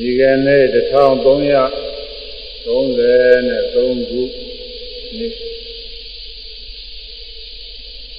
[0.00, 1.70] ဒီကနေ့1333ခုနှစ်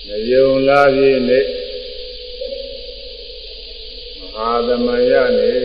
[0.08, 1.46] နေယုံလာပြည့်နေ့
[4.20, 5.60] မဟာသမယနေ့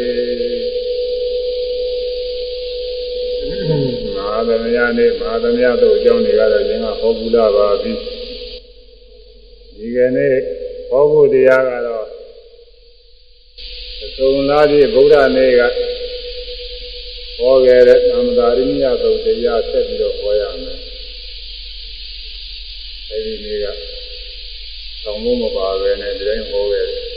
[4.14, 7.92] မဟာသမယနေ့မဟာသမယတို့အကြောင်းတွေကတော့ရင်ကဟောဘူးလာပါပြီ
[9.76, 10.34] ဒီကနေ့
[10.88, 12.06] ဟောဖို့တရားကတော့
[14.16, 15.62] သုံးလားပြည့်ဗုဒ္ဓနေ့က
[17.40, 20.78] ဟောခဲ့တဲ့သမ္မာရိညသုတ်တရားဆက်ပြီးတော့ဟောရမယ်
[23.10, 23.66] အဲဒီနေ့က
[25.04, 27.10] တောင်းဖို့မပါပဲနဲ့ဒီတိုင်းဟောခဲ့တယ်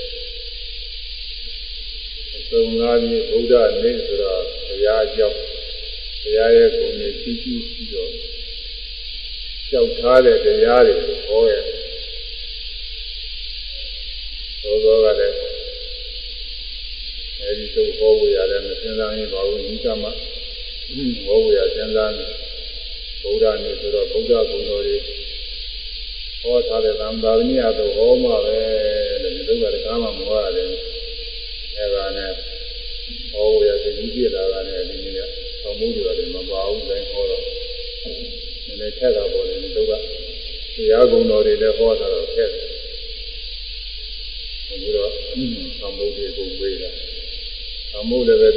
[2.51, 5.39] သုံးလားပြည့်ဗုဒ္ဓနေ့ဆိုတော့တရားအကြောင်း
[6.23, 8.11] တရားရဲ့ဂုဏ်တွေကြီးကြီးပြီးတော့
[9.69, 10.95] ကြောက်ထားတဲ့တရားတွေ
[11.27, 11.61] ဟောခဲ့
[14.61, 15.42] သောသောကလည်း
[17.53, 20.09] အဲဒီသို့ဟောဝေရတယ်မစဉ်းစားရင်ဘာလို့ဤကမှ
[21.25, 22.25] ဟောဝေရစဉ်းစားနေ
[23.21, 24.97] ဗုဒ္ဓနေဆိုတော့ဗုဒ္ဓဂုဏ်တော်တွေ
[26.41, 28.57] ဟောထားတဲ့သံသာဝနိယသို့ဟောမှာပဲ
[29.21, 30.69] လို့ဒီလိုကတကားမှမဟောရတယ်
[31.77, 32.31] အဲဒါနဲ့
[33.31, 35.21] ဟောဝေရသိကြီးပြလာတာနဲ့ဒီနေ့က
[35.61, 37.43] သံမှုတွေလည်းမပါဘူးတိုင်းဟောတော့
[38.03, 39.91] နည်းနည်းထက်တာပေါ်တယ်ဒီလိုက
[40.75, 42.69] တရားဂုဏ်တော်တွေလည်းဟောတာတော့ထက်တယ်
[44.71, 45.11] အခုတော့
[45.79, 47.12] သံမှုတွေပုံပေးတာ
[47.93, 48.49] သံမှုလည်းပဲ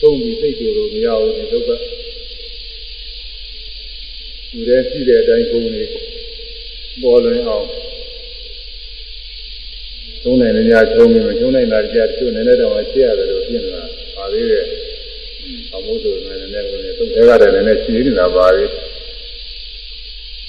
[0.00, 1.70] သုံးပြီးစိတ်ကြလို့မရဘူးဒီဒုက္ခ
[4.50, 5.84] သူလည်းရှိတဲ့အတိုင်းဂုဏ်တွေ
[7.02, 7.66] ပေါ်လွင်အောင်
[10.22, 13.82] သုံးနိုင်နေကြချုံးပြီးမချုံးနိုင်တာကြတချို့နည်းနည်းတော့ရှင်းရတယ်လို့ပြင်လာ
[14.16, 14.64] ပါသေးတယ်
[15.70, 16.66] သံမှုဆိုရင်လည်းနည်းနည်း
[16.98, 18.64] သုံးထဲကလည်းနည်းနည်းရှင်းနေတာပါလေ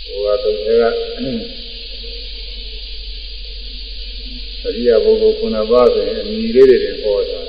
[0.05, 0.83] ဟိုကသုံးထဲက
[4.65, 7.48] အရိယာပုဂ္ဂိုလ်ခုနပါးဆိုရင်အမိလေးတွေတင်ဟောတာအ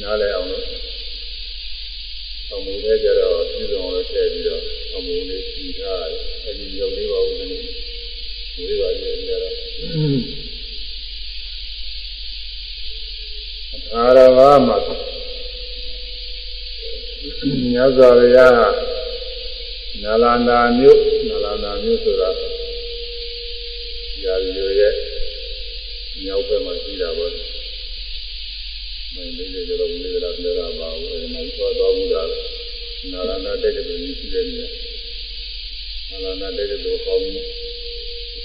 [0.00, 0.64] နားလည်အောင်လို့
[2.52, 4.62] အမှုလေးကြတော့ပြည်စုံလို့ထည့်ပြီးတော့
[4.94, 7.62] အမှုလေးပြီးထားတယ်အဲဒီရုပ်လေးပါဦးဒီနေ့
[8.54, 9.54] ဒီလေးပါကြီးကြတော့
[13.94, 14.76] အာရဝမှာ
[17.72, 18.38] ညဇောရယ
[20.02, 22.30] နာလန္ဒာမြို့နာလန္ဒာမြို့ဆိုတာ
[24.24, 24.94] ရာဇီရဲ့
[26.22, 27.32] မြောက်ဘက်မှာရှိတာပေါ့။
[29.16, 32.28] မင်းလေးတွေတော့ဦးလေးကလည်းပြောတာပါဘူး။အဲဒီမှာသွားသွားဘူးလား။
[33.12, 34.68] နာရဏတက်တဲ့လူကြီးတဲ့နေရာ။
[36.10, 37.22] နာရဏတက်တဲ့လူဟောင်း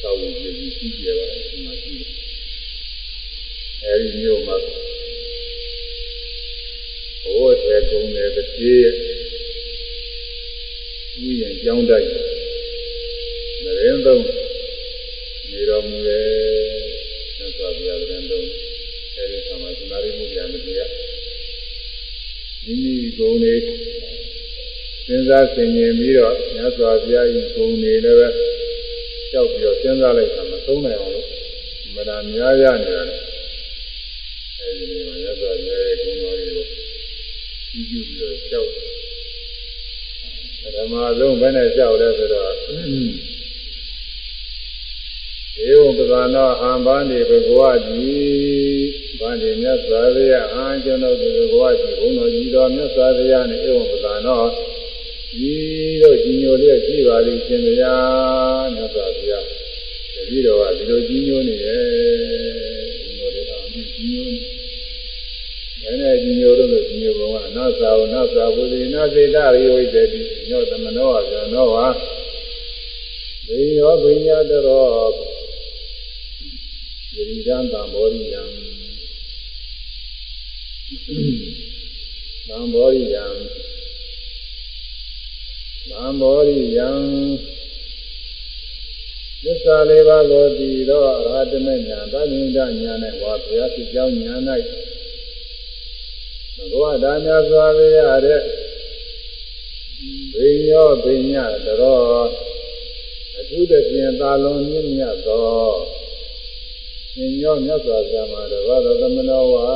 [0.01, 2.09] သောဝကြီးကြီးရှိကြပါဒီမှာရှိတယ်။
[3.83, 4.55] အဲဒီမျိုးမှာ
[7.23, 8.95] ဘိုးထဲကုန်းတဲ့တည်းရဲ့
[11.27, 12.07] ဥယျာဉ်ကျောင်းတိုက်
[13.63, 14.23] နရင်သုံး
[15.51, 16.25] နေတော်မူရဲ့
[17.38, 18.70] သစ္စာပြရတဲ့တုံး
[19.21, 20.91] အဲဒီသမာဓိနာရိမှုညာမတရား
[22.63, 23.55] မိမိဂုဏ်တွေ
[25.07, 28.27] စဉ်းစားဆင်ခြင်ပြီးတော့မြတ်စွာဘုရားဤဂုဏ်တွေလည်းပဲ
[29.31, 31.27] ကြောက်ပြီးတော့စဉ်းစားလိုက်တာမသုံးနိုင်အောင်လို့
[31.95, 33.15] မနာများရနေတာလေ
[34.59, 36.65] အဲဒီနေ့မှာမြတ်စွာဘုရားရဲ့ဂုဏ်တော်တွေကို
[37.71, 38.69] ကြည့်ကြည့်ပြီးတော့ကြောက်
[40.75, 42.51] ဓမ္မဆုံးဘယ်နဲ့ကြောက်လဲဆိုတော့
[45.59, 48.12] ဧဝံပဇာနောဟံဘာနေဘဂဝတိ
[49.19, 54.44] ဘာနေမြတ်စွာဘုရားအာကျွန်ုပ်ဒီဘဂဝတိဘုန်းတော်ကြီးတော်မြတ်စွာဘုရားနဲ့ဧဝံပဇာနော
[55.38, 55.53] ဒီ
[56.01, 57.95] တို့ကြီးညိုလျက်ရှိပါလိမ့်ရှင်ဗျာ
[58.75, 59.45] မြတ်စွာဘုရား
[60.13, 61.83] တပည့်တော်ကဒီလိုကြီးညိုနေတယ်
[63.01, 64.39] ကြီးညိုတယ်အောင်ကြီးညိုနေ
[66.01, 71.78] တယ်ကြီးညိုတော့လို့ကြီးညိုဘုံကနာသာဝနာသာဝုဇိနာစေတရိဝိတ္တိညောသမနောဝဇနောဝ
[73.47, 75.31] ဘိယောဘိညာတရော
[77.16, 78.44] ယရိဒံသံဘောရိယံ
[82.47, 83.25] သံဘောရိယံ
[85.89, 86.89] သံဘောရိယံ
[89.44, 94.35] သစ္စာလေးပါးကိုတည်သောအရဟတမေညာသဗ္ဗညညာ၌ဝါဘုရားဖြစ်ကြောင်းညာ၌
[96.56, 98.41] ဘဂဝတာမြတ်စွာဘုရားတဲ့
[100.33, 102.01] ဘိညောဘိညာတရော
[103.38, 105.90] အထူးသဖြင့်သာလွန်မြင့်မြတ်သော
[107.16, 109.68] သင်ညောမြတ်စွာဘုရားမှာတဘာသောသမနောဝါ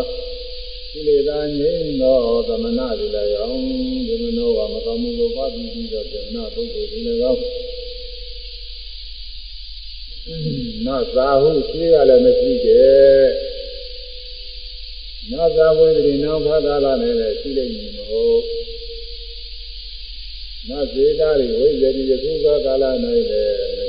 [0.92, 2.18] ကိလေသာငြိမ်းသော
[2.48, 3.64] သမဏဒီလည်းရောင်း
[4.08, 7.42] သမနောဝါမကောင်းမှုကိုပါပြီးပြီးတော့သမဏပုဂ္ဂိုလ်ဒီလည်းကောင်း
[10.86, 13.26] နသာဟုရှိရလည်းမရှိတဲ့
[15.32, 18.42] နသာဝိဒိနောခါကာလနဲ့လည်းရှိလိမ့်မည်မဟုတ်
[20.70, 22.32] နသေတာရိဝိဇ္ဇတိယခု
[22.66, 23.85] ကာလ၌လည်း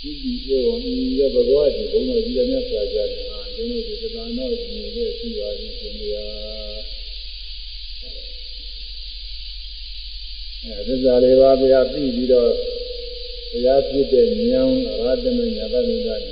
[0.00, 3.10] ဒီဒီဧဝံဤရဘဂဝတိဘုံတော်ကြီးလည်းမြတ်စွာဘုရား
[3.54, 6.26] ကျင်းလို့ဒီသံတော်ညီလေးရှိပါသည်ရှင်ဗျာ
[10.62, 12.50] အဲသစ္စာလေးပါးဗျာပြီးပြီးတော့
[13.50, 16.24] တရားဖြစ်တဲ့ဉာဏ်အရဟတမညာတမိကဉာဏ်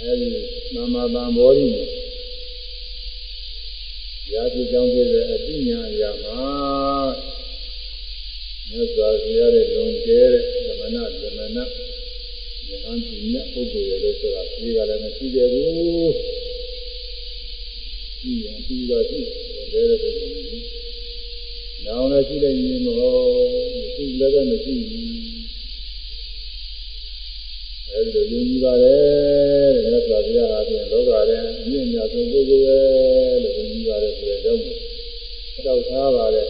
[0.00, 0.28] အဲဒီ
[0.74, 1.66] သမ္မာသံဘောဓိ
[4.32, 6.42] ရာဇကြောင့်ဖြစ်တဲ့အပညာအရာမှာ
[8.68, 11.87] မြတ်စွာဘုရားရဲ့လွန်ကျဲတဲ့သမဏသမဏ
[12.70, 16.12] ယဟန်ပြညပုဂ္ဂိုလ်ရဲ့လို့ဆိုတာဒီကလည်းမရှိသေးဘူး
[18.20, 20.62] ဒီရင်ပြီးတော့ရှိလွန်ကျဲတဲ့ပုဂ္ဂိုလ်ကြီး
[21.84, 23.28] နောင်လည်းရှိတဲ့ညီမဟုတ်
[23.78, 25.08] မရှိလည်းပဲမရှိဘူး
[27.90, 32.78] အဲဒီလိုယုံကြည်ပါတယ်တဲ့မြတ်စွာဘုရားဟာပြန်လောကထဲအမြင့်မြတ်ဆုံးပုဂ္ဂိုလ်ပဲ
[33.42, 34.62] လို့ယုံကြည်ပါတယ်ဆိုတဲ့ကြောင့်
[35.66, 36.48] တောက်ထားပါတယ်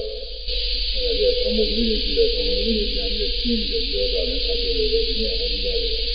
[1.04, 6.08] အဲဒီသုံးမှုကြီးကြီးတယ်သုံးမှုကြီးပြန်ပြီးရှင်းပြီးပြောတာလည်းအဲ့လိုပဲဒီနေ့အရင်ကလည်း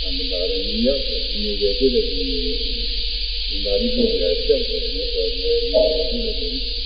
[0.00, 6.78] သမ္မာရဏိယဒီလိုပဲဖြစ်တဲ့ဒီလိုဒါရီပုဂ္ဂိုလ်ကြောက်တယ်လို့ဆိုတယ်ဒီလိုဖြစ်တဲ့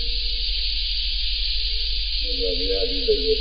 [2.40, 3.38] ဒါကြဒီပုဂ္ဂိုလ်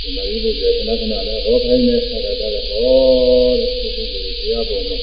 [0.00, 2.86] ဒီမှာဒီပုဂ္ဂိုလ်ကခဏခဏလည်းဟောခိုင်းနေဆက်တာလည်းဟော
[3.58, 4.98] တဲ့ပုဂ္ဂိုလ်ကိုတရားပေါ်မှာ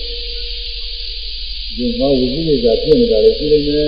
[1.76, 3.88] ဒီမှာဝိသိကိစ္စဖြစ်နေတာလေရှိနေတယ်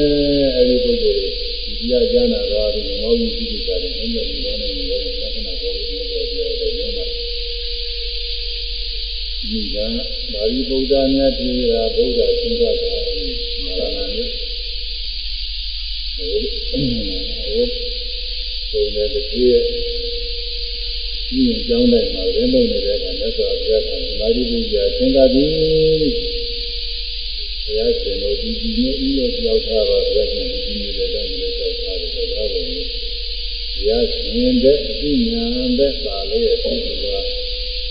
[0.55, 1.29] အဲဒီပုဂ္ဂိုလ်တွေ
[1.77, 7.05] ဒီတရားကြားနာတော့ဒီမှာဝိသိကိစ္စတွေနည်းနည်းဒီတော့လည်းလည်းခဏခဏဟောလို့ပြောတယ်ပြောတယ်ညမှာ
[9.49, 9.77] ဒီက
[10.33, 14.29] ဘာရီဗုဒ္ဓမြတ်တိရာဗုဒ္ဓသင်္ကသာနာရဏနဲ့
[16.15, 16.35] ဟို
[17.49, 17.65] ဟို
[18.71, 19.63] ပုံနဲ့တည်းရဲ့
[21.29, 23.89] ဒီအကြောင်းတိုင်းမှာရင်းလုံးနေတဲ့အခါမြတ်စွာဘုရားက
[24.19, 26.32] မာရီပုဂ္ဂိုလ်သင်္ကတိ
[27.65, 32.85] ဘုရားရှင်တို့ဒီဒီမျိုးဤလိုကြောက်ထားပါဘုရားရှင်ဒီဒီမျိုးလည်းတိုင်းလည်းကြောက်ထားတယ်ကြောက်ထားပုံနဲ့
[33.75, 37.05] ဘုရားရှင်တဲ့အသိဉာဏ်တဲ့ပါလေရဲ့ပုဂ္ဂိုလ်က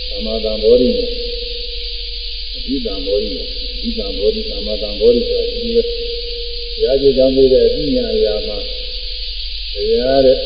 [0.09, 1.09] သမာဓံဘောဓိနဲ့
[2.55, 6.03] အဓိတံဘောဓိနဲ့အဓိတံဘောဓိသမာဓံဘောဓိဆိုတာဒီလိုပဲ
[6.73, 8.57] ဘုရားရှင်ကြောင့်ပြတဲ့အသိဉာဏ်အရာမှာ
[9.73, 10.39] ဘုရားတဲ့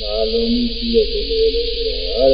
[0.00, 2.24] မာလုံးကြီးရှိတဲ့ပုဂ္ဂိုလ်လို့ဆိုတာ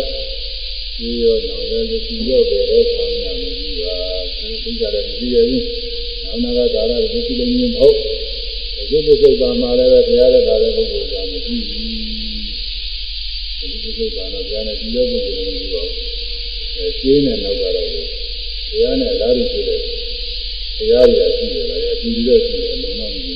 [0.97, 3.97] ဒီရောတော့လည်းဒီရောပဲတော့ခံရမှာဒီပါ
[4.30, 4.30] ဒီ
[4.65, 5.65] သိကြတယ်မသိရဘူး
[6.25, 7.97] နောက်နာကကာလဒီသိလည်းမဟုတ်
[8.89, 11.85] ဒီပုဂ္ဂိုလ်ပါမှာလည်းဘုရားရဲ့ဒါလည်းပုဂ္ဂိုလ်ကမရှိဘူး
[13.59, 15.97] ဒီပုဂ္ဂိုလ်ပါတော့ဘုရားနဲ့ဒီလိုပုဂ္ဂိုလ်လည်းမရှိပါဘူး
[16.77, 18.01] အဲကျင်းတဲ့နောက်ကတော့ဘု
[18.83, 19.81] ရားနဲ့လာရဖြစ်တဲ့
[20.77, 23.35] ဘုရားရရှိတယ်လားဒီလိုရှိတယ်လုံးတော့မရှိ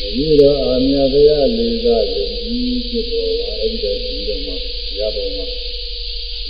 [0.00, 4.52] ဘူးဒီတော့အာမြတ်တရားလေးစားယုံကြည်ဖြစ်ပေါ်ပါအဲ့ဒီတည်းဒီတော့မှ
[4.98, 5.46] ရပုံမှာ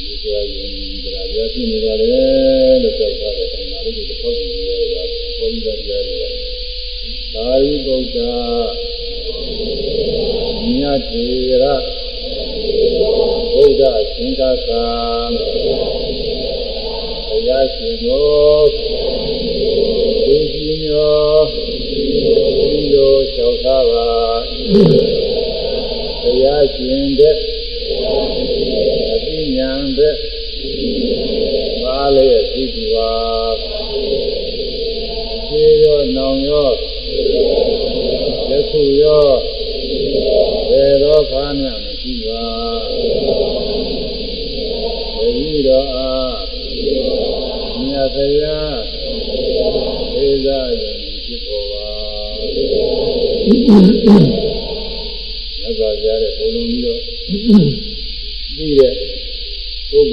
[0.04, 5.02] ဒီဆိုရင်ဒီတရားရရှိနေပါတယ်လို့ပြောထားတယ်အဲဒါလေးကိုထောက်ကြည့်ရတာ
[5.38, 6.28] ပုံစံတရားတွေပါ
[7.34, 8.16] သာရိပုတ္တ
[10.70, 11.64] မြတ်ထေရ
[13.52, 14.84] ဘုရားရှင်ကသာ
[17.26, 18.66] ဘုရားရှင်တို့
[20.26, 24.08] ဒီကြီးမျိုးဒီလိုလျှောက်ထားပါ
[26.22, 27.51] ဘုရားရှင်တဲ့အ
[29.82, 30.14] သိဉာဏ်တဲ့
[31.82, 33.12] ပါလေသိသူပါ
[35.46, 36.68] ခြေရောနောင်ရော
[38.48, 39.28] လက်ခုရော
[40.70, 42.44] ဘယ်တော့ခါမှမရှိပါ
[45.16, 46.34] ဘုရားတော်အား
[47.80, 48.58] မြတ်ဗျာ
[50.14, 50.90] သေသာယံ
[51.24, 51.86] ဖြစ်ပေါ်ပါ
[52.38, 57.71] မြတ်စွာဘုရားရဲ့ပုံလုံးပြီးတော့ပြီးတဲ့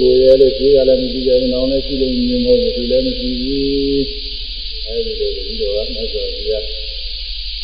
[0.00, 4.00] ပုဂ္ဂိုလ်ရဲ့လို့ရှိရလည်းမရှိကြဘူး။နောင်လည်းရှိလို့မြင်မို့ဒီလည်းမရှိဘူး။
[4.86, 6.64] အဲဒီလိုဒီတော့မြတ်စွာဘုရား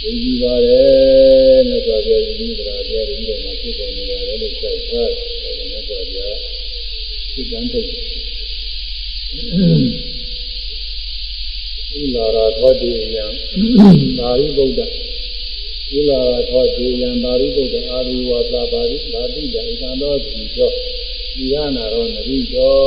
[0.02, 6.36] ယဉ်ကြည်ပါတယ်မြတ်စွာဘုရားယဉ်ကြည်တရားတရားဒီတော့မှဖြစ်ပေါ်နေတယ်လို့ကြောက်ထားတယ်မြတ်စွာဘုရား
[7.34, 7.86] သိတန်းထုတ်
[12.00, 13.24] ဥလာရာသောတိယံ
[14.18, 14.80] သာရိပုတ္တ
[15.98, 20.72] ဥလာရာသောတိယံသာရိပုတ္တအာရိဝါသာပါရိသာတိတံဣန္တောတိသော
[21.36, 22.78] ဒီရနာရောနရိတော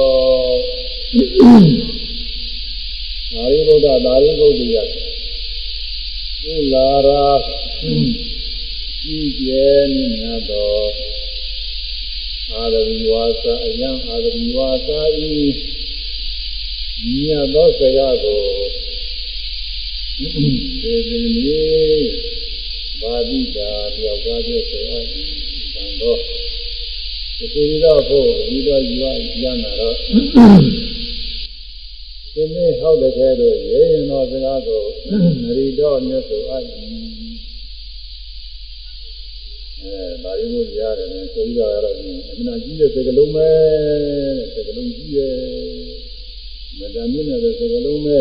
[3.33, 4.77] သာရိပုတ္တသာရိပုတ္တယ
[6.51, 7.27] ဥလာရာ
[9.15, 10.81] ဤကျဲနိညာသော
[12.51, 15.31] အာရဝီဝါစာအယံအာရဝီဝါစာဤ
[17.13, 18.43] မြတ်သောစကားကို
[20.17, 22.07] သေပင်လေး
[23.01, 25.05] ဘာတိတာတယောက်သားပြောဆိုအပ်
[25.73, 26.38] တန်တော့ဒီ
[27.39, 28.95] ကိုယ်တော်ဖို့ဒီတော့ယူ
[29.43, 29.95] ရနာတော့
[32.33, 34.81] ဒီနေ့ဟောတဲ့ကဲတော့ရေရင်တော်စကားကို
[35.43, 36.63] နရီတော်မြတ်ဆိုအပ်
[39.81, 42.01] အဲဒါရီမို့ရတယ်နဲ့ဆိုပြီးတော့ရတော့အ
[42.45, 43.49] မှန်ကြီးတဲ့စကလုံးပဲ
[44.37, 45.35] တဲ့စကလုံးကြီးရဲ့
[46.79, 48.19] မတန်မြင့်တဲ့စကလုံးပဲ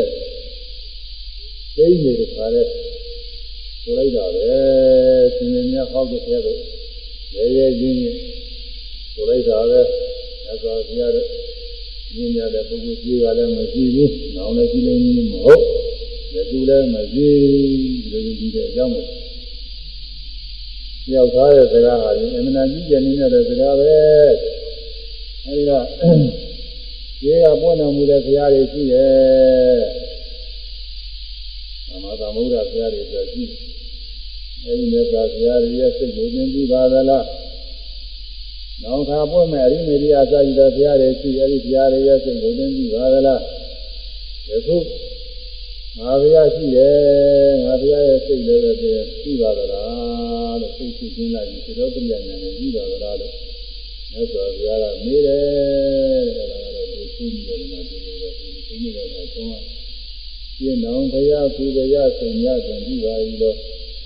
[1.76, 2.66] သိနေတဲ့ခါတဲ့
[3.82, 4.52] ဆိုလိုက်တာပဲ
[5.34, 6.56] ရှင်ရှင်များဟောက်တဲ့တဲ့
[7.34, 8.37] ရဲရဲချင်းချင်း
[9.18, 9.80] ဆိုလိုက်တာပဲ
[10.50, 11.26] အသာပြရတဲ့
[12.14, 14.94] မြင်ရတဲ့ပုဂ္ဂိုလ်ကြီးကလည်းမရှိဘူး။နောင်လည်းရှိနေ
[15.32, 15.62] မဟုတ်။
[16.32, 19.04] ဒီကူလည်းမရှိဒီလိုကြည့်တဲ့အကြောင်းကို
[21.14, 23.92] ရောက်သားတဲ့စကားဟာဒီအမှန်တန်ကြီးကျယ်နေတဲ့စကားပဲ
[25.44, 25.72] အဲဒီက
[27.20, 29.78] ဒီကပွင့်တော်မူတဲ့ဘုရားတွေရှိရဲ့
[31.88, 33.44] သမသမုဒ္ဒဘုရားတွေဆိုရှိ
[34.64, 37.24] အဲဒီမြတ်စွာဘုရားရဲ့စိတ်ကိုသင်ပြီးပါသလား
[38.82, 43.40] နောက်ခါပွင့်မဲ့အရိမေရိယစာကြည့်တဲ့ဘုရားတွေရှိအဲဒီဘုရားတွေရဲ့စိတ်ကိုသင်ပြီးပါသလား
[44.48, 44.76] ယခု
[45.98, 48.72] ငါဘုရားရှိတယ်ငါဘုရားရဲ့စိတ်လည်းပဲ
[49.20, 53.34] ရှိပါသလားလို့စိတ်ရှိခြင်းလိုက်ပြီးသတော်တရားဉာဏ်နဲ့ပြီးပါသလားလို့
[54.12, 55.42] မြတ်စွာဘုရားကမေးတယ်
[56.36, 59.60] တဲ့ဒါကတော့သူရှိနေတယ်မှာဒီလိုပဲသူရှိနေတယ်ဆိုတော့
[60.58, 63.56] ပြင်းတော်ဘုရားကုဘုရားဆင်ရပြန်ပြီးပါပြီလို့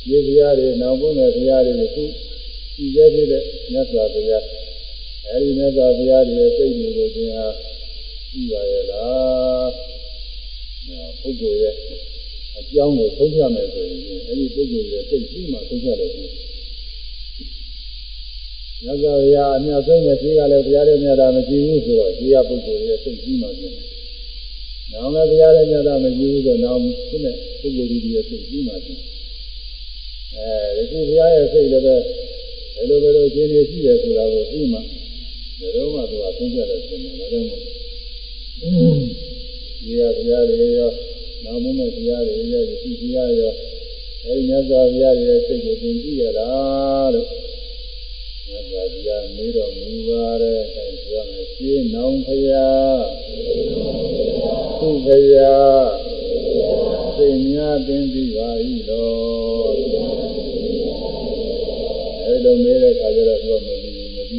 [0.06, 2.04] ဒီဘုရားတွေနောက်ပွင့်တဲ့ဘုရားတွေခု
[2.74, 4.44] ရှိသေးတဲ့မြတ်စွာဘုရား
[5.32, 7.46] အဲဒီမြတ်စွာဘုရားတွေစိတ်တွေကိုသင်ဟာ
[8.30, 9.70] ပြီးပါရဲ့လား
[11.20, 11.74] ပုဂ္ဂိုလ်ရဲ့
[12.58, 16.26] အကြောင်းကိုသုံးဖြမယ်ဆိုရင်အဲဒီပုဂ္ဂိုလ်ရဲ့စိတ်ကြီးမှသုံးဖြတယ်ဆို
[18.84, 23.86] မြတ်စွာဘုရားအမြတ်ဆုံးပဲဒီကလည်းဘုရားရဲ့မြတ်တာမရှိဘူးဆိုတော့ဒီကပုဂ္ဂိုလ်ရဲ့စိတ်ကြီးမှပြင်တယ်။
[24.92, 28.98] နောင်လည်းဘုရားရဲ့မြတ်တာမရှိဘူးဆိုတော့နောင်သူနဲ့ပုဂ္ဂိုလ်ကြီးရဲ့စိတ်ကြီးမှပြင်။
[30.34, 31.96] အဲဒီခုဘုရားရဲ့စိတ်လည်းပဲ
[32.74, 34.78] ဘယ်လိုဘယ်လိုခြင်းတွေရှိတယ်ဆိုတာကိုသိမှ
[35.62, 37.60] ဘယ်တော့မှသူကသုံးဖြတယ်ဆိုတော့ဒါကြောင့်မို့
[39.82, 40.90] ဒီကဘုရားတွေရော
[41.44, 43.52] နောက်မမဲ့ဘုရားတွေရောဒီဘုရားရော
[44.24, 47.28] အဲဒီမြတ်စွာဘုရားရဲ့စိတ်ကိုသင်ကြည့်ရလားလို့
[48.46, 53.02] မြတ်စွာဘုရားမေးတော်မူပါတဲ့အဲဒါပြောမယ်ရှင်းနောင်ဘုရား
[54.78, 55.86] သူဘုရား
[57.16, 58.50] စိတ်များသင်ပြီးပါ၏
[58.90, 59.72] တော်
[62.24, 63.81] အဲလိုမေးတဲ့အခါကျတော့သူကမပြီးမပြီး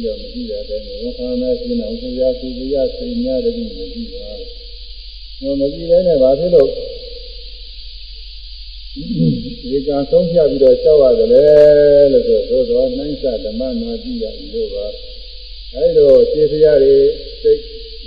[0.06, 4.30] တော့မပြီးတဲ့အတိုင်းဝန်ခံမယ်ရှင်းနောင်ဘုရားသူဘုရားစိတ်များတည်းမပြီးပါ
[5.40, 6.70] ဟိုမကြည့်လဲနဲ့ဘာဖြစ်လို့
[9.70, 11.44] ဒီကံဆုံးဖြတ်ပြီးတော့ကြောက်ရတယ်လေ
[12.12, 14.86] လို့ဆိုသို့သောနှိုင်းစဓမ္မနာကြည့်ရလို့ပါ
[15.72, 16.96] အဲဒီတော့ခြေဖျားတွေ
[17.42, 17.60] စိတ်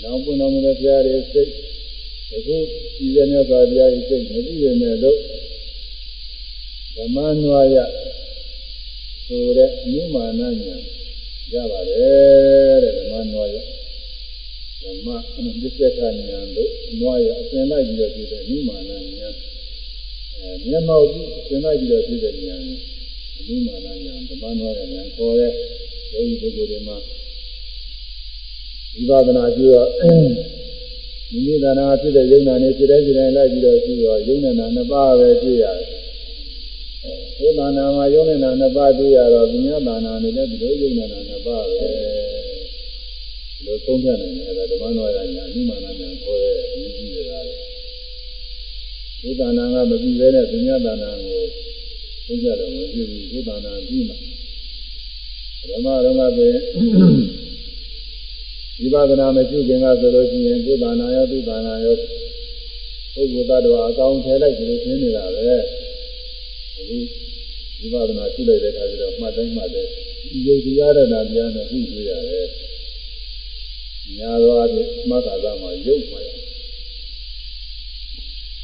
[0.03, 1.51] နောင်ပွင့်တော်မူတဲ့ဖျားတွေစိတ်
[2.33, 2.55] အခု
[2.97, 5.17] ဒီရမြတ်စွာဘုရားရဲ့စိတ်မကြည့်ရနဲ့လို့
[6.95, 7.77] ဓမ္မနွားရ
[9.27, 10.77] ဆိုတဲ့အနုမာနညာ
[11.53, 13.55] ရပါတယ်တဲ့ဓမ္မနွားရ
[14.81, 19.29] ဓမ္မအနုပစ္စကညာတို့နွားရအစဉ်လိုက်ပြီးတော့ဒီတဲ့အနုမာနညာ
[20.35, 22.55] အဲမျက်မှောက်ပြီးအစဉ်လိုက်ပြီးတော့ဒီတဲ့ညာ
[23.37, 25.51] အနုမာနညာဓမ္မနွားရညာခေါ်တဲ့
[26.11, 26.97] ယောဂီပုဂ္ဂိုလ်တွေမှာ
[28.93, 29.89] ဝိပဿနာကျတော့
[31.31, 36.06] မိမိသာနာဖြစ်တဲ့ယုံနာနဲ့ဖြစ်တဲ့ဖြစ်တဲ့လိုက်ပြီးတော့ကျတော့ယုံနာနှစ်ပါးပဲတွေ့ရတယ်
[37.39, 41.87] ဘုသာနာမှာယုံနာနှစ်ပါးတွေ့ရတော့ဉာဏ်သာနာနဲ့လည်းဒီလိုယုံနာနှစ်ပါးပဲ
[43.65, 47.53] လိုသုံးဖြတ်နိုင်တယ်အဲဒါဓမ္မနောရညာအနိမာနညာခေါ်တဲ့အရေးကြီးနေတာလေ
[49.21, 51.41] ဘုဒ္ဓနာကမပြီးသေးတဲ့ပညာဒါနာကို
[52.25, 54.13] သုံးဖြတ်တော့မဖြစ်ဘူးဘုဒ္ဓနာပြီးမှ
[55.69, 56.61] ဓမ္မတော်ကဆိုရင်
[58.79, 61.95] ဝိပဿနာမရှိခင်ကဆိုလို့ရှိရင်ဘုဒ္ဓနာရောသုဒ္ဓနာရော
[63.13, 65.86] ပုဂ္ဂိုလ်တ attva အကောင်ထဲလိုက်ပြီးရှင်းနေတာပဲအခု
[66.77, 69.87] ဝိပဿနာရှိလိုက်တဲ့အခါကျတော့မှတ်တိုင်းမှတ်တယ်
[70.29, 72.47] ဒီယုတ်တရားရဏတရားနဲ့ဟုတ်တွေ့ရတယ်
[74.17, 76.27] ညာတော်အဖြစ်မှတ်တာကမှရုပ်မှရ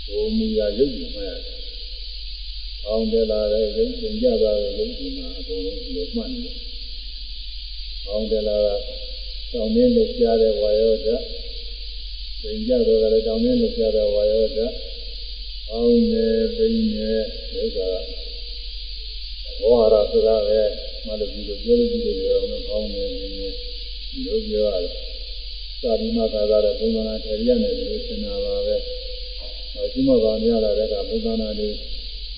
[0.07, 1.57] ဘုံမူရာရုပ်ကိုမှရတယ်။
[2.87, 6.55] အောင်းတယ်လာတဲ့ရုပ်သင်ကြပါတဲ့ရုပ်ဒီမှာအကုန်လုံးဒီလိုမှတ်နေတယ်။
[8.07, 8.75] အောင်းတယ်လာတာ
[9.53, 11.23] တောင်းနေလို့ကြားတဲ့ဝါယောဓာတ်
[12.41, 14.73] သင်ကြတော့လည်းတောင်းနေလို့ကြားတဲ့ဝါယောဓာတ်
[15.73, 17.11] အောင်းနေပိနေ
[17.53, 17.77] ဒုက္ခ
[19.63, 20.61] ဝါရဆိုတာပဲ
[21.05, 23.47] မှတ်လို့ဒီလိုပြောလို့ဒီလိုပြောအောင်လို့အောင်းနေနေ
[24.11, 25.03] ဒီလိုပြောရတယ်
[25.83, 28.75] သာဒီမသာသာတဲ့ဘုံသာနာထေရနဲ့ဒီလိုသင်တာပါပဲ။
[29.75, 31.69] အခုမှဗာမရလာတဲ့ကဘုံသာနာတွေ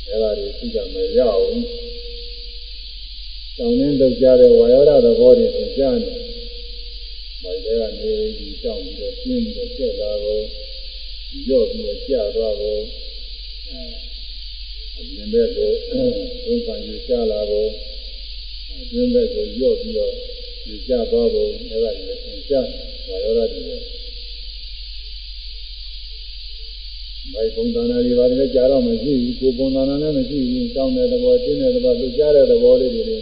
[0.07, 1.61] အဲ့ဒါတွေသိကြမယ်ရအောင်။
[3.57, 6.09] တောင်းနှင်းလောက်ကြတဲ့ဝါယောဓသဘောတွေသင်ကြားနေ။
[7.43, 10.45] မိုက်တဲ့ကနေဒီတောင်းပြီးတော့ကျင်းပြီးတော့ကျက်လာကုန်
[11.49, 12.83] ရော့ပြီးတော့ကျသွားကုန်
[14.97, 17.71] အပြင်ဘက်ကိုသုံးခံယူကျလာကုန်
[18.79, 20.13] အတွင်းဘက်ကိုရော့ပြီးတော့
[20.67, 22.67] ယူကျသွားကုန်အဲ့ဒါတွေသင်ကြား
[23.07, 23.61] ဝါယောဓာတ်တွေ
[27.33, 33.17] ဘိုင်ပုံသဏ္ဍာန်တွေပါတယ်ကြားတော့မရှိဘူးကိုပုံသဏ္ဍာန်လည်းမရှိဘူးတောင်းတဲ့သဘောတင်းတဲ့သဘောလှုပ်ရှားတဲ့သဘောလေးတွေအဲ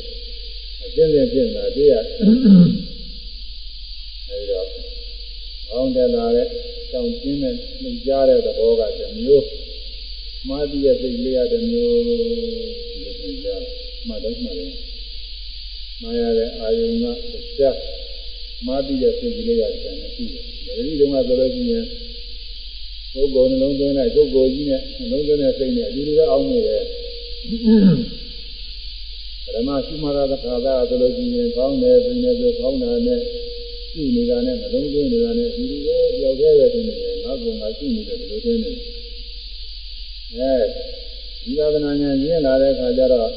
[0.85, 1.95] အကျဉ်းချင်းဖြစ်နေတာတွေ့ရ
[4.29, 4.67] အဲဒီတော့
[5.71, 6.47] အောင်းတယ်လာတဲ့
[6.93, 9.45] တောင်းကျင်းတဲ့လှုပ်ရှားတဲ့သဘောကတစ်မျိုး
[10.49, 12.13] မာတိရဲ့စိတ်လေးရတစ်မျိုးဒီ
[13.03, 13.61] လိုသင်ကြား
[14.07, 14.71] မှတ်တော့မှတ်တယ်
[16.01, 17.05] မာရတဲ့အာယုံက
[17.57, 17.77] တရား
[18.65, 20.43] မာတိရဲ့စိတ်ကလေးကတန်နေရှိတယ်
[20.77, 21.85] ဒီလိုတုန်းကဆိုလို့ရှိရင်
[23.13, 26.83] ပုဂ္ဂိုလ်နှလုံးသွင်းလိုက်ပုဂ္ဂိုလ်ကြီးနဲ့နှလုံးသွင်းတဲ့စိတ်နဲ့အတူတူပဲအောင်းနေတယ်
[29.53, 33.19] ဓမ္မရှိမာရသခါသာဆိုလို့ရှိရင်ကောင်းတယ်ပြင်းတယ်ဆိုကောင်းတာနဲ့
[33.91, 39.02] ရှိနေတာနဲ့နှလုံးသွင်းနေတာနဲ့အတူတူပဲကြောက်ခဲ့တယ်ဆိုနေတယ်ငါကငါရှိနေတယ်ဒီလိုသိနေတယ်
[40.37, 40.53] အဲ
[41.43, 43.29] ဒီသာသနာဉာဏ်ရင်းလာတဲ့အခါကျတော့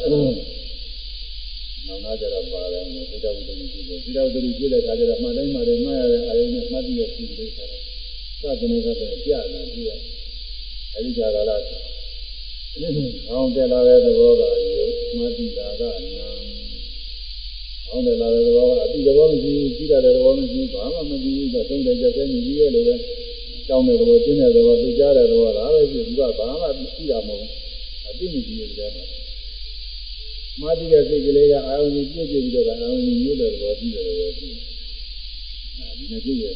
[1.87, 7.67] နောက်နောက်ကျတော့ပါတယ်မသိတော့ဘူးတူတူပဲသိတော့တူတူပြည့်တဲ့အခါကျတော့မှတ်တိုင်းမှတ်တယ်မှတ်ရတဲ့အာရုံနဲ့မှတ်ပြီးရရှိလို့ဆို
[8.43, 9.91] တော့သဒ္ဒနေကတည်းကကြာလာပြီးရ
[10.95, 11.51] အဲဒီကြာကာလ
[13.29, 16.29] အောင်းတက်လာတဲ့သဘောကယုတ်မှတ်တိတာကနာ
[17.89, 22.95] အောင်းတက်လာတဲ့သဘောကအတိသဘောမရှိဘူးကြီးတဲ့သဘောမရှိဘူးဘာမှမကြည့်ဘူးတော့တုံးတယ်ကြက်တဲ့ညီကြီးရဲ့လိုပဲ
[23.69, 27.51] တောင်းတဲ့သဘောကျင်းတဲ့သဘောသိကြတဲ့သဘောဒါပဲရှိဘူးကဘာမှမရှိတာမဟုတ်ဘူး
[28.07, 29.05] အတိမရှိရဲ့တည်းမှာ
[30.61, 34.49] မာတိတဲ့စိတ်ကလေးကအာယုန်ကြီးပြည့်ပြည့်ပြီးတော့အာယုန်ကြီးမျိုးတဲ့သဘောပြီးတဲ့သဘောရှိ
[35.79, 36.55] အဲဒီနေ့ပြည့်ရဲ့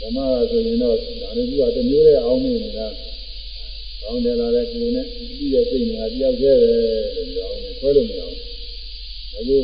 [0.00, 2.86] ဓမ္မကဆိုရင်တော့ဒါလည်းသူကတမျိုးနဲ့အောင်းနေနေတာ
[4.04, 5.06] အောင်းတယ်လာတဲ့ကိုယ်နဲ့
[5.36, 6.68] ပြီးတဲ့စိတ်နဲ့တယောက်တည်းပဲ
[7.16, 8.36] လို့ပြောအောင်ခွဲလို့မရအောင်
[9.36, 9.56] အခု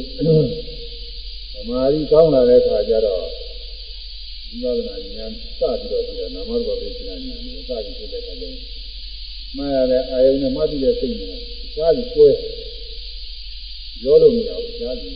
[1.52, 3.45] သမာဓိကောင်းလာတဲ့အခါကျတော့
[4.62, 8.54] ဝိပဿနာဉာဏ်စပြီးတော့ဒီနာမရူပပိစ္ဆနာဉာဏ်ကိုစပြီးဖြစ်တဲ့အခါကျတော့
[9.56, 11.40] မှားရတဲ့အာယုန်နဲ့မှတ်ပြီးတဲ့စိတ်နဲ့
[11.74, 12.28] ရှားပြီးကွဲ
[14.04, 15.14] ရောလို့မရဘူးရှားပြီး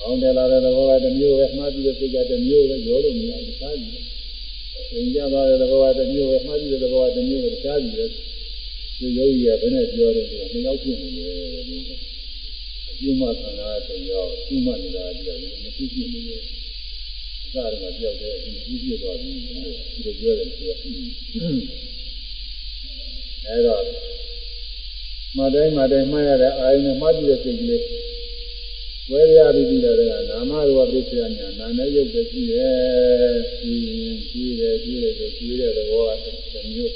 [0.00, 3.92] အောင်တယ်လာတဲ့သဘောကတစ်မျိုးပဲမှားပြီးတဲ့စိတ်ကတစ်မျိုးပဲရောလို့မရဘူးရှားပြီး
[4.92, 11.36] သင်ကြသွားတဲ့သဘောကတစ်မျိုးပဲမှားပြီးတဲ့သဘောကတစ်မျိုးပဲရှားပြီးပဲဒီယောဂီကဘယ်နဲ့ပြောတယ်ဆိုတာနှစ်ယောက်ဖြစ်နေတယ်
[12.88, 16.42] အကျိုးမှသံဃာတစ်ယောက်ကျိုးမှနေတာတစ်ယောက်မရှိဖြစ်နေတယ်
[17.54, 20.78] သာရမပြောက်တယ်ဒီကြီးပြသွားပြီဒီလိုပြောတယ်ဆိုတော့
[23.46, 23.82] အဲတော့
[25.36, 27.82] မတိုင်းမတိုင်းမှားရတဲ့အာယုန်နဲ့မှားကြည့်တဲ့စိတ်ကလေး
[29.10, 36.92] ဝဲရပြီးပြီးတော့ကနာမရူပပစ္စယညာနာနဲ့ရုပ်ပဲရှိရဲ့ပြီးရင်ပြီးတယ်ပြီးတယ်ဆိုပြီးတဲ့သဘောကတစ်မျိုး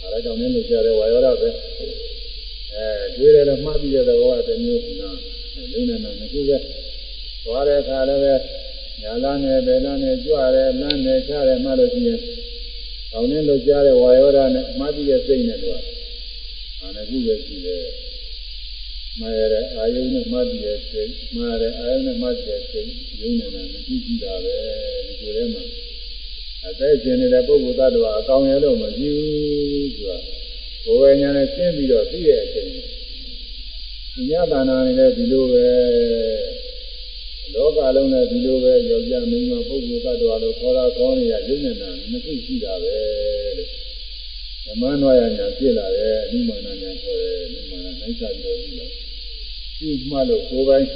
[0.00, 1.48] အဲဒါကြောင့်လည်းလို့ကြားတယ်ဝါယောရပဲ
[2.74, 2.86] အဲ
[3.16, 5.10] တွေးတယ်လို့မှားပြီးတဲ့သဘောကတစ်မျိုးနာ
[5.72, 6.56] လုံးနဲ့နာနှစ်ခုပဲ
[7.44, 8.42] သွားတဲ့အခါလည်း
[9.02, 12.20] ညာလန်းနဲ့ဘယ်လန်းနဲ့ကြွရဲလန်းနဲ့ချရဲမှလို့ရှိရင်
[13.10, 15.82] ကောင်းနေလို့ကြားတဲ့ဝါယောဓာနဲ့မှတ်ပြီးတဲ့စိတ်နဲ့တော့
[16.80, 17.84] အာနကုပဲရှိတယ်
[19.20, 22.88] မှားရတဲ့အာယုံနဲ့မှတ်ပြီးတဲ့စိတ်မှားရတဲ့အာယုံနဲ့မှတ်ပြီးတဲ့စိတ်
[23.20, 24.54] ယုံနေတာမရှိရှိတာပဲ
[25.06, 25.62] ဒီကိုယ်ထဲမှာ
[26.68, 30.18] အသက်ရှင်နေတဲ့ပုဂ္ဂိုလ်သတ္တဝါအကောင်ရလို့မရှိဘူးဆိုတာ
[30.84, 32.70] ဘဝဉာဏ်နဲ့ရှင်းပြီးတော့သိရဲ့အချိန်
[34.30, 35.66] ညတာနာနေလည်းဒီလိုပဲ
[37.54, 42.96] လောကလုံးနဲ့ဒီလိုပဲယောက်ျားမင်းမပုဂ္ဂိုလ်သတ္တဝါလို့ခေါ်တာခေါ်နေရရုပ်နဲ့နာနှစ်ခုရှိတာပဲ
[43.56, 43.70] လို့
[44.66, 48.90] ဓမ္မနွားရညာပြစ်လာတယ်အနုမာနညာခေါ်တယ်အနုမာနနိုင်စားပြီးတော့ပြီးတော့
[49.78, 50.86] သူ့မှလို့ကိုယ်ပိုင်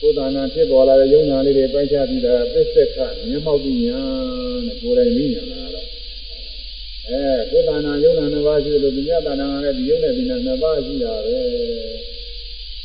[0.00, 4.00] ကိုယ်တဏ္ဍာဖြစ်ပေါ်လာတဲ့ယုံနာလေးတွေပိုင်းခြားပြီးတာပစ္စက္ခမျက်မှောက်ပြီးညာ
[4.66, 5.86] နဲ့ကိုယ်တိုင်ပြီးညာလာတော့
[7.08, 11.38] အဲကိုယ်တဏ္ဍာယုံနာနှစ်ပါးရှိလို့ဒီညတဏ္ဍာကလည်းဒီယုံနဲ့ဒီနာနှစ်ပါးရှိတာပဲ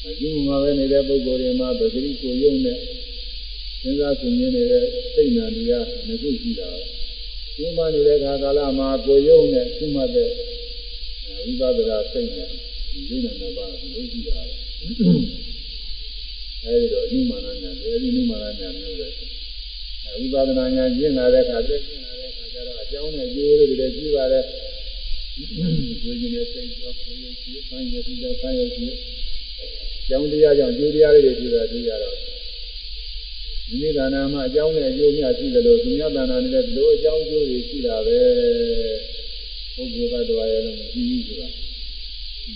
[0.05, 2.77] မကျူးမှာပဲနေတဲ့ပုဂ္ဂိုလ်တွေမှာပဂရိကိုယုံနဲ့
[3.81, 6.69] စဉ်းစားဆင်ခြင်နေတဲ့စိတ်နာတရားနှစ်ခုရှိတာ
[7.55, 10.29] ကျူးမနေတဲ့ခါကာလမှာကိုယုံနဲ့ကျူးမတဲ့
[11.45, 12.49] ဝိပဿနာစိတ်နဲ့
[13.09, 14.37] ယုံနဲ့ပါလို့ရှိတာ
[14.81, 19.07] အဲဒီတော့ညမာနညာအဲဒီညမာနညာမျိုးပဲ
[20.17, 24.45] ဝိပဿနာညာကျင့်လာတဲ့အခါသိကျင့်လာတဲ့အခါကျတော့အကြောင်းနဲ့ကျိုးလေးတွေကြီးပါတယ်
[25.35, 29.34] ဝိညာဉ်နဲ့စိတ်ကြောင့်ကိုယုံကြည်ဆိုင်ရပြီးတော့ဆိုင်ရပြီးကြော
[30.13, 32.15] င်းတရားကြောင့်ကျိုးတရားလေးတွေပြတာတွေ့ရတော့
[33.67, 38.19] ဒီနေ့ဒါနာမှာအကြောင်းနဲ့အကျိုးများရှိတယ်လို့သူများဒါနာနဲ့ဒီလိုအကြောင်းကျိုးတွေရှိတာပဲ
[39.75, 41.47] ပုဂ္ဂိုလ်သတ္တဝါရဲ့လို့မရှိဘူးဆိုတာ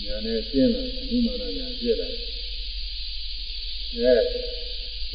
[0.04, 4.22] ညာနဲ့ရှင်းလာအနုမာနညာပြည့်လာတယ်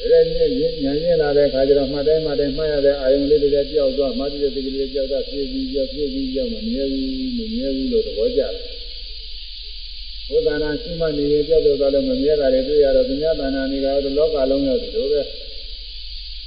[0.02, 8.75] အဲဒီညာရင်းလာတဲ့ခါကျတော့မှတ်တိုင်းမှတ်တိုင်းမှတ်ရတဲ့အာယုံလေးတွေကြောက်သွားမှတ်တဲ့စိတ်ကလေးကြောက်သွားပြေးပြီးကြောက်ပြေးပြီးကြောက်မမြဲဘူးမမြဲဘူးလို့သဘောကျတယ်
[10.30, 15.22] ဘုဒ္ဓနာရှိမှနေရင်ကြောက်ကြောက်သွားလို့မမြဲတာတွေတွေ့ရတော့သူများတဏ္ဍာနေကတော့လောကလုံးရောက်တယ်လို့ပဲ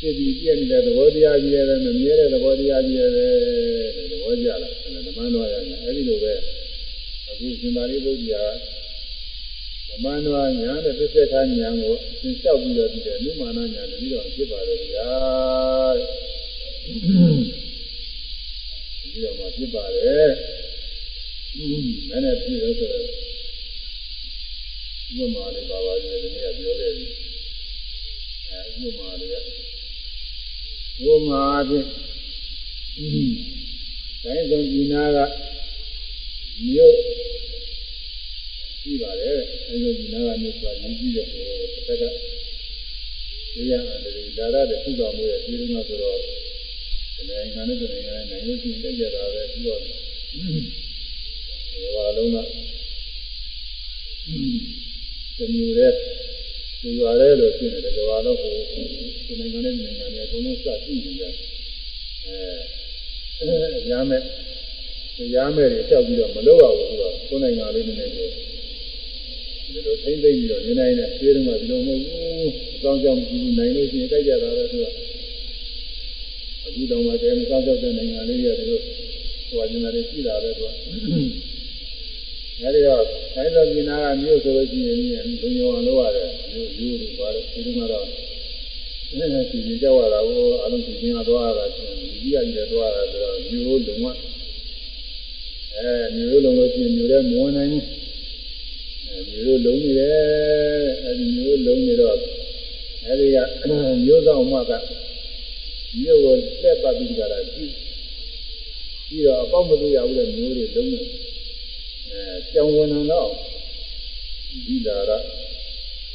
[0.01, 3.11] ဖြစ်ပြီးပြည့်နေတဲ့သဘောတရားကြီးရဲ့မမြဲတဲ့သဘောတရားကြီးရဲ့
[4.11, 4.73] သဘောကျလာတယ်
[5.07, 6.33] ဓမ္မတော်ရတယ်အဲဒီလိုပဲ
[7.29, 8.45] အခုရှင်သာရိပုတ္တရာ
[9.89, 15.13] ဓမ္မတော်ညာနဲ့ပစ္စက္ခညာကိုသင်လျှောက်ပြီးတော့ဒီအနုမာနညာတတိတော်ဖြစ်ပါတော့ဗျာ
[19.13, 20.31] ဒီတော့မှဖြစ်ပါတယ်
[22.09, 22.93] မင်းနဲ့ပြည့်လို့ဆို
[25.17, 27.07] တော့ဥပမာလေးပါပါလေဒီနေ့ကပြောခဲ့ပြီ
[28.49, 29.41] အဲဥပမာလေးကဥ
[31.07, 31.87] ပမာဖြင့်
[34.23, 35.19] တိုင်းဆုံးဒီနာက
[36.67, 36.97] မြို့
[38.81, 41.45] ရှိပါတယ်အဲဒီဒီနာကမြို့ဆိုတာရည်ကြည့်တဲ့ဟို
[41.89, 42.15] တစ်ခါက
[43.55, 46.19] ဒီရအန္တရာယ်ဒါရတဲ့သုတော်မူရဲ့ဒီလိုမှဆိုတော့
[47.15, 49.89] ဒီနိုင်ငံနဲ့ဒီနိုင်ငံနဲ့နိုင်လို့ရှိရင်တက်ကြတာပဲပြီးတော့ဒီ
[51.95, 52.37] ဘာလုံးက
[55.39, 55.93] ဒီမျိုးတဲ့
[56.81, 58.53] ဒီရွာရဲလို့ဖြစ်နေတယ်ဒီဘာလုံးဟို
[59.27, 61.25] ဒီနိုင်ငံနဲ့နိုင်ငံနဲ့အကုန်လုံးစကြည့်နေကြ
[62.27, 63.47] အဲ
[63.91, 64.23] ရမယ်
[65.35, 68.29] ရမယ်တွေကြောက်ပြီးတော့မလုပ်ရဘူးဆိုတော့ကိုယ်နိုင်ငံလေးနည်းနည်းကို
[69.65, 74.95] ဒီလိုထိမ့်သိမ့်ပြီးတော့နေနိုင်တဲ့သေးတယ်မှဒီလိုမဟုတ်ဘူးအကောင်းကြောင့်ဒီနိုင်လို့ရှိရင်တိုက်ကြတာပဲဆိုတော့
[76.65, 78.81] အခုတောင်မှတည်းမစောင့်ကြောက်တဲ့နိုင်ငံလေးတွေကဒီလို
[79.49, 81.58] ဟိုအကျဉ်းတွေရှိတာပဲသူက
[82.63, 83.03] အဲဒီတော့
[83.35, 88.07] တိုင်းတော်ပြည်နာကမြို့ဆိုလို့ရှိရင်လူညောအောင်လုပ်ရတယ်မြို့ယူလို့ပါတော့ဒီလိုမှတော့
[89.17, 94.07] နည်းနည်းစီစဉ်ကြောက်ရတာကိုအလုံးစီစဉ်ရတော့ရတာရှင်ဒီကြီးကကြီးတော့ရတာဆိုတော့မြို့လုံးဝ
[95.77, 97.99] အဲမြို့လုံးလို့ရှိရင်မြို့ထဲမဝင်နိုင်ဘူး
[99.31, 102.17] မျိုးလုံးနေတယ်အဲဒီမျိုးလုံးနေတော့
[103.07, 103.39] အဲဒီက
[104.05, 104.73] မျိုးဆောင်မှက
[106.01, 107.73] မျိုးကိုလက်ပတ်ပြီးကြတာကြည့်
[109.09, 111.01] ပြီးတော့အပေါက်မတွေ့ရဘူးတဲ့မျိုးတွေလုံးနေ
[112.11, 113.31] အဲကြောင်ဝင်တော့
[114.67, 115.11] ဒီလာရ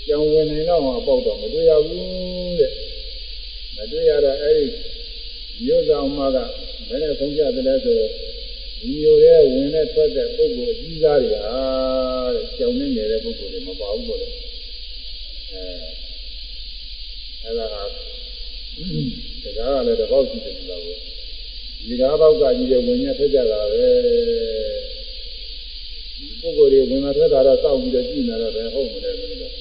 [0.07, 2.71] ကြောင်ဝင်နေတော့အပေါက်တော့မတွေ့ရဘူးတဲ့
[3.77, 4.65] မတွေ့ရတော့အဲဒီ
[5.63, 6.37] မျိုးဆောင်မှက
[6.87, 7.99] ဘယ်နဲ့ဆုံးဖြတ်တယ်ဆို
[8.79, 11.57] ဒီမျိုးရဲ့ဝင်နဲ့ထွက်တဲ့ပုဂ္ဂိုလ်အကြီးစားတွေဟာ
[12.35, 14.27] တဲ့ကြောင်နေနေတဲ့ပုဂ္ဂိုလ်တွေမပါဘူးပေါ့လေ
[15.51, 15.63] အဲ
[17.43, 20.83] အဲ့ဒါဟာဒါကလည်းတစ်ပေါက်ရှိတယ်လို့
[21.87, 23.85] ဒီကားပေါက်ကကြီးတဲ့ဝင်ရထွက်ကြတာပဲ
[26.43, 29.53] ပုဂ္ဂိုလ်တွေဝင်လာထွက်တာတော့စောင့်ပြီးတော့ကြည့်နေတော့ပဲဟုတ်မလဲဆိုတော့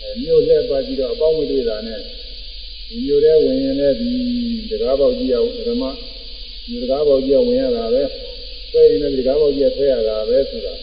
[0.00, 2.00] အဲမြို့လက်ပါကြည့်တော့အပေါင်းမတွေ့တာနဲ့
[2.88, 4.12] ဒီမြို့ထဲဝင်ရင်လည်းဒီ
[4.70, 5.84] တကားပေါက်ကြီးအောင်ဓမ္မ
[6.66, 8.02] ဒီတကားပေါက်ကြီးဝင်ရတာပဲ
[8.70, 10.74] ဆွဲရင်လည်းဒီကားပေါက်ကြီးဆွဲရတာပဲဆိုတာ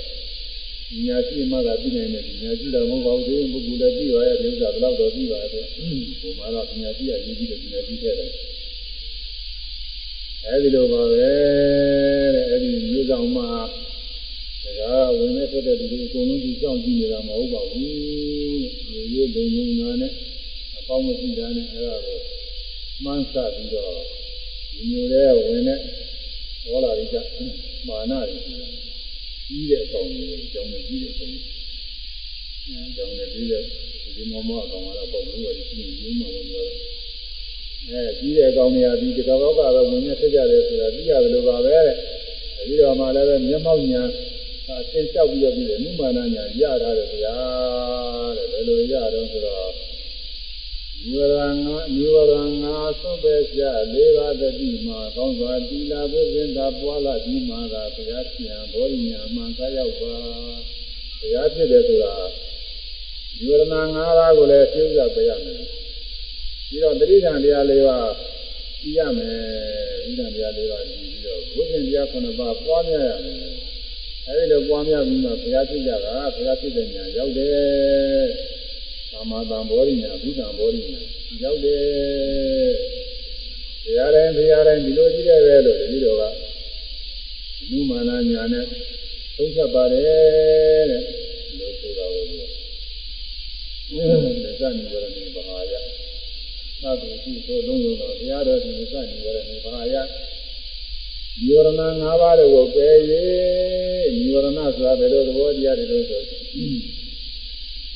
[1.05, 5.63] ညာရှိမှသာသိနိုင်တယ်ညာရှိတာမဟုတ်ပါဘူးဒီပုဂ္ဂိုလ်လည်းသိပါရဲ့ဒီဥစ္စာဘယ်တော့တော့သိပါရဲ့ဆို
[6.19, 8.31] ဟိုမှာတော့ညာရှိရရေးကြည့်တယ်ညာရှိခဲ့တယ်
[10.47, 11.15] အဲဒီလိုပါပဲ
[12.35, 13.49] တဲ့အဲဒီမျိုးဆောင်မှာ
[14.89, 17.89] ဒါကဝင်နေထွက်တဲ့ဒီအကုန်လုံးဒီစောင့်ကြည့်နေတာမဟုတ်ပါဘူး
[18.91, 20.11] ရိုးရိုးလုံလုံနာနဲ့
[20.77, 22.19] အပေါင်းမရှိတာနဲ့အဲဒါကို
[23.03, 23.93] မှန်းဆပြီးတော့
[24.71, 25.75] ဒီမျိုးလေးဝင်နေ
[26.63, 27.17] ဟောလာကြ
[27.87, 28.37] မာနတွေ
[29.47, 31.39] ကြီးတဲ့အကောင်တွေအကြောင်းနဲ့ကြီးတဲ့အကောင်တွေ
[32.67, 33.63] အဲအကြောင်းနဲ့ကြီးတဲ့
[34.15, 36.77] ဒီမောမောအကောင်ကတော့ပုံလို့ရတယ်ကြီးရင်းမှာလို့ပြောတယ်
[37.89, 41.89] အဲကြီးတဲ့အကောင်တွေကဒီတကောက်ကတော့ဝင်နေဆက်ကြတယ်ဆိုတာသိရတယ်လို့ပါပဲတဲ့
[42.67, 44.03] ပြီးတော့မှလည်းပဲမျက်မှောက်ညာ
[44.77, 47.37] အသင်လျှောက်ပြီးတော့ပြီးတယ်နုမာနညာရထားတယ်ဗျာ
[48.37, 49.71] တဲ့ဘယ်လိုရတော့ဆိုတော့
[51.01, 51.43] နိဝရဏ
[51.95, 53.61] နိဝရဏသုံးပဲပြ
[53.93, 60.15] လေးပါးတတိမှာကောင်းစွာတိလာဘုဇင်သာပွားလာဒီမှာသာဘုရားပြန်ဘောဓိညာမှန်ကားရောက်ပါ
[61.19, 62.15] ဘုရားဖြစ်တယ်ဆိုတာ
[63.37, 65.61] နိဝရဏ၅ပါးကိုလည်းသိဥစ္စာပြရမယ်
[66.69, 68.11] ပြီးတော့တတိယတရားလေးပါး
[68.81, 69.37] ကြည့်ရမယ်
[70.03, 73.58] ဒီတန်တရားလေးပါးကြည့်ပြီးတော့ဘုဇင်တရား9ပါးပွားများရမယ်
[74.31, 78.27] အဲဒီလိုပွားများပြီးမှဘုရားဖြစ်ကြတာဘုရားဖြစ်တဲ့ညာရောက်တယ်
[79.11, 81.01] သမ္မာသံဘောဓိညာဘုဒ္ဓံဘောဓိညာ
[81.43, 81.83] ရောက်တယ်
[83.83, 86.23] ဘုရားတိုင်းဘုရားတိုင်းဒီလိုကြည့်တယ်ပဲလို့ဒီလိုက
[87.61, 88.65] အနုမာနညာနဲ့
[89.35, 91.03] သုံးချက်ပါတယ်တဲ့
[91.59, 92.47] လို့ဆိုတာကိုပြော
[94.43, 95.73] လက်စနိဝရဏိဘာယ
[96.81, 99.95] သာတုရှိသောလုံးလုံးသောဘုရားတော်ဒီလက်စနိဝရဏိဘာယ
[101.45, 101.69] နိဝရဏ
[102.03, 102.95] ၅ပါးတို့ကိုပယ်၍
[104.17, 106.21] နိဝရဏဆိုတာဘယ်လိုသဘောတရားတွေလို့ဆို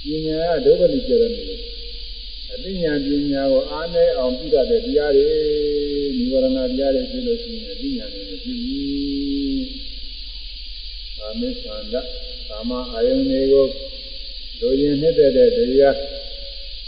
[0.06, 1.44] ပညာကဒုက္ခနိကျရဏီ
[2.54, 5.30] အသိဉာဏ်ပညာကိုအားနည်းအောင်ပြုတတ်တဲ့တရားတွေ
[6.18, 9.60] နိဝရဏတရားတွေဖြစ်လို့ရှိရင်အသိဉာဏ်တွေမဖြစ်ဘူး။
[11.20, 11.96] အာမေသန္တ
[12.50, 13.66] ကာမအာယုန်တွေကို
[14.60, 15.96] လိုချင်နှစ်သက်တဲ့တရား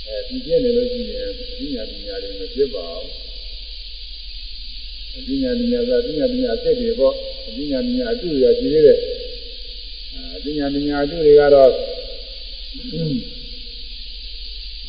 [0.08, 3.14] အဲဒီပြည့်နေလို့ရှိရင်အသိဉာဏ်ပညာတွေမဖြစ်ပါဘူး။
[5.18, 7.16] အသိဉာဏ်ပညာဆိုတာအသိဉာဏ်ပညာအစ်တွေပေါ့
[7.48, 9.00] အသိဉာဏ်ပညာအတူရရှိသေးတယ်။
[10.36, 11.72] အသိဉာဏ်ပညာအတူတွေကတော့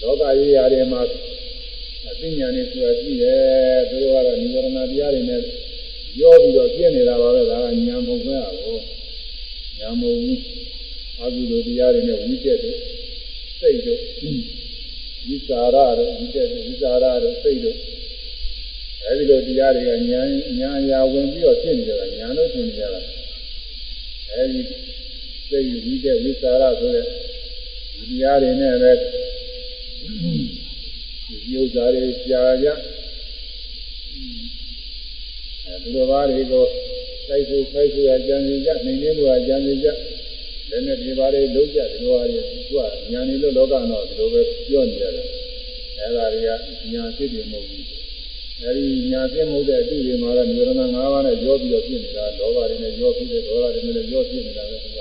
[0.01, 1.01] လောကကြီးရာတွေမှာ
[2.11, 5.41] အသိဉာဏ်နဲ့ဆိုတာကြည့်တယ်သူတို့ကတော့និဝရဏတရားတွေနဲ့
[6.21, 8.79] ရောပြီးတော့ပြည့်နေတာပါပဲဒါကဉာဏ်မဟုတ်ပဲဟော
[9.79, 10.39] ဉာဏ်မဟုတ်ဘူး
[11.21, 12.79] အကုသိုလ်တရားတွေနဲ့ဝိတက်တို့
[13.61, 14.01] စိတ်တို့
[15.29, 17.77] ဝိစာရတို့ဝိတက်တို့ဝိစာရတို့စိတ်တို့
[19.05, 20.21] အဲဒီလိုတရားတွေကဉာဏ်ဉာ
[20.71, 23.01] ဏ်ရာဝင်ပြီးတော့ဖြစ်နေကြတာဉာဏ်လို့ထင်ကြတာ
[24.33, 24.61] အဲဒီ
[25.49, 27.05] စိတ်ဝိတက်ဝိစာရဆိုတဲ့
[27.97, 28.93] ဒီတရားတွေနဲ့ပဲ
[31.29, 32.69] ဒီဥစ္စာတွေရှားကြ
[35.65, 36.65] အဲဒီလိုပါတွေကို
[37.27, 39.89] စိုက်ဖို့ခိုက်ဖို့အကြံဉာဏ်ကြနိုင်နေဖို့အကြံဉာဏ်ကြ
[40.71, 42.79] လည်းနဲ့ဒီပါတွေလုံးကြဒီလိုဟာတွေသူက
[43.13, 45.27] ညာနေလို့လောကတော့ဒီလိုပဲပြောနေရတယ်
[45.99, 46.51] အဲဒါတွေက
[46.93, 48.06] ညာဖြစ်တယ်မဟုတ်ဘူး
[48.63, 54.99] အဲဒီညာပြည့်မဟုတ်တဲ့အတူတွေမှာတော့နိဝရဏ၅ပါးနဲ့ရောပြီးတော့ဖြစ်နေတာလောဘတွေနဲ့ရောပြီးတယ်ဒေါသတွေနဲ့ရောဖြစ်နေတာပဲသူက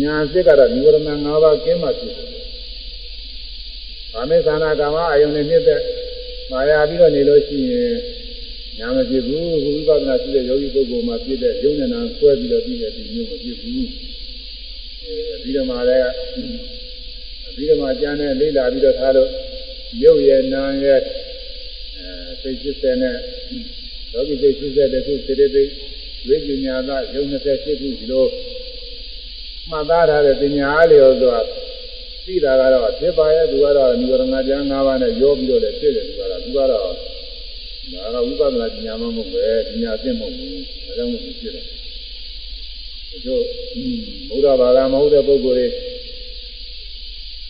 [0.00, 2.28] ညာစိတ်ကတော့နိဝရဏ၅ပါးကျင်းမှဖြစ်တယ်။
[4.12, 5.80] ဘာမေသနာကာမအယုန်နဲ့မြစ်တဲ့
[6.50, 7.94] မာယာပြီးတော့နေလို့ရှိရင်
[8.78, 13.86] ညာမဖြစ်ဘူးဝိပဿနာရှိတဲ့ယောဂီပုဂ္ဂိုလ်မှာဖြစ်တဲ့ယုံနဲ့နာဆွဲပြီးတော့ပြီးတဲ့ဒီမျိုးမဖြစ်ဘူး။
[15.04, 16.10] အဲဒီတော့မှလည်း
[17.56, 19.30] ပြီးတော့မှကျန်တဲ့လေးလာပြီးတော့ထားလို့
[20.00, 21.00] ရုပ်ရဲ့နာရဲ့
[21.96, 23.16] အဲစိတ်ဖြစ်တဲ့နဲ့
[24.12, 25.70] လောကီစိတ်ဖြစ်တဲ့ခုစေတသိက်
[26.28, 28.26] ဝိညာဏယုံ28ခုဒီလို
[29.70, 31.38] မှတ်သားထားတဲ့ပညာအားလျော်စွာ
[32.24, 36.90] သိတာကတော့ဖြစ်ပါရဲ့သူကတော့និဝရဏကျမ်း၅ပါးနဲ့ရောပြီးတော့လည်းဖြစ်တယ်သူကတော့သူကတော့ဒါ
[38.14, 41.66] ကဝိပဿနာပညာမဟုတ်ပဲပညာသိမဟုတ်ဘူးအဲဒါမှမဖြစ်တယ်
[43.26, 43.42] တို့
[44.28, 45.91] ဘုရားဘာသာမဟုတ်တဲ့ပုဂ္ဂိုလ်တွေ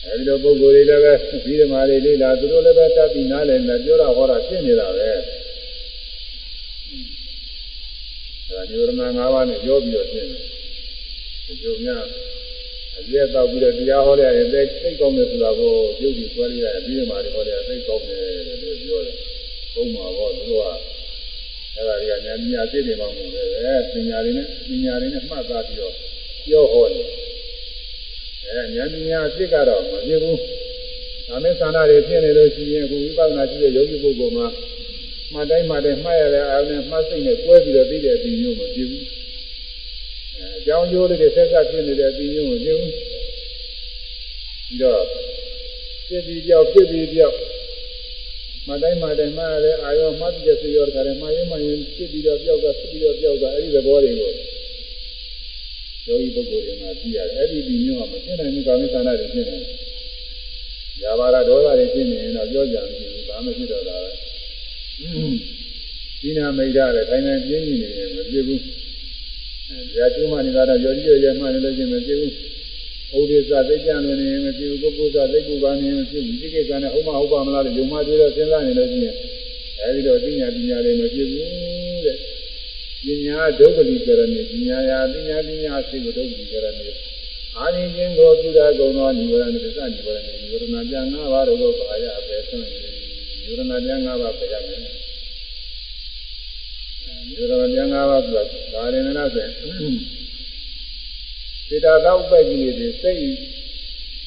[0.05, 1.13] အဲဒီလိုပုဂ္ဂိုလ်တွေလည်းပဲ
[1.45, 5.17] ပြီးဓမ္မတွေလေးလာသူတို့လည်းပဲတတ်ပြီးနားလည်နေပြောတာဟောတာဖြစ်နေတာပဲအဲ
[8.51, 10.41] ဒါនិဝရဏ၅ပါးနဲ့ရောပြီးတော့ဖြစ်တယ်
[11.47, 12.05] ဒီလိုများ
[12.99, 18.25] အပြည့်တော့ပြီးတော့တရားဟောရရင်သိသိကောင်းတယ်ဆိုတာကိုပြုတ်ပြီးဆွဲရရင်ပြီးမှလည်းဟောရသိကောင်းတယ်
[18.63, 19.17] လို့ပြောတယ်။
[19.75, 20.69] ဘုံမှာဟောသူတို့က
[21.75, 23.43] အဲ့ဒါတွေကဉာဏ်ဉာဏ်သိနေမှမဟုတ်ပဲ
[23.93, 25.95] ပညာတွေနဲ့ပညာတွေနဲ့မှတ်သားပြီးတော့
[26.47, 27.07] ပြောဟောတယ်။
[28.49, 30.37] အဲဉာဏ်ပညာသိကတော့မဖြစ်ဘူး။
[31.29, 34.47] ဒါနဲ့သန္တာတွေဖြစ်နေလို့ရှိရင်အခုဝိပဿနာရှိတဲ့ယောဂီပုဂ္ဂိုလ်မှာ
[35.33, 39.05] မှတ်တိုင်းမှတ်တိုင်းမှတ်ရတဲ့အာရုံနဲ့မှတ်စိတ်နဲ့တွဲပြီးတော့သိတဲ့အပြီးမျိုးမဖြစ်ဘူး။
[40.59, 45.03] အကြောင်းကျိုးတွေဆက်ဆက်ဖြစ်နေတဲ့အပြီးမျိုးကိုပြုပြီးတော့
[46.07, 47.37] ဖြစ်ပြီးပြောက်ဖြစ်ပြီးပြောက်
[48.69, 54.33] မတိုင်းမတိုင်းမှာလည်းအာရောမှတ်တဲ့စေရောတခါတည်းမှာရင်မှရင်ဖြစ်ပြီးတော့ပြောက်ကဖြစ်ပြီးတော့ပြောက်ကအဲ့ဒီသဘောတွေကို
[56.07, 59.63] ယောဂီပုဂ္ဂိုလ်တွေမှာကြည့်ရတယ်အဲ့ဒီဒီမျိုးကမသိနိုင်ဘူးကာမိသနာတွေဖြစ်နေတယ်။
[61.03, 64.11] ယာဘာရဒေါသတွေဖြစ်နေရင်တော့ပြောကြမရှိဘူးဒါမှဖြစ်တော့တာပဲ။
[66.21, 68.59] ဒီနာမိတ်ရတယ်ထိုင်နေပြင်းနေနေမဖြစ်ဘူး။
[69.93, 72.33] တရားကျူးမှနေတာတော့ရော်ကြီးရရမှနေလို့ချင်းမဖြစ်ဘူး။
[73.19, 79.03] ဥဒိစ္စသိကြနေနေမဖြစ်ဘူး။ပုဂ္ဂိုလ်သာသိကူပါနေမဖြစ်ဘူး။ဒီကိစ္စနဲ့ဟုတ်မဟုတ်ပါမလားလို့ယုံမှတွေးတော့စဉ်းစားနေလို့ချင်း
[79.81, 81.49] အဲဒီတော့ပညာပညာတွေမဖြစ်ဘူး
[82.07, 82.19] တဲ့။
[83.05, 86.91] ပညာဒုက္ခလိကရဏေပညာယာပညာပညာစေကိုဒုက္ခလိကရဏေ
[87.57, 94.93] အာရင်ချင်းကိုပြုတာကုံသောနိဝရဏသစ္စာနိဝရဏနိဝရဏပြငါးပါးတို့ကိုပါရပဲဆွံ့နိဝရဏပြငါးပါးပဲရမယ်နိ
[97.39, 98.43] ဝရဏပြငါးပါးဆိုတာ
[98.75, 99.47] ဒါရင်လည်းဆို
[101.69, 103.19] စေတသောပဲ့ကြီးတွေစိတ်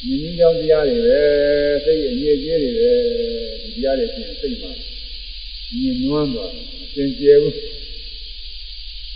[0.05, 1.21] မြင်းကြီးကြောင်းတရားတွေပဲ
[1.85, 2.91] စိတ်အငြိအကျေးတွေပဲ
[3.61, 4.71] ဒီတရားတွေဖြင့်စိတ်မှာ
[5.79, 7.55] မြင်နွမ်းသွားတယ်သင်ကျဲဘူး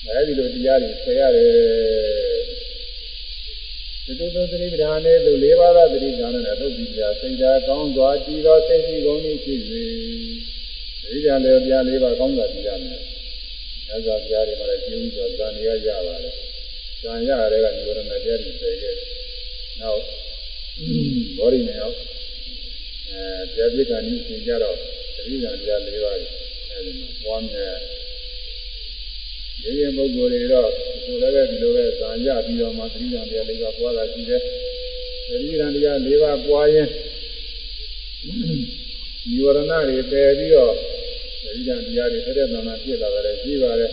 [0.07, 1.49] အဲဒီလိုတရားတွေဆယ်ရတယ်
[4.05, 9.59] ဒီလိုသောသတိပဋ္ဌာန်နဲ့သူ၄ပါးသောသတိပဋ္ဌာန်နဲ့သုတ်ပြီးပြစိတ်ဓာတ်ကောင်းစွာတည်သောစိတ်ရှိကုန်၏ဖြစ်၍
[11.09, 13.01] ဒီကြံလည်းပြ၄ပါးကောင်းစွာတည်ရမယ်
[13.87, 16.35] မြတ်စွာဘုရားတွေမှာလည်းကျင်းပြီးတော့ဇာနေရရပါတယ်။
[17.01, 18.95] ဇာရတဲ့ကနိဝရဏတရားတွေသိခဲ့။
[19.81, 20.01] နောက်
[21.37, 21.95] ဘောရိမေအောင်
[23.09, 23.21] အဲ
[23.55, 24.77] တရားပြိက္ခာနည်းသင်ကြတော့
[25.15, 26.17] သတိဉာဏ်တရား၄ပါး
[26.69, 27.77] အဲဒီမှာပွားများ
[29.63, 30.69] ရေရင်ပုဂ္ဂိုလ်တွေတော့
[31.05, 34.41] ဒီလိုလည်းဒီလိုပဲဇာရပြီးတော့မှသတိဉာဏ်တရား၄ပါးပွားတာရှိတယ်။
[35.29, 36.89] သတိဉာဏ်တရား၄ပါးပွားရင်
[39.29, 40.73] နိဝရဏတွေပယ်ပြီးတော့
[41.55, 43.91] ဒီကံတရားတွေထက်တဲ့နာနာပြည့်လာတယ်ရှိပါတယ်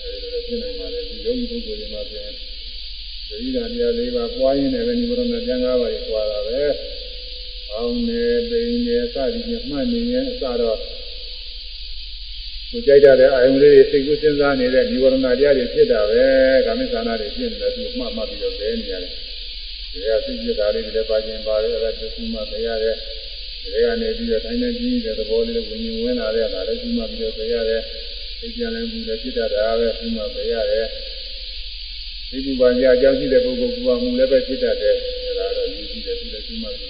[0.00, 2.30] အဲဒီလိုပြနိုင်ပါလေဒီယောဂီပုဂ္ဂိုလ်တွေမှာပြန်
[3.28, 6.62] ဒီကံတရား၄ပါးပွားရင်းနဲ့ပဲနိဗ္ဗာန်ပြန်၅ပါးကိုပွားတာပဲ
[7.72, 10.78] အောင်းနေပိန်နေစသည်ဖြင့်မှတ်နေရင်အစတော့
[12.70, 16.22] ကိုကြိုက်တဲ့အာယုံလေးတွေစိတ်ကူးစဉ်းစားနေတဲ့နိဗ္ဗာန်တရားတွေဖြစ်တာပဲ
[16.66, 19.12] ကာမိသနာတွေဖြစ်နေတယ်သူမှတ်မှတ်ပြီးတော့ပဲနေရတယ်
[19.92, 22.96] ဒီကစိတ်ပြတာလေးတွေလည်းပါခြင်းပါတယ်အဲ့ဒါသူမှမရတယ်
[23.62, 27.82] ဒီကနေပြီးတော့တိုင်းတိုင်းကြီးတဲ့သဘောလေးကိုဝิญဉ်ဝင်လာတဲ့အခါလည်းဒီမှာပြီးတော့ပြရတယ်
[28.40, 30.86] သိကြလည်းဘူးလည်းဖြစ်တတ်တာပဲဒီမှာပြရတယ်
[32.30, 34.96] ဒီဘူပါညာအကြောင်းရှိတဲ့ပုဂ္ဂိုလ်ဘူပါမှုလည်းပဲဖြစ်တတ်တယ်
[35.38, 36.89] ဒါတော့ယူကြည့်တယ်သူလည်းဒီမှာပြီး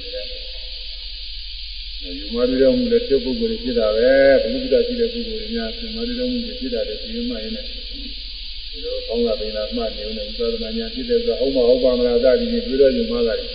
[2.02, 4.10] တယ်ယူမရတော်မူတဲ့ပြုပုဂ္ဂိုလ်ဖြစ်တာပဲ
[4.42, 13.48] ဘုရားရှိတဲ့ပုဂ္ဂိုလ်များယူမရတော်မူတဲ့ဖြစ်တာတဲ့ဒီမှရင်းနဲ့ဒီလိုကောင်းတာပင်လာမှတ်နေဦးနဲ့ဥပဒနာညာဖြစ်တဲ့ဆိုဟုတ်မဟုတ်ပါမလားသာဒီပြီးတွေ့တော့ယူမှလာတယ်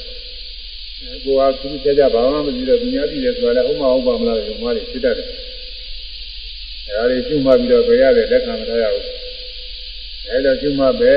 [1.23, 5.29] ကိုဟာသူကြကြဘာမှမကြည့်တော့သူများကြည့်တယ်ဆိုတာလည်းဥမဟုတ်ပါမလားရုံမလေးဖြစ်တတ်တယ်
[6.87, 9.05] အဲဒါလေးကျွမှပြီးတော့ဘယ်ရတဲ့လက်ခံမထားရဘူး
[10.29, 11.15] အဲဒါကျွမှပဲ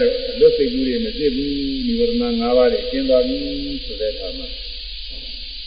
[0.00, 3.36] လို့အလွတ်စိတ်ကူးတွေမဖြစ်ဘူးနိနိဝရဏ၅ပါးတွေကျင်းသွားပြီ
[3.84, 4.46] ဆိုတဲ့အခါမှာ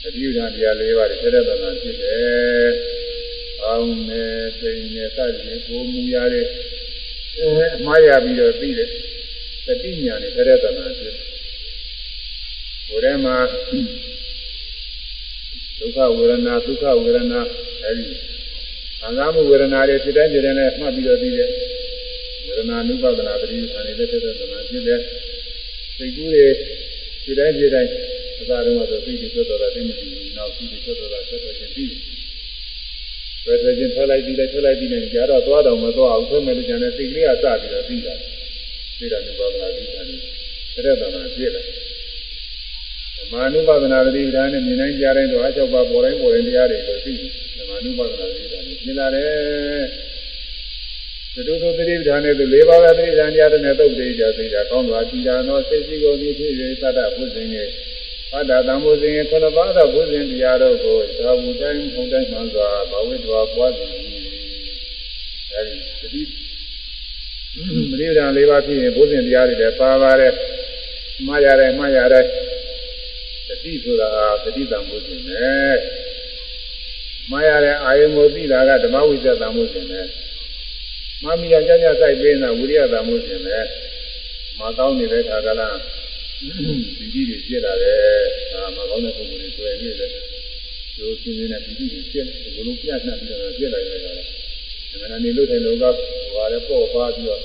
[0.06, 2.70] တတိယဓာတ်တရား၄ပါးတွေဆက်တဲ့တဏ္ဍာဖြစ်တယ်။
[3.64, 6.48] အောင်းနဲ့စိတ်နဲ့စသည်ကိုမူရတဲ့
[7.76, 8.90] အမှားရပြီးတော့ပြီးတဲ့
[9.66, 11.16] တတိညာနဲ့ဆက်တဲ့တဏ္ဍာဖြစ်။
[12.88, 13.38] ကိုယ်ထဲမှာ
[15.80, 17.40] ဒုက္ခဝေဒနာဒုက္ခဝေဒနာ
[17.84, 18.08] အဲဒီ
[19.00, 21.50] ခံစားမှုဝေဒနာတွေဖြစ်တဲ့ဖြစ်တဲ့နဲ့မှတ်ပြီးတော့ပြီးတဲ့
[22.46, 25.00] ဝေဒနာနုပဒနာတတိယဌာန်နဲ့ဆက်တဲ့တဏ္ဍာဖြစ်တဲ့
[25.98, 26.48] စိတ်ကူးတွေ
[27.24, 28.15] ဖြစ်တဲ့ဖြစ်တဲ့အ
[28.50, 31.92] သာတုန်းကဆိုစိတ်တွေထွက်သွားတာသိမသိဘူးနောက်စိတ်တွေထွက်သွားတာဆက်သွားခြင်းပြီး
[33.46, 38.14] ဘယ်ဆိုချင်းထွက်လိုက်ပြီးလိုက်ထွက်လိုက်ပြီးနေကြတော့သွားတော့မသွားအောင်ဆွဲမယ်လို့ကြံတဲ့စိတ်ကလေးကစပြီးတော့ပြီးတာ
[39.00, 40.16] သိတာနုပဒနာပြီးတာနေ
[40.86, 41.66] တဲ့တဏ္ဍာဖြစ်တယ်
[43.32, 47.22] မာနုပဒနာတိပ္ပာနဲ့မြင်နိုင်ကြတဲ့တော့အချက်ပါပေါ်တိုင်းပေါ်တိုင်းတရားတွေကိုသိတ
[47.62, 49.84] ယ်မာနုပဒနာတိပ္ပာနဲ့မြင်လာတယ်
[51.36, 57.70] သတုသုတိပ္ပာနဲ့သူ၄ပါးသောတိပ္ပာတရားတွေနဲ့သုတ်တိကြသိတာကောင်းစွာကြည်တာသောစိတ်စီကိုဒီဖြစ်၍သတ္တဘုဇင်ရဲ့
[58.36, 63.90] အတ္တတံဘုဇင်ရဲ့ခုနပါးသောဘုဇင်တရားတို့ကိုသာဝုတိုင်းဟုန်တိုင်းမှန်စွာဘဝိတ္တဝါပွားသည်
[65.54, 66.22] အဲဒီသတိ
[67.90, 70.34] မရိဒာ၄ပါးဖြစ်ရင်ဘုဇင်တရားတွေလည်းပါပါတယ်
[71.26, 72.26] မှားရတယ်မှားရတယ်
[73.48, 74.10] တတိဆိုတာ
[74.44, 75.78] တတိတံမှုရှင်နဲ့
[77.32, 80.06] မှားရတဲ့အာယုံကိုသိတာကဓမ္မဝိဇ္ဇတံမှုရှင်နဲ့
[81.24, 83.66] မမီရကြကြစိုက်ပေးနေတာဝိရိယတံမှုရှင်နဲ့
[84.60, 85.76] မကောင်းနေတဲ့ခါကလား
[86.46, 87.98] ဒီကြီးတွေပြစ်လာတယ်
[88.54, 90.12] အာမကောင်းတဲ့ပုဂ္ဂိုလ်တွေတွေ့နေတယ်
[90.96, 94.24] ကျိုးစင်းနေတဲ့ဒီကြီးတွေပြစ်ဘလုံးပြတ်နှံ့ပြီးတော့ပြစ်လာကြတာဒါ
[95.00, 97.42] မှလည်းနေလို့ထိုင်လို့ကဟိုဟာလည်းပေါ့ပါပြီးတော့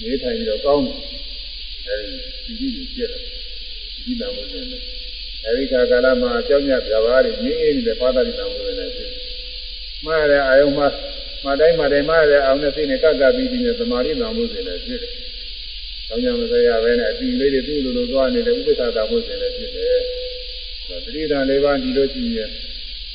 [0.00, 0.98] နေထိုင်ပြီးတော့ကောင်းတယ်
[1.86, 1.96] အဲ
[2.46, 3.18] ဒီဒီကြီးတွေပြစ်လာ
[4.04, 4.82] ဒီတံမှုတွေနဲ့
[5.44, 9.10] အဲဒီခါကာလမှာအကြောင်းညပြပါးတွေငြင်းနေတဲ့ပါဒတိတံမှုတွေနဲ့ဖြစ်
[10.04, 10.86] မှားတဲ့အာယုံမှာ
[11.44, 15.12] မတိုင်းမတိုင်းမှားတဲ့အောင်နဲ့စိတ်နဲ့ကပ်ကပ်ပြီးပြီးနဲ့သမာဓိတံမှုတွေနဲ့ဖြစ်တယ်။
[16.08, 19.98] ကြောင်းညမစရပဲနဲ့အတီလေးတွေသူ့လိုလိုသွားနေတဲ့ဥပ္ပခါတံမှုတွေနဲ့ဖြစ်တယ်။
[21.04, 22.50] သတိတံလေးပါးဒီလိုရှိရင်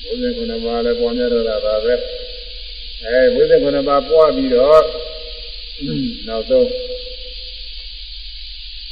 [0.03, 1.93] ဘုဇင်ခုနပါလည်းပေါ်များတော့တာပါပဲ။
[3.05, 4.83] အဲဘုဇင်ခုနပါပွားပြီးတော့
[6.27, 6.67] နောက်ဆုံး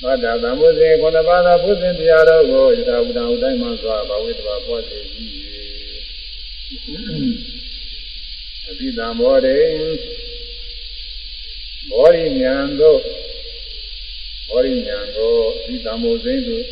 [0.02, 5.00] သတ္တသံဃေခုနပါးသောဘုဇင်တရားတော်ကိုယထာဝတ္တဥတိုင်းမှစွာဘဝိတ္တဝပွားစေ၏
[8.70, 9.60] အဘိဓမ္မောရေ
[11.90, 13.00] ဘောရိညာတို့
[14.52, 16.64] ဘောရိညာကိုအဘိဓမ္မောစိမ့်တို့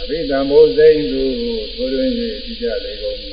[0.00, 1.32] အဘိဓမ္မောစိမ့်တို့
[1.76, 2.08] သို့တွင်၍
[2.44, 3.16] ကြည့်ကြလေကုန်၏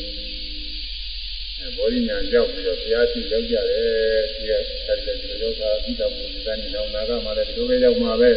[1.75, 4.51] ဘောရိညာရောက်ပြီးတော့ဘုရားရှိရောက်ကြတယ်ဒီက
[4.85, 8.31] ဆက်လက်ဒီလိုရောက်တာပြီးတော့ဘုရားနေတော့နာဂမှာလည်းဒီလိုပဲရောက်မှာပဲ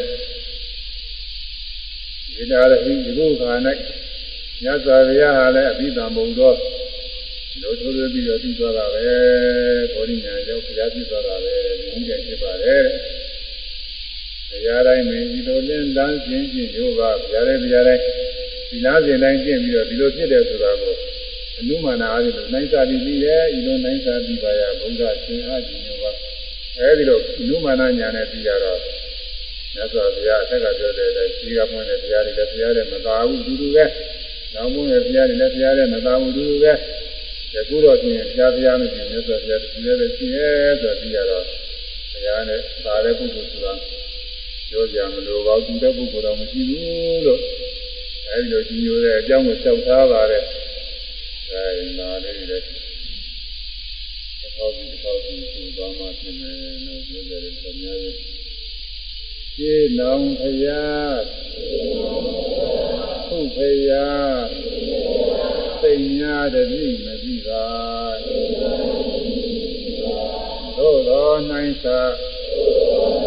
[2.34, 3.50] ဒီတာရဟိဒီလိုခါ၌
[4.64, 6.56] ညဇာဗျာဟာလည်းအဘိဓမ္မဘုံတော်
[7.62, 9.08] လို့ထိုးထွေးပြီးတော့ပြီးသွားတာပဲ
[9.92, 12.84] ဘောရိညာရောက်ဘုရားပြသွားတာပဲဒီနည်းဖြစ်ပါတယ်
[14.50, 18.02] တရားတိုင်းမင်းဒီလိုလင်းလန်းခြင်းချင်းရိုးပါဘုရားရဲ့ဘုရားတိုင်း
[18.70, 20.94] ဒီလားစဉ်တိုင်းကျင့်ပြီးတော့ဒီလိုဖြစ်တယ်ဆိုတာကို
[21.58, 26.10] အနုမာနာအားဖြင့်နိုင်စာပြီးပြီးရဲ့ဤလိုနိုင်စာပြီးပါရဘုရားရှင်အားကြီးမျိုးပါ
[26.78, 28.78] အဲဒီလိုအနုမာနာညာနဲ့ပြီးရတော့
[29.74, 33.84] မြတ်စွာဘုရားအထက်ကပြောတဲ့အတိုင်းကြီးကမွန်းတဲ့ဘုရားတွေလည်းဘုရားတွေမသာဘူးတူတူပဲ
[34.54, 36.72] နောက်မွန်းတဲ့ဘုရားတွေလည်းဘုရားတွေမသာဘူးတူတူပဲ
[37.54, 40.48] ယခုတော့ပြင်ဘုရားဘုရားနဲ့ပြင်မြတ်စွာဘုရားတူလည်းပဲရှိရဲ
[40.80, 41.44] ဆိုပြီးရတော့
[42.12, 43.72] ဘုရားနဲ့သာတဲ့ပုဂ္ဂိုလ်ဆိုတာ
[44.70, 47.40] ပြောကြမလို့ပါတူတဲ့ပုဂ္ဂိုလ်တော့မရှိဘူးလို့
[48.30, 50.44] အဲဒီလိုကြီးညိုတဲ့အကြောင်းကိုလျှောက်ထားပါတယ်
[51.50, 52.66] အဲဒီနာလေးတွေလည်း
[54.56, 56.56] သောက်ပြီးသောက်ပြီးသူ့ဘာမှပြင်မယ်
[56.86, 58.14] လို့ပြောကြတယ်တော်များရဲ့
[59.54, 60.84] ရှင်းနောင်ဖရာ
[63.26, 64.08] ခုဖရာ
[65.82, 67.66] သိညာတတိမသိပါ
[70.76, 73.19] သို့တော်နိုင်သာဓမ္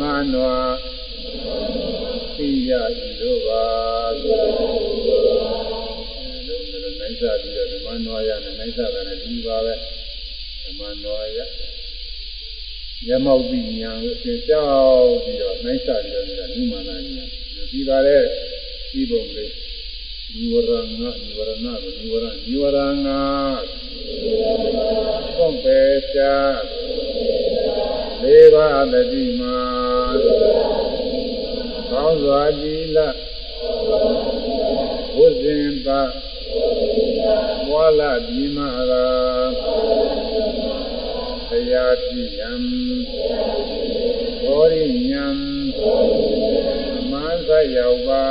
[0.00, 0.58] မနွာ
[2.36, 2.70] သိရ
[3.06, 3.64] ဤတို့ပါ
[7.00, 9.74] နိုင်စားပြီးတော့ဓမ္မနွာရနဲ့နိုင်စားတယ်ဒီပါပဲ
[10.64, 11.38] ဓမ္မနွာရ
[13.08, 14.66] ရမောက်ပြီးညာကိုသင်ကြော
[14.98, 17.24] က်ပြီးတော့နိုင်စားပြီးတော့နုမာနာညာ
[17.72, 18.22] ဒီပါတဲ့
[18.90, 19.52] ဒီပုံလေး
[20.32, 22.78] နိဝရဏနိဝရဏကိုနိဝရနိဝရဏ
[25.36, 25.80] သုံးပေ
[26.14, 26.34] ချာ
[28.24, 29.58] လေးပါးတတိမာ
[31.90, 32.98] ကောင်းစွာကြည်လ
[35.14, 36.00] ဘုဇင်ပါ
[37.68, 39.06] ဘွာလာဒီမာရာ
[41.48, 42.52] တရားပြယံ
[44.44, 45.26] ဘောရိညာ
[47.10, 48.26] မန်းသရောက်ပါ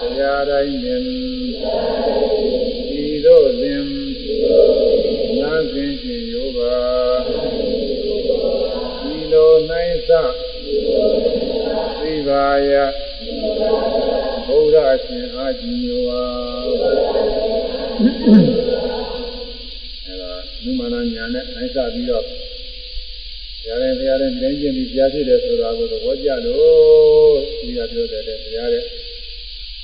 [0.00, 1.02] တရားတိုင်းပင်
[3.04, 3.86] ဤသို့လင်
[5.40, 7.13] နာစဉ်ရှင်ယောပါဤလို
[9.70, 10.10] နိုင်သ
[12.00, 12.72] သိပါယ
[14.46, 16.22] ဘုရားရှင်အာကြီးညောဝါ
[20.06, 20.32] အဲဒါ
[20.62, 28.84] နုမနာညာနဲ့နိုင်စပြီးတော့ဘုရားရဲ့ဘုရားရဲ့တိုင်းကျင့်ပြီးဘုရားဖြစ်တယ်ဆိုတာကိုသဘောကျလို့ဒီကပြောတဲ့ဘုရားရဲ့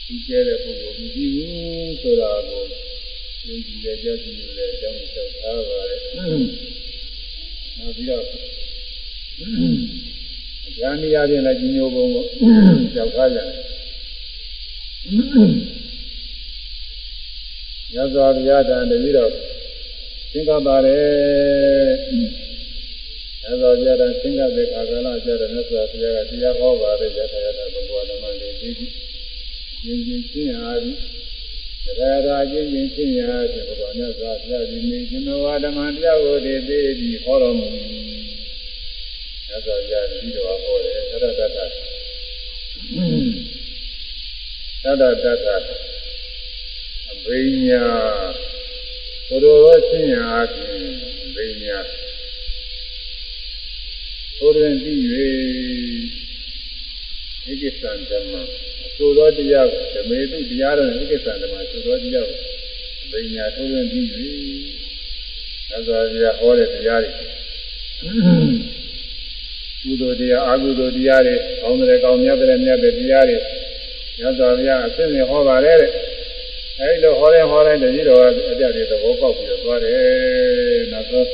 [0.06, 2.62] ဒီကျဲတဲ့ပုဂ္ဂိုလ်မကြည့်ဘူးဆိုတာကို
[3.46, 8.24] ယုံကြည်တဲ့ကြောက်ကြည့်လို့လည်းအကြောင်းလျှောက်ထားပါတယ်။နောက်ပြီးတော့
[9.40, 12.24] ဉာဏ်ရခြင်းလည်းကြီးညိုပုံကို
[12.94, 13.48] ကြောက်ထားကြတယ်။
[17.92, 19.30] ညဇောဗျာတန်တပြီးတော့
[20.32, 21.88] သင်္ကပါတယ်။
[23.42, 28.92] ညဇောဗျာတန်သင်္ကတဲ့ခါကလာကြတဲ့မြတ်စွာဘုရားကတရားဟောပါတယ်ရထရတဘုရားဓမ္မလေးပြီးပြီး
[29.86, 37.68] ရင်ချင်းချင်းအားဖြင့်တရားရာချင်းချင်းချင်းရာဖြင့်ဘုရားမြတ်စွာဘုရားဒီနေကျွန်တော်ဓမ္မတရားကိုတည်သေးပြီးဟောတော်မူ
[39.50, 41.58] မြတ်စွာဘုရားဒီတော်ဟောတယ်သရတ္တတသ
[44.84, 45.48] ရတ္တတ
[47.10, 47.84] အဘိညာ
[49.28, 50.84] ဘုရောချင်းရာဖြင့်
[51.24, 51.78] အဘိညာ
[54.38, 55.00] ဘုရင်ကြည့်၍
[57.44, 58.32] ဣတိသံဓမ္မ
[58.96, 62.38] ဆိုသောတရားကိုဓမေတုတရားတော်နဲ့ဣက္ခသံဓမ္မဆိုသောတရားကို
[63.10, 64.28] ပညာထိုးသွင်းပြီးပြီ။
[65.70, 67.12] သာသာပြဟောတဲ့တရားတွေ
[69.84, 73.38] ကုသိုလ်တရားအကုသိုလ်တရားတွေကောင်းတယ်ကောင်းမြတ်တယ်မြတ်တယ်တရားတွေ
[74.20, 75.90] ညသာပြအစစ်စစ်ဟောပါတယ်တဲ့။
[76.80, 80.00] အဲဒီလိုဟောတဲ့ဟောတဲ့တတိတော်အကြတဲ့သဘောပေါက်ပြီးတော့သွားတယ်။
[80.92, 81.26] နောက်ဆုံး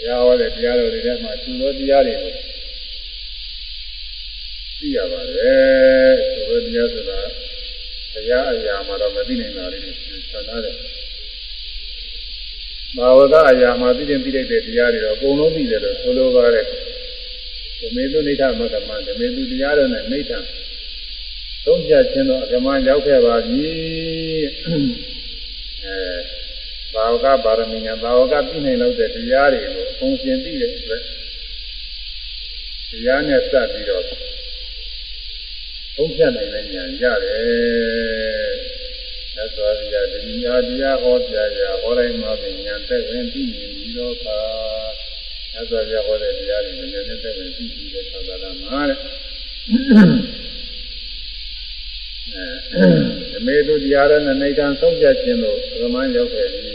[0.00, 2.32] တရားဟောတဲ့တရားတော်တွေထဲမှာသူသောတရားတွေကို
[4.80, 7.18] သိရပါတယ်ဆိုတော့တရားဆိုတာ
[8.14, 9.92] တရားအရာမှာတော့မသိနိုင်တာလေးတွေ
[10.32, 10.74] သံထားတယ်
[12.96, 16.66] ဘာဝကအရာမှာသိရင်သိလိုက်တဲ့တရားတွေတော့အကုန်လုံးသိတယ်လို့ဆိုလိုပါတယ်
[17.80, 20.32] ဓမေတုနိဋ္ဌမကမဓမေတုတရားတော်နဲ့နိဋ္ဌ
[21.64, 23.68] သုံးပြခြင်းတော့အကမရောက်ခဲ့ပါပြီ
[24.64, 25.96] အဲ
[26.94, 31.02] ဘာဝကပါရမီညာဘာဝကပြည့်နိုင်လို့တဲ့တရားတွေကိုအကုန်ရှင်းသိတဲ့အတွက်
[32.90, 38.52] တရားနဲ့စပ်ပြီးတော့သုံးဖြတ်နိုင်တဲ့ဉာဏ်ရတယ်။
[39.34, 44.40] သစ္စာရတတိယတရားဟောပြရာဟောတိုင်းမှာပင်ဉာဏ်သက်ဝင်ပြီးပြီးတော့ပါ
[45.58, 48.96] သစ္စာရဟောတဲ့တရားတွေဉာဏ်နဲ့သက်ဝင်ပြီးပြီးတဲ့သာသနာမှာတဲ့။
[52.74, 56.74] အဲမေတုတရားရနဲ့နေကံဆုံးဖြတ်ခြင်းလို့ပရမန်ရောက်ခဲ့ပြီ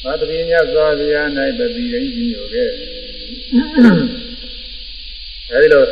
[0.02, 1.22] ။သာတရိညသောဗျာ၌
[1.58, 2.86] ပတိရင်းကြီးညိုခဲ့ပြီ။
[5.52, 5.82] အဲဒီလို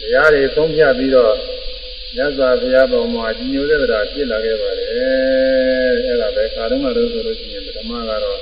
[0.00, 1.34] တရားတွေသုံးဖြတ်ပြီးတော့
[2.16, 4.88] မြတ်စွာဘုရားပေါ်မှာကြီးညိုတဲ့တရားဖြစ်လာခဲ့ပါတယ်
[6.06, 8.40] အဲ့ဒါပဲခါတုန်းကတော့ဆိုလို့ရှိရင်ပထမကတော့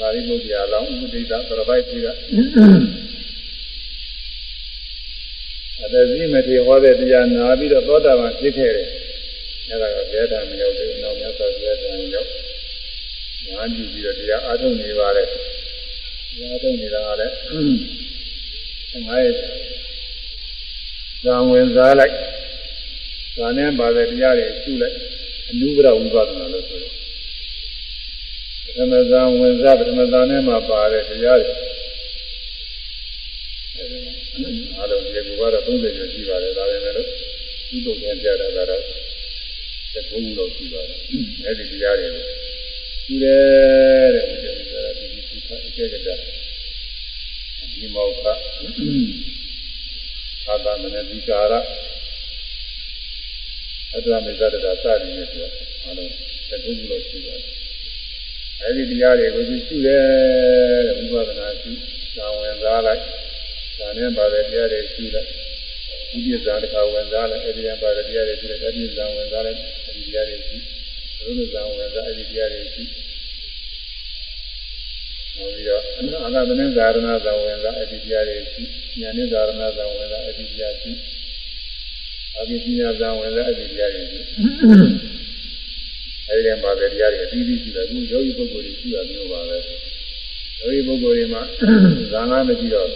[0.00, 2.06] မာရိမုဒ္ဒရာလောင်းဥပဒိတာပရပိုက်ကြီးက
[5.82, 8.88] အတဇိမထေဟောတဲ့တရားနာပြီးတော့သောတာပန်ဖြစ်ခဲ့တယ်
[9.68, 12.28] အဲ့ဒါကဘယ်တံမရောက်သေးဘူးနောက်မြတ်စွာဘုရားတံရောက်
[13.46, 17.34] ညာကြည့်ပြီးတော့တရားအားထုတ်နေပါတယ်တရားထုတ်နေတာကလည်း
[19.06, 19.34] ငါရဲ့
[21.26, 22.14] ဇာဝင်စားလိုက်
[23.36, 24.96] ဇာနဲ့ပါတဲ့တရားတွေရှုလိုက်
[25.48, 26.92] အနုဘရဝိပဿနာလို့ဆိုတယ်
[28.64, 31.52] ပထမဇာဝင်စားပထမဇာနဲ့မှပါတဲ့တရားတွေ
[34.76, 37.08] အားလုံးဒီကူကတော့30ကျော်ရှိပါတယ်ဒါပေမဲ့လို့
[37.68, 38.82] သူ့တို့ပြန်ပြတာကတော့
[39.92, 40.98] သကုလို့ရှိပါတယ်
[41.44, 42.08] အဲ့ဒီတရားတွေ
[43.04, 46.14] ရှုတယ်တဲ့ဒီလိုဆိုတာဒီဒီသူကအကျက်ကြတာ
[47.72, 48.22] ဒီမောခ
[50.48, 51.52] အာသမနတိကာရ
[53.94, 55.48] အတ္တမေဇတတာစသည်နဲ့ပြော
[55.82, 56.10] အားလုံး
[56.50, 57.54] တကုကုလို့ရှိပါတယ်
[58.62, 60.04] အဲဒီတရားတွေကိုသူရှုတယ်
[60.96, 61.70] ဝိပဿနာရှု
[62.16, 63.02] သာဝင်စားလိုက်
[63.78, 65.28] ဒါနဲ့ပါတဲ့တရားတွေရှုလိုက်
[66.10, 70.56] ဒီပြဇာတစ်ခါဝင်စားလိုက်အဲဒီကပါတဲ့တရားတွေရှုလိုက်အဲဒီဇာဝင်စားလိုက်အဲဒီတရားတွေရှု
[71.18, 72.82] ဘုရားဇာဝင်စားအဲဒီတရားတွေရှု
[75.36, 75.80] နောက်ပြီးတော့
[76.24, 78.62] အာဂသမင်းဇာရဏဇာဝင်သာအတိတရားတွေရှိ
[79.00, 80.90] ညာနိဇာရဏဇာဝင်သာအတိတရားရှိ
[82.38, 84.18] အဘိပညာဇာဝင်သာအတိတရားတွေရှိ
[86.28, 91.42] အဲဒီမှာပဲတရားတွေအပြီးပြီးရှိတယ်အခုယောဂီပုဂ္ဂိုလ်တွေရှိတာမျိုးပါပဲယောဂီပုဂ္ဂိုလ်တွေမှာ
[92.12, 92.88] ဇာငါမရှိတော့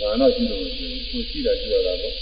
[0.00, 2.14] ဇာတော့ရှိလို့မရှိဘူးသူရှိတာရှိရတာပေါ့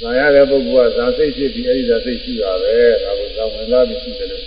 [0.00, 4.44] ဇာရတဲ့ပုဂ္ဂိုလ်ကဇာစိတ်ဖြစ်ပြီးအဲဒီဇာစိတ်ရှိတာပဲဒါကိုဇာဝင်သာပြီးရှိတယ်လို့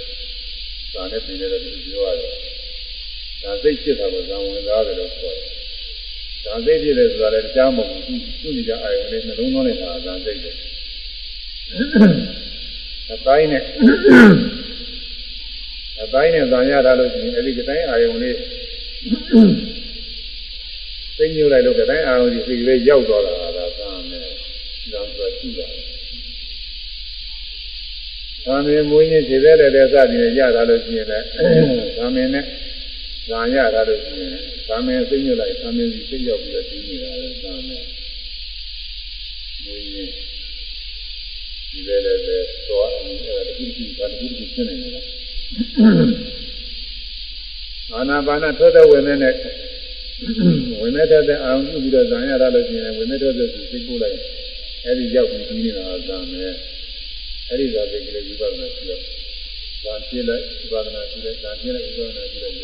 [0.94, 2.32] ဇာနဲ့ပြင်တယ်လို့ပြောရတယ်
[3.42, 5.50] ဒါစိတ်ဖြစ်တာကိုဇံဝင်သားတယ်လို့ခေါ်တယ်။
[6.44, 10.52] ဇံစိတ်ဖြစ်တယ်ဆိုတာလည်းကြားမဟုတ်ဘူး။သူ့နေကြအာယုန်နဲ့နှလုံးသွင်းနေတာဇံစိတ်ပဲ။
[13.14, 13.64] အတိုင်းနဲ့
[16.04, 18.36] အတိုင်းနဲ့ဇာရတာလို့ရှိရင်အဲဒီကတိုင်းအာယုံလေး
[21.18, 24.22] သိညှို့လိုက်လို့ကတိုင်းအာယုံကြီးစိတ်ကလေးရောက်သွားတာဒါသာမယ်
[24.94, 25.68] ဒါဆိုရှိတာ
[28.46, 31.26] သာမင်မွေးရင်ခြေသေးတဲ့တဲ့စသည်နဲ့ရတာလို့ရှိရင်လည်း
[31.98, 32.46] သာမင်နဲ့
[33.28, 34.32] ဇာရတာလို့ရှိရင်
[34.68, 37.86] သာမင်သိညှို့လိုက်သာမင်စီစိတ်ရောက်ပြီးတော့ပြီးနေတာလည်းသာမယ်
[39.64, 40.12] မွေးရင်
[41.72, 42.22] ဒီလည်းလည်း
[42.68, 45.06] တော့အဲဒါတခုတခုဒါတခုတခုရှင်းနေတယ်
[47.94, 49.18] အာနာပါနထွက်တဲ့ဝင်တဲ့
[50.80, 54.18] ဝင်တဲ့အာရုံပြုပြီးတော့ဇာရတာလို့ရှိရင်ဝင်တဲ့တဲ့စိတ်ပို့လိုက်
[54.86, 56.54] အဲ့ဒီရောက်ပြီးပြီးနေတာဇာမယ်
[57.50, 59.02] အဲ့ဒီဇာစိတ်ကလေးဝိပဿနာရှိတော့
[59.84, 62.58] ဇာပြည့်လိုက်ဝိပဿနာရှိလိုက်ဇာပြည့်လိုက်ဝိပဿနာရှိလိုက်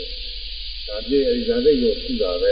[0.88, 2.52] လို့ဇာပြည့်အဲ့ဒီဇာစိတ်ကိုရှိတာပဲ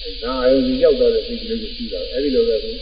[0.00, 2.74] အဲ့ဇာအာယုံကြီးရောက်တော့တဲ့စိတ်ကလေးကိုရှိတာအဲ့ဒီလိုပဲကို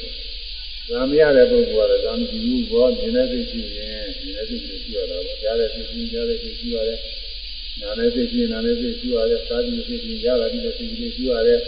[0.89, 7.01] ဇာမရတဲ့ပုဂ္ဂိုလ်ကတော့ဇာမရှိဘူးဘောမြင်တဲ့စိတ်ရှိရင်မြင်တဲ့စိတ်ကိုရှိရတာပေါ့ကြားတဲ့စိတ်ရှိကြားတဲ့စိတ်ရှိရတယ်
[7.81, 11.61] နာနဲ့စိတ်ရှိနာနဲ့စိတ်ရှိရတယ်စားပြီးစိတ်ရှိရတာဒီလိုစိတ်ကြီးရှိရတယ်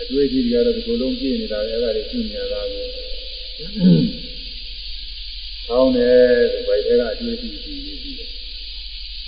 [0.00, 2.84] အတွေ့အထိတွေကတော့ဒီလိုလုံးပြည့်နေတာလေအဲ့ဒါတွေရှိနေရတာကို
[5.68, 6.20] ကောင်းတယ်
[6.52, 8.12] ဒီဘိုက်ထဲကအတွေ့အထိရှိနေပြီ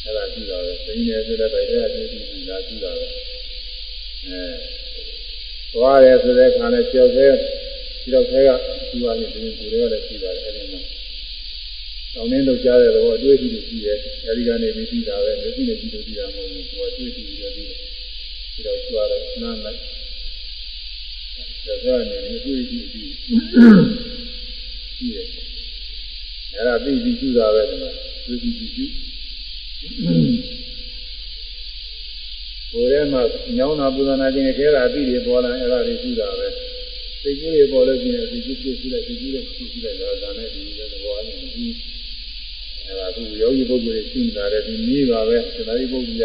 [0.05, 3.07] အဲ့ဒါရှိတာပဲသိနေဆိုတဲ့ဘိုက်ထဲကအတွေ့အထိရှိတာရှိတာပဲ
[4.25, 4.43] အဲ
[5.73, 7.35] သွားတယ်ဆိုတဲ့ခါနဲ့ကြောက်သေး
[8.03, 8.51] ဒီတော့ခဲက
[8.89, 10.81] ရှိပါလိမ့်မယ်ဒီလိုလည်းရှိပါတယ်အဲ့ဒီမှာ
[12.15, 17.77] တောင်းနှင်းလောက်ကြားတဲ့ဘောအတွေ့အထိတွေရှိတယ်အဲဒီကနေပြီးပြီးတာပဲမျက်စိနဲ့ကြည့်လို့ပြီးတာမဟုတ်ဘူးသူအတွေ့အထိတွေပြီးတယ်
[18.55, 19.79] ဒီတော့ကျွားတယ်နားလိုက်
[21.67, 25.27] ဒါကနေအတွေ့အထိပြီးပြီးတယ်
[26.55, 27.91] အဲ့ဒါပြီးပြီးကျူတာပဲဒီမှာ
[28.27, 28.85] တွေ့ပြီးပြီးကျူ
[29.83, 33.23] ဘိုးထဲမှာ
[33.57, 36.49] ညောင်းတာပူဇော်နာခြင်းခဲတာအပြီးတွေပေါ်လာအဲ့ဒါတွေကျူတာပဲ
[37.23, 41.75] စိတ်ကူးတွေပေါ်လို့ရှိရင်စိတ်ကူးပြည့်စုလိုက်စိတ်ကူးတွေပြည့်စုလိုက်တော့ဒါနဲ့ဒီလိုသဘောအချင်းကြီး
[42.87, 46.25] အဲဒါသူယောဂီပုဂ္ဂိုလ်တွေရှိနေတာတဲ့ဒီနည်းပါပဲသမာဓိပုဂ္ဂိုလ်က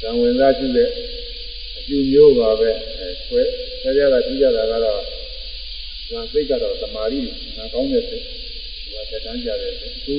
[0.00, 0.88] ဇံဝင်စားရှိတဲ့
[1.76, 3.42] အကျူမျိုးပါပဲအဲဆွဲ
[3.82, 5.02] ဆရာကကြည့်ကြတာကတော့
[6.08, 7.20] ဇံစိတ်ကတော့သမာဓိ
[7.56, 10.16] နာကောင်းတဲ့စိတ်ဒီကတက်တန်းကြတဲ့စိတ်သူ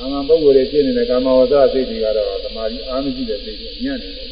[0.00, 4.28] ကာမပုဂ္ဂိုလ်တွေဖြစ်နေတဲ့ကာမဝဇ္ဇစိတ်တွေကတော့သမာဓိအားမရှိတဲ့စိတ်တွေညံ့နေတယ်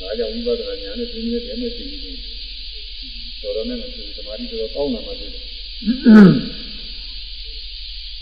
[0.00, 2.16] ဒါကြောင့်ဝိပဿနာဉာဏ်နဲ့ဒီနည်းတည်းနဲ့သိနေတယ်
[3.42, 5.42] တော်တော်နဲ့မသိဘူးသမာဓိတော်တော်ကောင်းလာမှသိတယ်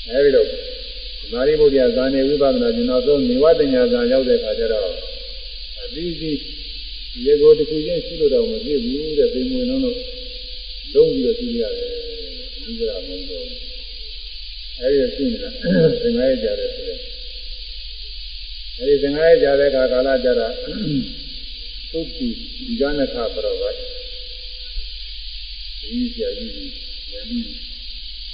[0.08, 0.50] အဲဒီတော့သ
[1.32, 4.90] မာဓိဘုရားဇာနေဝိပဿနာကျင်တော့ဆုံးနေဝတညာဇာရောက်တဲ့အခါကျတော့
[5.82, 6.38] အသီးသီး
[7.24, 9.96] ရေကိုတစ်ခုချင်းရှိလို့တော့မဖြစ်ဘူးတဲ့သိမွေလုံးလို့
[10.94, 11.90] လုံးပြီးတော့ရှိရတယ်
[12.64, 13.69] ဒီကရမဟုတ်တော့
[14.82, 16.98] အဲဒီရှိနေတာသင်္ဃာရကြတယ်ဆိုတဲ့
[18.78, 20.48] အဲဒီသင်္ဃာရကြတဲ့အခါကာလကြတာ
[21.90, 22.28] သုတ္တိ
[22.66, 23.70] ဒီကနခပရောပါ
[25.80, 26.72] ဒီဆရာကြီးလည်း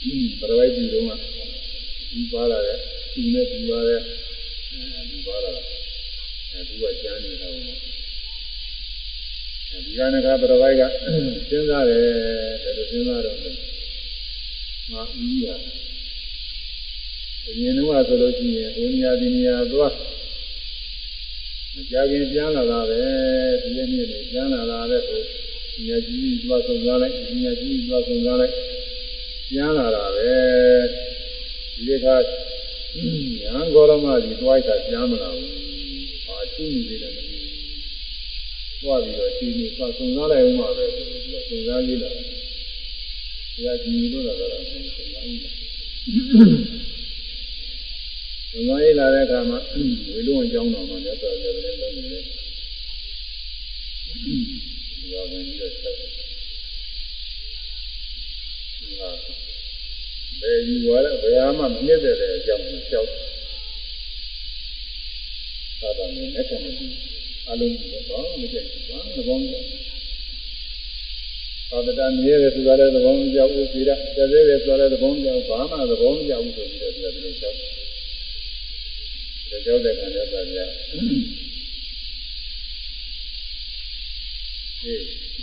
[0.02, 1.18] ပြီးပရဝိုက်ဒီတော့
[2.10, 2.78] ဒီပါလာတဲ့
[3.12, 4.00] ဒီနဲ့ဒီပါတဲ့
[4.72, 5.50] အဲဒီပါလာ
[6.52, 7.78] အဲဒီကကျမ်းနေတာပေါ့
[9.70, 10.82] အဲဒီကနကပရဝိုက်က
[11.48, 12.02] စဉ်းစားတယ်
[12.62, 13.36] ဘယ်လိုစဉ်းစားတော့
[14.92, 15.95] ငါအင်းကြီး
[17.48, 19.94] အရင်တော့ဆိုလို့ရှိရင်အိုနီယာဒီနီယာသွား
[21.74, 23.02] မကြခင်ပြန်လာတာပဲ
[23.62, 25.20] ဒီနေ့နေ့ပြန်လာတာပဲဟို
[25.86, 28.54] ဉာဏ်ကြီးသွားဆုံးစားလိုက်ဉာဏ်ကြီးသွားဆုံးစားလိုက်
[29.50, 30.32] ပြန်လာတာပဲ
[31.86, 32.16] ဒီခါ
[33.40, 35.52] ညာဂေါရမကြီးတွိုက်တာပြန်မလာဘူး
[36.26, 46.85] အာသူ့နေတယ်မသိဘူးသွားပြီးတော့ဒီနေ့သွားဆုံးစားလိုက်ဦးမှာပဲဆိုပြီးတော့ဆုံးစားကြည့်လာတယ်ဒီကကြီးလို့လာတာတော့ဆုံးစားကြ
[48.54, 49.58] ည့်လာဆုံးစားရလာတဲ့အခါမှာ
[50.12, 52.22] ဝေလုံးအကြောင်းတော်မှာလည်းတော်တော်လေးလုံးနေတယ်
[54.22, 54.34] ဒီ
[55.12, 56.10] ကဝင်ပြီးတော့ဆက်တယ်
[58.78, 59.10] ဒီဟာ
[60.40, 63.10] ဘယ်ယူရလဲဘယ်ဟာမှမမြစ်တဲ့အကြောင်းကိုကြောက်
[65.80, 66.60] သာသာနဲ့နဲ့တယ်
[67.48, 69.56] အလုံးစုံတော့မကြိုက်ဘူးဘာသဘောမကျ
[71.70, 77.75] သာတတမြဲတယ်ဆိုတာလည်းသဘောမကျဘူးသီရကျသေးတယ်ဆိုတာလည်းသဘောမကျဘူးဘာမှသဘောမကျဘူးဆိုပြီးတော့ဒီလိုကြောက်တယ်
[79.48, 80.58] ကြောက်တဲ့ခံရတာကြ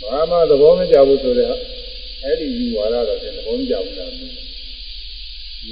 [0.02, 1.58] ဘာမှသဘောမကျဘူးဆိုတော့
[2.24, 4.26] အဲ့ဒီယူဝါဒတော့သဘောမကျဘူးလားဒီ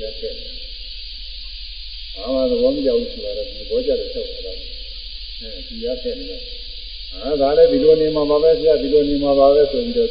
[0.01, 0.35] ရက်တဲ့
[2.14, 4.59] ဘာမှသဘောမကျဘူးဆိုတော့သဘောကျတယ်ချက်တော့
[5.41, 6.37] အဲဒီရက်တဲ့နေ
[7.14, 10.09] အာဒါလည်းဒီလိုနေမှာပါပဲဆရာဒီလိုနေမှာပါပဲဆိုပြီးတော့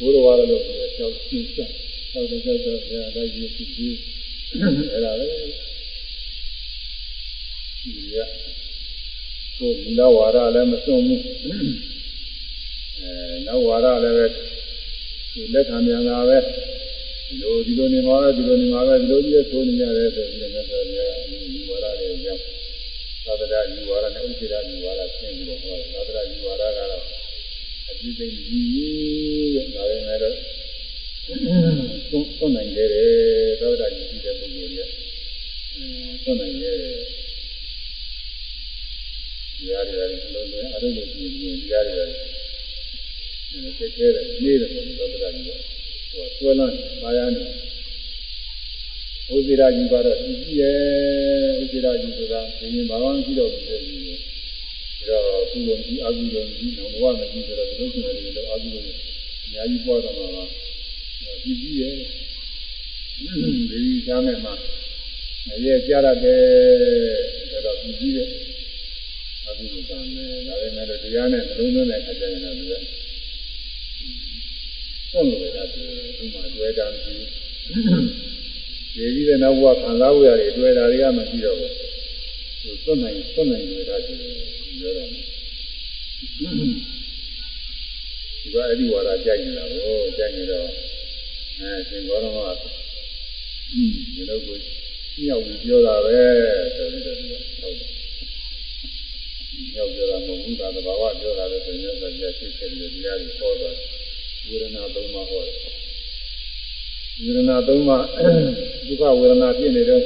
[0.00, 1.70] ဘိုးတော်ရလို့ဆိုတော့ကြောက်ရှင်းချက်
[2.12, 3.96] ကြောက်တယ်ကြောက်တယ်ဆရာဒါကြီးကြည့်ကြည့်
[4.92, 5.28] အဲ့ဒါလေ
[7.82, 8.18] ဒီရ
[9.58, 13.12] ကိုမူလဝါဒလည်းမစွန့်ဘူးအဲ
[13.46, 14.26] နောက်ဝါဒလည်းပဲ
[15.32, 21.00] ဒီလက်ခံမြန်လာပဲဒီလိုဒီလိုနေမှာပဲဒီလိုနေမှာပဲဒီလိုကြီးဆိုနေရတယ်ဆိုပြီးတော့ဆိုရ
[21.52, 22.42] ဒီဝါဒတွေကြောင့်
[23.24, 27.04] သာသဒ္ဒယူဝါဒနဲ့ဥစ္စေဒယူဝါဒဆင်းပြီးတော့ဟောတယ်သဒ္ဒယူဝါဒကတော့
[27.88, 30.36] အပြည့်သိကြီးတဲ့ဒါပေမဲ့တော့
[31.26, 33.10] သုံးသုံးနိုင်ကြတယ်
[33.60, 34.88] သဒ္ဒယူကြည့်တဲ့ပုဂ္ဂိုလ်ရဲ့
[36.24, 36.96] သုံးနိုင်ကြတယ်
[39.62, 45.54] တရားတွေလည်းလုံးဝအရုပ်လို့ကြည့်ရင်တရားတွေလည်းသိခဲတယ်နေတယ်ပေါ့သဒ္ဒယူ
[46.10, 47.44] ဟိုဆွဲလန်းပါရနေ
[49.30, 50.76] ဥစ္စေရာကြီးကတော့ကြည့်ကြည့်ရဲ့
[51.60, 53.94] ဥစ္စေရာကြီးဆိုတာဘင်းဘာမှမရှိတော့ဘူးလေဒီ
[55.08, 58.86] တော့ကုလုံးကြီးအကုလုံးကြီးတော့ဘဝမရှိဆိုတော့ဒီလိုဆိုရင်တော့အကုလုံး
[59.44, 60.44] အများကြီးပွားတော့မှာပါ
[61.42, 61.94] ကြည့်ကြည့်ရဲ့
[63.70, 64.54] ဒီချမ်းမဲ့မှာ
[65.54, 66.14] အရေးကြရတဲ့
[67.52, 68.28] ဒါတော့ကြည့်ကြည့်ရဲ့
[69.46, 72.74] အကုလုံးကမယ်ဒါပေမဲ့တရားနဲ့နှလုံးသွင်းတဲ့အခါကျရင်တော့ဒီက
[75.12, 77.28] ဆုံးလို့ရတယ်ဒီမှာတွေ့တာမရှိဘူး
[78.94, 81.72] ဒီကြီးတဲ့နောက်ဘဝခံစားဖို့ရတယ်တွေ့တာတွေကမရှိတော့ဘူး
[82.62, 84.14] သူသွတ်နိုင်သွတ်နိုင်တွေ့တာဒီ
[84.80, 85.16] ပြောတာဒီ
[88.52, 90.68] ကအဲ့ဒီဝါဒကြိုက်နေတာကိုကြိုက်နေတော့
[91.58, 94.56] အဲရှင်ဘောရမဒီလိုကို
[95.26, 96.18] ညောက်ပြီးပြောတာပဲ
[96.76, 98.01] ဆိုပြီးတော့ဟုတ်တယ်
[99.74, 103.70] ညောက်ပြောတာမဟုတ်ဘူးဒါသဘာဝပြောတာလည်းဆိုရင်တော့ကြည့်ဖြစ်တယ်တရားကြီးဟောတာ
[104.48, 105.56] ဝေဒနာသုံးပါးဟောတယ်
[107.22, 108.04] ဝေဒနာသုံးပါး
[108.86, 110.02] ဒုက္ခဝေဒနာဖြစ်နေတော့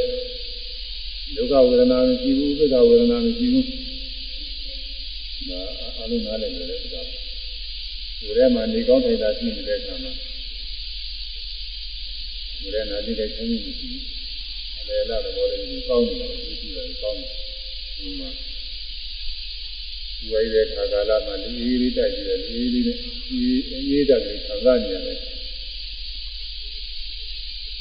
[1.37, 3.67] ဒုက္ခဝေဒနာမရှိဘူးဥပ္ပခဝေဒနာမရှိဘူး
[5.51, 5.61] ဒါ
[5.99, 7.03] အလုံးနားလည်တယ်ဆိုတာ
[8.21, 10.13] ကိုယ်ထဲမှာနေကောင်းထိုင်တာရှိနေတဲ့အခါမှာ
[12.61, 14.03] ကိုယ်ထဲနာကြည့်တဲ့ချင်းမှုမရှိဘူး
[14.79, 17.33] အလေလာသဘောလေးကိုကောင်းတယ်ဒီကြည့်တယ်ကောင်းတယ်
[17.99, 18.56] ဒီမှာဒီ
[20.31, 22.99] ဝိတဲ့ခါကာလမှာဒီအေးလေးတက်ကြည့်တယ်ဒီအေးလေးနဲ့
[23.29, 23.39] ဒီ
[23.91, 25.19] အေးတက်လေးခံစားနေရတယ်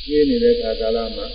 [0.05, 1.25] ကြီးနေတဲ့ခါကာလမှာ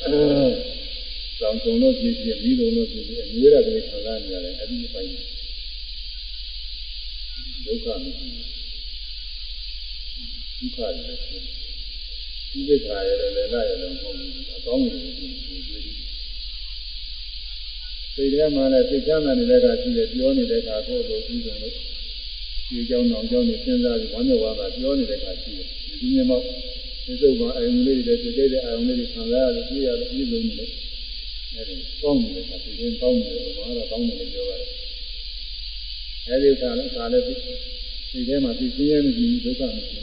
[1.40, 5.10] တောင်တုံလို့ဖြစ်ဖြစ်မိတုံလို့ဖြစ်ဖြစ်အငွေးရတယ်ခံစားနေရတယ်အဲ့ဒီအပိုင်း
[7.64, 8.28] ဒုက္ခမရှိ
[10.56, 11.42] ဘူးဒုက္ခလည်းဖြစ်
[12.50, 16.09] ဒီဒုက္ခရလည်းလည်းလာရလည်းမဟုတ်ဘူးအကောင်းကြီးကိုတွေ့ပြီး
[18.14, 21.74] စိတ်ထဲမှာလည်းစိတ်ချမ်းသာနေတဲ့ကရှိတယ်ပြောနေတဲ့ကကိုယ်လိုပြီးတယ်လို့
[22.68, 25.66] ဒီကြောင်းအောင်ကြောင်းနေစဉ်းစားပြီးဝမ်းမြောက်ဝမ်းသာပြောနေတဲ့ကရှိတယ်
[26.00, 26.44] ဒီမြင်မောက်
[27.04, 30.68] ဒီစုပ်မှာအယုံလေးတွေတွေ့တဲ့အာယုံလေးတွေခံစားရတယ်ပြည့်ရတယ်ပြည့်စုံတယ်
[31.54, 34.68] အဲဒီကောင်းတယ်ဆိုရင်ကောင်းတယ်ဘာမှတော့ကောင်းတယ်လို့ပြောရတယ်
[36.28, 37.34] အဲဒီကလည်းခါလည်းဒီ
[38.28, 40.00] ထဲမှာသိချင်းရမရှိဘူးဒုက္ခမရှိ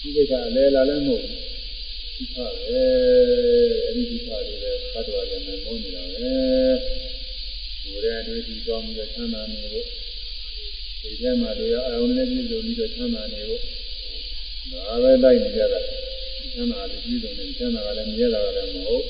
[0.00, 2.82] ဘူးဒီကိစ္စအလဲလာလည်းမဟုတ်ဘူးဒုက္ခပဲ
[3.86, 6.30] အဲဒီဒုက္ခတွေလည်းသတ္တဝါရမယ်မုန်းနေတာပဲ
[7.90, 9.86] ကိုယ်ရဲ့အတွေ့အကြုံကောင်းပြီးတော့ချမ်းသာနေဖို့
[11.02, 13.62] ဒီထဲမှာတို့ရအောင်နဲ့ပြည့်စုံပြီးတော့ချမ်းသာနေဖို့
[14.72, 15.80] ဒါပဲတိုက်နေကြတာ
[16.52, 19.04] ချမ်းသာပြီးပြည့်စုံနေချမ်းသာကလည်းမြဲတာကလည်းမဟုတ်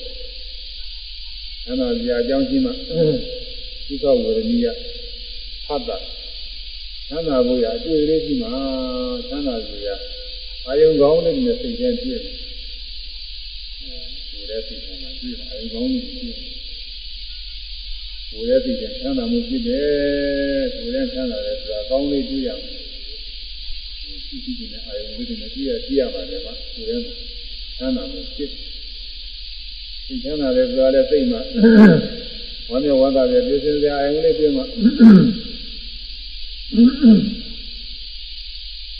[1.63, 4.67] ချမ်းသာစရာအကြောင်းရှိမှဒုက္ခဝေဒနိယ
[5.67, 5.89] ဟတ္တ
[7.07, 8.47] ချမ်းသာဖို့ရအတွေ့အကြုံရှိမှ
[9.27, 9.95] ချမ်းသာစရာ
[10.67, 12.35] အာယုံကောင်းတဲ့နဲ့စိတ်ထဲတွေ့တယ်
[14.29, 16.60] ကိုယ်ရဲ့စိတ်ထဲမှာတွေ့တယ်အာယုံကောင်းတဲ့တွေ့တယ်
[18.31, 22.81] ကိုယ်ရဲ့စိတ်ထဲချမ်းသာမှုဖြစ်တယ်ကိုယ်ရဲ့ချမ်းသာတယ်ဆိုတာကောင်းလေးတွေ့ရမယ်
[24.25, 27.01] ရှိရှိနဲ့အာယုံလေးတွေနဲ့ကြည့်ရကြည့်ရပါတယ်မှာကိုယ်ရဲ့
[27.77, 28.49] ချမ်းသာမှုဖြစ်
[30.05, 31.41] စိတ်ချမ်းသာတယ်ဆိုတာလည်းစိတ်မှာ
[32.69, 34.65] ဝမ်းမြောက်ဝမ်းသာတယ်ပြည့်စုံစရာအာယုံလေးတွေ့မှာ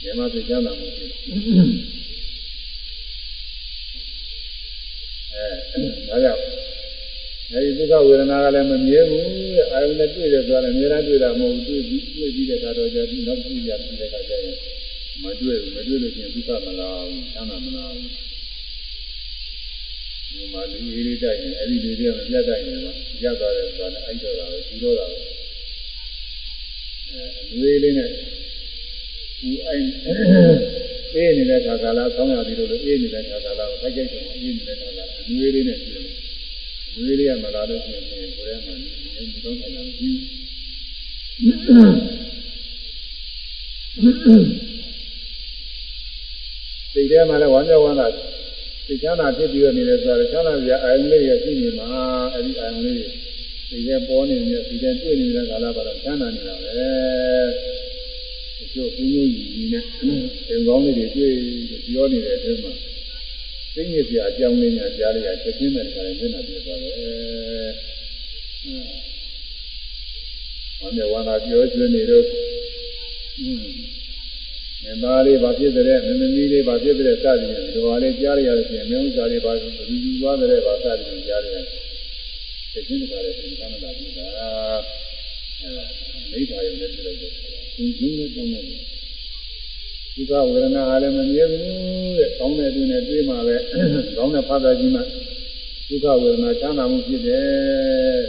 [0.04, 1.10] ညမစိတ်ချမ်းသာမှုဖြစ်
[5.34, 5.46] အဲ
[6.10, 6.61] ဒါကြောင့်
[7.54, 9.26] အဲဒီဒုက္ခဝေဒနာကလည်းမမြဲဘူး
[9.56, 14.58] တဲ့အာယုန်နဲ့တွေ့တယ်ဆိုတာလည်းအများအားတွေ့တာမဟုတ်ဘူးတွေ့ပြီးတွေ့ပြီးတဲ့အခါတော့ကြာပြီးနောက်ကြည့်ရပြီးတဲ့အခါကျရင်
[15.24, 18.10] မတွေ့ဘူးမတွေ့လို့ရှိရင်ဒုက္ခမလာဘူးချမ်းသာမလာဘူး
[20.30, 22.94] ဒီမှာလူကြီးလေးတိုက်ရင်အဲ့ဒီလူတွေကမပြတ်တိုက်နေမှာ
[23.24, 25.18] ရသွားတယ်ဆိုတာလည်းအဲ့တော့တာပဲဒီတော့တာပဲ
[27.10, 29.80] အဲလူလေးနဲ့ဒီအဲ့
[31.14, 36.31] အေးနေတဲ့ခါကာလဆောင်းရသည်လို့အေးနေတဲ့ခါကာလကိုဖိုက်ကြိုက်တယ်အေးနေတဲ့ခါကာလအနွေးလေးနဲ့တွေ့တယ်
[36.96, 40.42] အနွေးလေးကမလာလို့ရှိရင်ကိုယ်ထဲမှာဒီဒီတော့ဆိုင်တာမရှိဘူး
[46.94, 48.08] စိတ်ထဲမှာလည်းဝမ်းမြောက်ဝမ်းသာ
[48.86, 51.88] စိတ်ချမ်းသာဖြစ်ပြီးနေတယ်ဆိုတော့ချမ်းသာစရာအာယုံလေးရရှိနေမှာ
[52.34, 52.98] အဲဒီအာယုံလေး
[53.70, 56.70] စိတ်ထဲပေါ်နေနေစိတ်ထဲတွေ့နေတဲ့ကာလပါတော့ချမ်းသာနေတာပဲ
[58.58, 59.84] ဒီလိုဘုံမျိုးကြီးနဲ့
[60.48, 61.34] သင်ကောင်းလေးတွေတွေ့
[61.86, 62.74] ပြောနေတဲ့အတွင်းမှာ
[63.76, 66.94] သိညစ်စရာအကြောင်းလေးညာကြားလိုက်ရချက်ချင်းမဲ့တခါလည်းမျက်နှာပြသွားတယ်
[70.80, 72.26] ဝမ်းမြောက်ဝမ်းသာပြောကျွနေတော့
[74.84, 79.68] မင်းသားလေးဘာဖြစ်တဲ့မင်းသမီးလေးဘာဖြစ်တဲ့စသည်ဖြင့်ဒီလိုပါလေးကြားရရလို့ရှိရင်မင်းဥစ္စာလေးဘာလူ
[80.04, 81.66] လူသွားတဲ့ဘာစသည်ဖြင့်ကြားရတယ်
[82.72, 84.82] ချက်ချင်းတခါလည်းသင်္ကန်းလာပြီလား
[85.62, 85.70] အဲ
[86.32, 87.32] မိသားရုံနဲ့ပြုလုပ်တယ်။
[87.76, 88.66] ဒီကျင်းနဲ့တောင်းတယ်
[90.16, 93.56] ဒုက္ခဝေဒနာအားလည်းမမြဲဘူးတဲ့။ကောင်းတဲ့အတွင်းနဲ့တွေးမှပဲ
[94.18, 95.02] ကောင်းတဲ့ဖာသာကြီးမှ
[95.90, 97.46] ဒုက္ခဝေဒနာချမ်းသာမှုဖြစ်တယ်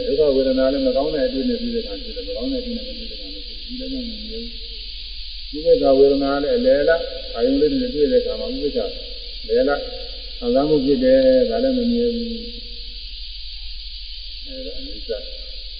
[0.05, 3.95] ။ဒုက္ခဝေဒနာလည်းမကောင်းတဲ့အတွင်းနဲ့ပြီးတဲ့အခါဖြစ်တယ်။မကောင်းတဲ့အတွင်းနဲ့မပြီးတဲ့အခါမဖြစ်ဘူး။ဒီလည်းမ
[4.29, 4.51] မြဲဘူး။
[5.51, 7.01] ဒီကိစ္စဝေဒနာလည်းအလယ်လား
[7.35, 8.77] အာယုံလေးနဲ့တွေ့တဲ့အခါမှာဥပ္ပစ္ဆ
[9.47, 9.81] လဲလား
[10.39, 11.19] ခံစားမှုဖြစ်တယ်
[11.49, 12.29] ဒါလည်းမမြဲဘူး
[14.45, 15.09] အဲဒါအနိစ္စ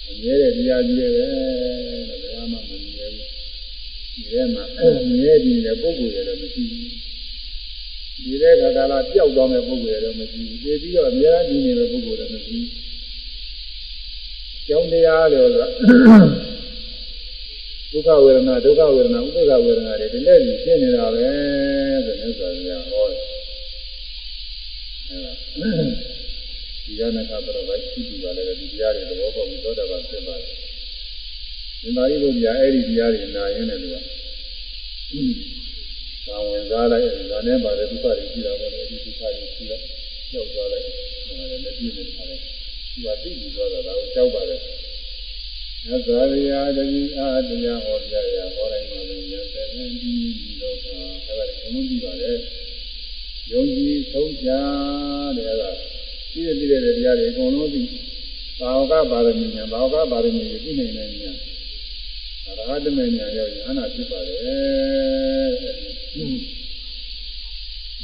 [0.06, 2.93] မမြဲတဲ့တရားကြီးတွေပဲတဲ့ဘယ်မှမမြဲဘူး
[4.14, 4.64] ဒီထဲမှာ
[5.08, 6.90] မြဲတည်တဲ့ပုဂ္ဂိုလ်တွေလည်းမရှိဘူး
[8.24, 12.68] ဒီတဲ့ခါကလာပျောက်သွားတဲ့ပုဂ္ဂိုလ်တွေလည်းမရှိဘူးတည်ပြီးတော့အများကြီးနေတဲ့ပုဂ္ဂိုလ်တွေမရှိဘူး
[14.66, 15.68] ကျောင်းတရားလို့ဆို
[17.92, 21.28] ဒုက္ခဝေဒနာဒုက္ခဝေဒနာဥပ္ပခဝေဒနာတွေဒီလက်ကြီးဖြစ်နေတာပဲ
[22.06, 23.20] ဆိုမြတ်စွာဘုရားဟောတယ်
[25.08, 25.32] အဲဒါ
[26.84, 30.63] ဒီရဏကပရဝိသိတူပါလေဒီတရားတွေသဘောပေါက်ပြီးသောတာပန်ဖြစ်ပါတယ်
[31.84, 33.96] ဒီမာရိဘုရားအဲ့ဒီတရားတွေနာရင်းတယ်လို့က
[36.26, 39.82] သာဝင်စားလိုက်ဒါနဲ့ပါတဲ့ဒုက္ခတွေရှိတာပေါ့လေဒီဒုက္ခတွေရှိတော့
[40.30, 40.84] ကြောက်သွားလိုက်
[41.26, 44.60] ဒါလည်းမပြည့်နေတာလေသူကသိပြီးတော့တာကိုကြောက်ပါတယ်
[45.86, 50.12] သစ္စာရိယာတတိအာတရားဟောပြရဟောတိုင်းမှာလည်းဉာဏ်သက်ရင်ဒီ
[50.60, 50.86] လောက
[51.26, 52.32] အဲ့ဒါကိုဘုံလုံးကြည့်ပါလေ
[53.52, 54.60] ယုံကြည်ဆုံးဖြာ
[55.36, 55.70] တဲ့အဲ့ဒါ
[56.32, 57.82] ပြည့်ပြည့်တဲ့တရားတွေအကုန်လုံးသိ
[58.60, 61.53] ဘာဝကပါရမီညာဘာဝကပါရမီကိုသိနိုင်တဲ့ညာအ
[62.46, 64.34] ရဟတမေညာရောက်ရင်အနာဖြစ်ပါလေ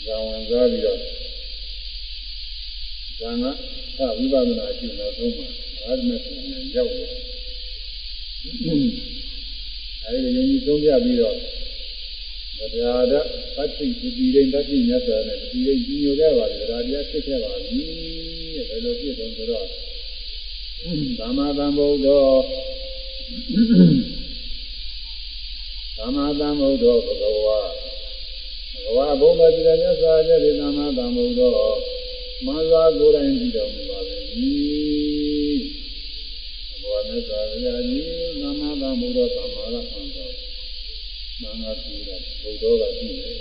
[0.05, 0.99] ဇာဝင်စားပြီးတော့
[3.21, 3.51] ဇာငါ
[3.99, 5.47] သဝိပဿနာအကျိုးနောက်ဆုံးမှာ
[5.85, 6.17] အရဟတမေ
[6.51, 7.11] ညာရောက်တယ်
[10.05, 11.37] အဲဒီယုံကြည်ဆုံးဖြတ်ပြီးတော့
[12.61, 13.15] ဒါဒ
[13.57, 17.81] သတိပတိရိတတိမြတ်စွာနဲ့ပတိရိကြီးညိုခဲ့ပါလေဒါတရားဖြစ်ခဲ့ပါပြီ
[18.55, 19.67] တဲ့ဘယ်လိုဖြစ်တော့ဆိုတော့
[21.19, 22.27] သမ္မာသမ္ဗုဒ္ဓော
[26.01, 27.61] သမ္မာသမ္ဗုဒ္ဓောဘဂဝါ
[28.85, 31.55] ဘဂဝါဘုံတော်ကြည်တဲ့မြတ်စွာဘုရားဒီသမ္မာသမ္ဗုဒ္ဓော
[32.47, 34.17] မန္လာကိုယ်တိုင်ကြည့်တော်မူပါပဲ
[36.71, 38.07] ဘဂဝါမြတ်စွာဘုရားကြီး
[38.41, 40.33] သမ္မာသမ္ဗုဒ္ဓောသမ္မာရဟံတော်
[41.41, 43.37] မင်္ဂလာပြုတာဘုဒ္ဓကရှိတယ်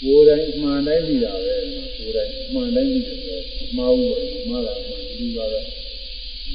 [0.00, 1.54] ကိုယ်တိုင်အမှန်တိုင်းကြည့်တာပဲ
[1.96, 5.60] ကိုယ်တိုင်အမှန်တိုင်းကြည့်တယ်ဆိုတော့မှားဘူးပဲမှားတာမှန်ဒီလိုပါပဲ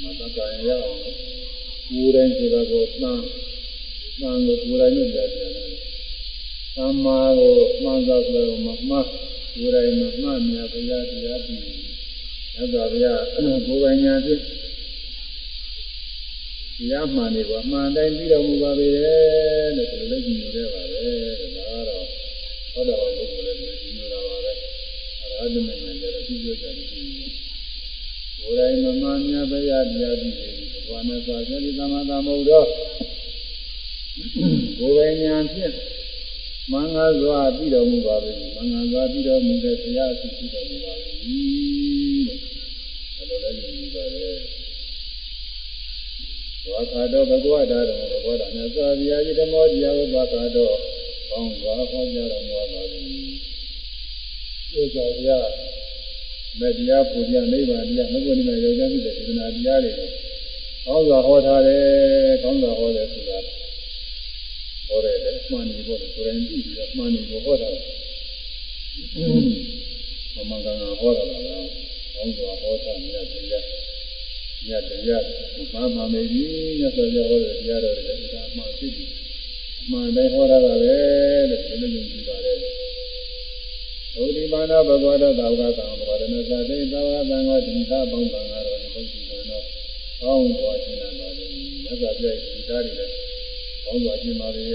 [0.02, 3.12] မတကံရအောင်ကိုယ်တိုင်ဆိုတာကိုသံ
[4.20, 5.52] သံကိုကိုယ်တိုင်နဲ့ကြားကြတယ်
[6.76, 9.06] သမ္မာကိုမှန်သောဆိုတော့မမှား
[9.56, 11.62] ကိုယ်တိုင်မမှန်မြတ်ဘုရားတရားပြီး
[12.54, 14.42] ရသော်ဘုရားကိုယ်ပိုင်ညာဖြင့်
[16.78, 22.06] တရားမှန်နေကအမှန်တိုင်းပြီးတော်မူပါပေတယ်လို့ဒီလိုလည်းကြည့်နေရပါတယ်ဒါကတော့
[22.72, 24.52] ဟောတော်ဘုရားလည်းဒီလိုကြည့်နေတာပါပဲ
[25.20, 27.02] အရဟတမဉာဏ်ကြတော့သူပြောကြတယ်ဒီ
[28.38, 30.52] ကိုယ်တိုင်မမှန်များဘုရားတရားပြီးတယ်
[30.88, 32.66] ဘာနဲ့သာသတိသမသာမဟုတ်တော့
[34.14, 35.74] ကိုယ်ပိုင်ဉာဏ်ဖြင့်
[36.70, 41.16] မင်္ဂစွာပြီးတော်မူပါပဲမင်္ဂစွာပြီးတော်မူတဲ့ဘုရားအဖြစ်ပြီးတော်မူပါပဲလို့
[43.18, 44.38] အဲလိုလည်းယူပါတယ်
[46.70, 50.74] ဝါခါတော်ဘဂဝတာတော်ဘဂဝတာမြတ်စွာဘုရားကြီးဓမ္မောတရားကိုဝါခါတော်
[51.30, 53.02] ကောင်းစွာဟောကြားတော်မူပါသည်။
[54.72, 55.48] သိသောဘုရား
[56.58, 60.08] မေတ္တရားပူဇာနိဗ္ဗာန်တရားမဂ္ဂနိမယောဂဖြစ်တဲ့ဒီနာတရားတွေကို
[60.86, 61.82] ကောင်းစွာဟောထားတယ်
[62.42, 63.38] ကောင်းစွာဟောတယ်ဆိုတာ
[64.92, 67.70] ဟောတယ်လေမှန်နေဖို့ကိုယ်တိုင်ကြည့်ပြီးတော့မှန်နေဖို့ဟောတာ
[70.34, 71.66] မမကံဟောတာလား
[72.14, 73.64] ကောင်းစွာဟောတာမြတ်တရား
[74.68, 75.24] ညတရား
[75.72, 79.04] မမမေကြီးညဆိုရဟောတဲ့တရားတော်တွေလည်းဒါမှသိပြီ
[79.82, 80.72] အမှန်တိုင်းဟောရတာပဲ
[81.50, 82.56] လို့ဒီလိုမျိုးကြည့်ပါတယ်
[84.14, 89.62] ဘုဒ္ဓမာနဘဂဝတသာဝကသံဘဂဝတနသတိသာဝကသံဃောဒီသာပေါင်းသံဃာတော်ဒီဘုဒ္ဓမာနော
[90.22, 91.44] ကောင်းစွာရှင်းတာပါပဲ
[91.84, 93.21] မြတ်စွာဘုရားဒီသားတွေလည်း
[93.84, 94.66] ကောင်းစွာရှင်းပါလေ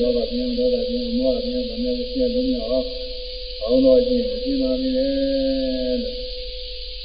[0.00, 2.86] ဒေါသပြင်းဒေါသပြင်းမောဟပြင်းဗမေဝရှင်းလုံးမြောက်အောင်
[3.62, 6.16] ကောင်းတော်ရှင်းရှင်းပါလေလို့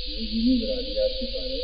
[0.09, 1.57] ယုံကြည်မှုတရားတရားဖြစ်ပါလေ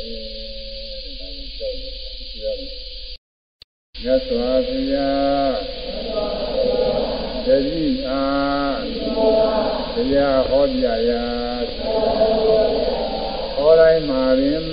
[4.02, 5.54] မြတ်စွာဘုရား
[7.46, 8.80] တတိအား
[9.94, 11.24] တရားဟောပြရာ
[13.56, 14.64] ဟောတိုင်းမှာပင်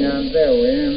[0.00, 0.95] ဉာဏ်သက်ဝင်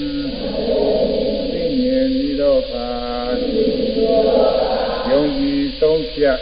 [6.19, 6.39] ဖြတ်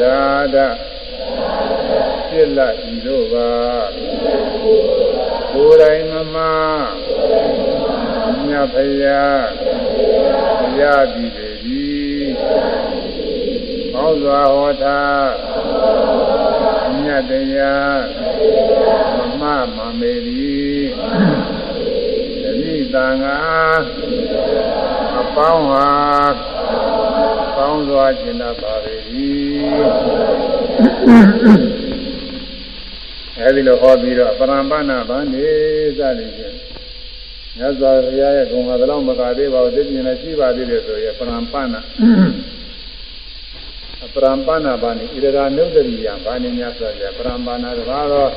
[0.00, 0.56] တရားဒ
[2.28, 3.50] ဖြစ်လာဤတို့ပါ
[5.52, 6.36] ကိုယ်တိုင်မမ
[8.46, 9.44] မြတ်ဖယား
[10.62, 11.88] တရားဒီတွေဒီ
[13.92, 15.00] ဟောစွာဟောတာ
[17.02, 18.00] မြတ်တရား
[19.40, 20.60] မမမမေရီ
[22.94, 23.38] တန်ငါ
[25.20, 25.88] အပေါင်းဟာ
[27.60, 28.74] ပေါင်းစွာကျင်တတ်ပါ၏
[33.40, 35.46] အဲဒီလိုဟောပြီးတော့ပရံပနာဗန္နေ
[35.98, 36.56] စသည်ဖြင့်
[37.56, 41.80] မြတ်စွာဘုရားရဲ့ဂုဏ်ဟာဘယ်လောက်မကသေးပါဘူးသိမြင်လည်းရှိပါသေးတယ်ဆိုရင်ပရံပနာ
[44.04, 48.30] အပရံပနာဗန္နေဣရရာနုဒ္ဒရိယဗန္နေမြတ်စွာဘုရားပရံပနာတပါးတော့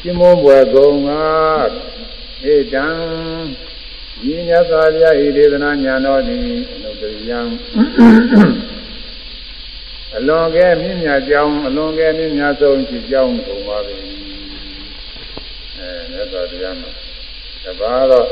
[0.00, 1.10] ရှင်မောဘွယ်ကုံက
[2.52, 2.86] ဧတံ
[4.22, 7.40] ဤမြတ်စွာဘုရားဤဒေသနာညာတော်သည်အနုတ္တရိယံ
[10.16, 13.96] အလွန်ကဲမြင့်မြတ်ကြောင်းအလွန်ကဲမြင့်မြတ်ဆုံးရှိကြောင်းကုန်ပါပြီ
[15.78, 16.90] အဲမြတ်စွာဘုရားမှာ
[17.64, 18.26] တပါတော့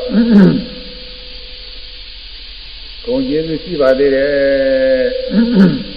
[3.05, 4.33] ဂုံကျေးဇူးရှိပါသေးတယ်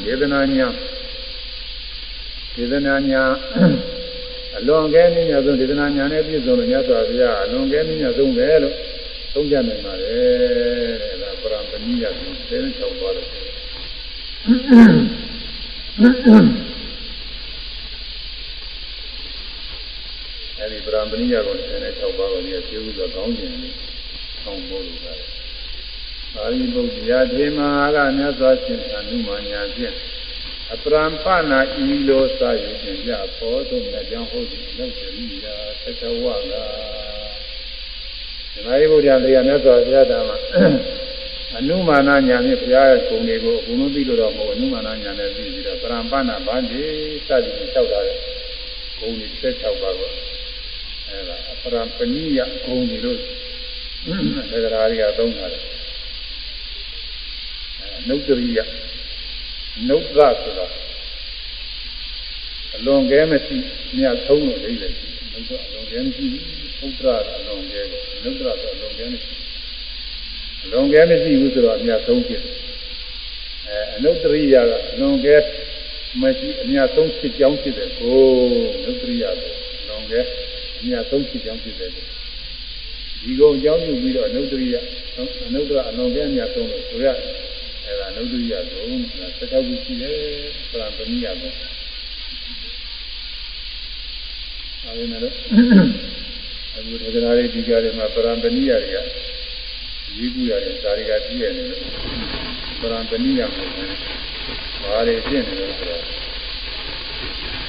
[0.05, 0.67] ဒေသနာညာ
[2.55, 3.23] ဒေသနာညာ
[4.57, 8.75] အလွန်ကဲမြင့်မြတ်ဆုံးဒေသနာညာနဲ့ပြည့်စုံလို့မြတ်စွာဘုရားအလွန်ကဲမြင့်မြတ်ဆုံးပဲလို့
[9.37, 13.25] သုံးကြနိုင်ပါတယ်တဲ့ဒါပရံပဏိယကိုသင်ချောက်သွားတယ်
[20.59, 23.73] အဲဒီပရံပဏိယကိုသင်တဲ့6ပါးကိုဒီကျေဥစွာကောင်းခြင်းနဲ့
[24.43, 25.29] ဆောင်းဖို့လိုပါတယ်။
[26.33, 29.95] ပါဠိပုဒ်ရာထေမဟာကမြတ်စွာဘုရားအနုမာညာဖြင့်
[30.73, 36.53] အပရံပနာဤလိုစာရည်ဖြင့်ပြဖို့သို့မြတ်ကြောင်းဟုတ်သည်လောက်တည်းရာသတ္တဝက
[38.55, 40.37] ဒီမှာဘုရားတရားမြတ်စွာဘုရားတာမှာ
[41.57, 46.81] အနုမာနညာဖြင့်ဘုရားရဲ့ဂုဏ်တွေကိုအကုန်လုံးသိလို့တော့မဟုတ်အနုမာနညာနဲ့သိပြီးတော့ပရံပနာဗန္ဒီ
[47.27, 48.17] စသည်ဖြင့်လျှောက်တာတဲ့
[48.99, 50.09] ဂုဏ်တွေ16ပါးကို
[51.07, 53.19] အဲဒါအပရံပဏိယဂုဏ်တွေလို့
[54.51, 55.63] သေကရာတွေကသုံးတာတယ်
[57.79, 58.59] အဲနုတ္တရိယ
[59.89, 60.65] နုဒ္ဒဆိုတာ
[62.75, 63.57] အလွန်ကဲမရှိ
[63.97, 64.93] မြတ်ဆုံးလို့လေးတယ်
[65.33, 66.25] နုဒ္ဒအလွန်ကဲမရှိ
[66.85, 67.81] ဥဒ္ဒရအလွန်ကဲ
[68.23, 69.33] နုဒ္ဒဆိုအလွန်ကဲမရှိ
[70.63, 72.55] အလွန်ကဲမရှိဘူးဆိုတော့အမြတ်ဆုံးဖြစ်တယ်
[73.67, 75.35] အဲအနုတ္တရိယကအလွန်ကဲ
[76.21, 78.19] မရှိအမြတ်ဆုံးဖြစ်ကြောင်းဖြစ်တယ်ကို
[78.83, 80.19] နုတ္တရိယဆိုအလွန်ကဲ
[80.79, 84.75] အမြတ်ဆုံးဖြစ်ကြောင်းဖြစ်တယ်ဒီကုံအကြောင်းပြုပြီးတော့အနုတ္တရိယ
[85.47, 87.17] အနုတ္တရအလွန်ကဲအမြတ်ဆုံးလို့ဆိုရတယ်
[87.85, 88.87] အဲ့ဒါနုဒ္ဒရိယကုံ
[89.37, 90.15] ဆက်တောက်ခုရှိတယ်
[90.71, 91.51] ပရံပဏိယကုံ
[94.83, 95.33] အဲဒီနဲ့တော့
[96.77, 98.97] အခုတရားတွေဒီကြတွေမှာပရံပဏိယတွေက
[100.17, 101.81] ရေးကူရတယ်ဒါတွေကပြည့်ရနေလို့
[102.81, 103.67] ပရံပဏိယကုံ
[104.81, 106.03] ဘာတွေပြည့်နေလဲဆိုတော့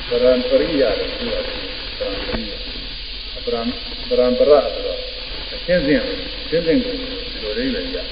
[0.08, 1.52] ပရံပရိယလို့ပြောတာ
[1.98, 2.52] ပရံပရိယ
[3.44, 3.62] ပရံ
[4.08, 5.00] ပရံပရဆိုတော့
[5.52, 6.02] အရှင်းစင်း
[6.48, 7.06] ရှင်းစင်းကိုဒီ
[7.42, 8.06] လိုလေးပဲရတယ်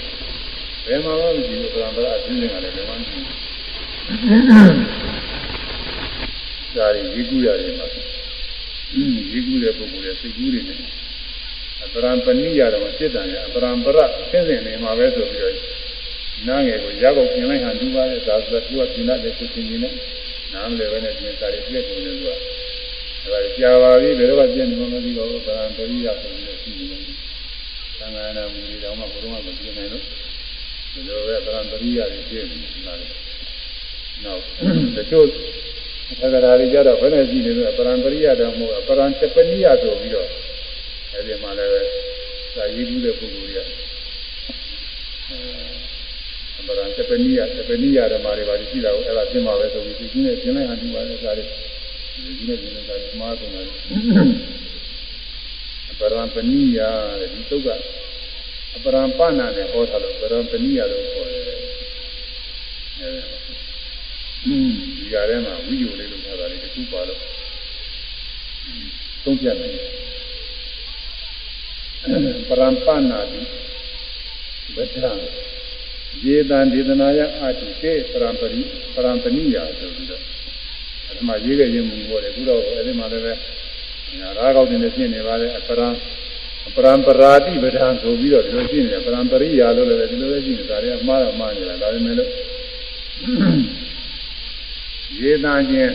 [0.86, 8.03] ဘယ်မှာမှမရှိဘူးပရံပရာအချင်းချင်းကလည်းဘယ်မှမရှိဘူးဒါရီရေးကူးရတယ်မှာ
[9.32, 10.78] ရေးကူးတဲ့ပုဂ္ဂိုလ်ရဲ့စိတ်ကူးတွေနဲ့
[11.84, 15.56] အပရံပဏိယတော့စိတ်တန်ရအပရံပရအချင်းချင်းနေမှာပဲဆိုပြီးတော့
[16.46, 19.94] နားငယ်ကိုရောက်ကိုပြင်လိုက်ဟန်တူပါလေသာသသူကပြင်တဲ့ကိုချင်းချင်းနဲ့
[20.52, 22.28] နားမလဲပဲနဲ့ပြင်စားရပြည့်ကုန်တယ်သူက
[23.32, 27.02] ဒါကကြာပါပြီဘယ်တော့မှပြည့်နေမှမသိပါဘူးပရံပရိယဆိုပြီးတော့ရှိနေတယ်
[27.98, 30.04] သံဃာနာမူတွေတော့မှဘုရားမပြည့်နိုင်လို့
[30.92, 33.06] ဒီလိုပဲဗရံပရိယာတွေပြည့်နေတာလေ
[34.24, 34.40] နောက်
[34.96, 35.26] တချို့
[36.08, 40.28] သက္ကရာတွေကြတော့ဘယ်နဲ့ရှိနေလဲပရံပရိယာတော့မဟုတ်ဘူးပရံတပနိယဆိုပြီးတော့
[41.12, 41.72] အဲဒီမှာလည်း
[42.56, 43.68] သာရည်ဘူးတဲ့ပုဂ္ဂိုလ်တွေက
[46.56, 51.48] အဲပရံတပနိယတပနိယဓမ္မတွေပါရှိတာကိုအဲ့ဒါပြင်ပါပဲဆိုပြီးဒီကြီးနဲ့ပြင်လိုက်ဟန်ဒီပါလေစားတယ်
[52.24, 53.66] ဒီကြီးနဲ့ပြင်လိုက်တာမှားကုန်တယ်
[56.00, 56.80] ပရံပနိယ
[57.20, 57.68] တဲ့ဒီသုတ်က
[58.76, 61.42] အပရံပနာနဲ့ဟောထားလို့ပရံပဏိယလို့ခေါ်တယ်
[63.00, 63.43] အဲ
[64.44, 64.58] ဒီ
[65.12, 67.20] ကြတဲ့မှာဝိယုလေးလို့ပြောတာလေတခုပါတော့
[69.24, 69.72] သုံးပြမယ်
[72.48, 73.40] ပရံပနာတိ
[74.76, 75.12] ဗဒံ
[76.24, 78.60] ယေတံဒေသနာယအာတိတေပရံပရိ
[78.94, 80.22] ပရံပဏိယဆိုပြီးတော့
[81.08, 83.32] အဲဒီမှာရေးခဲ့ရင်မူပေါ်တယ်ခုတော့အဲဒီမှာလည်းပဲ
[84.20, 85.88] ရာဂောက်တင်နေဖြစ်နေပါလေပရံ
[86.76, 92.30] ပရံပရာတိပဒံဆိုပြီးတော့ဒီလိုရှိနေတယ်ပရံပရိယာလို့လည်းဒီလိုပဲရှိနေတာတွေအမှားတော့မှားနေတာဒါပေမဲ့လို့
[95.20, 95.94] ယေနာချင်း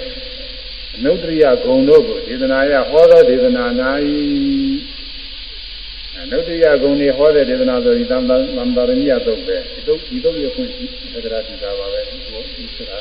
[0.95, 3.65] အနုတ္တရိယဂုံတို့ကိုဒေသနာရဟောသောဒေသနာ၌
[6.21, 8.37] အနုတ္တရိယဂုံတွေဟောတဲ့ဒေသနာဆိုဒီသံသံ
[8.75, 10.69] သာရဏိယသုတ်ပဲဒီသုတ်ဒီသုတ်ရခွင့်
[11.13, 12.15] သက္ကရာတိတာပါပဲဒီ
[12.55, 12.99] ဒီစရာ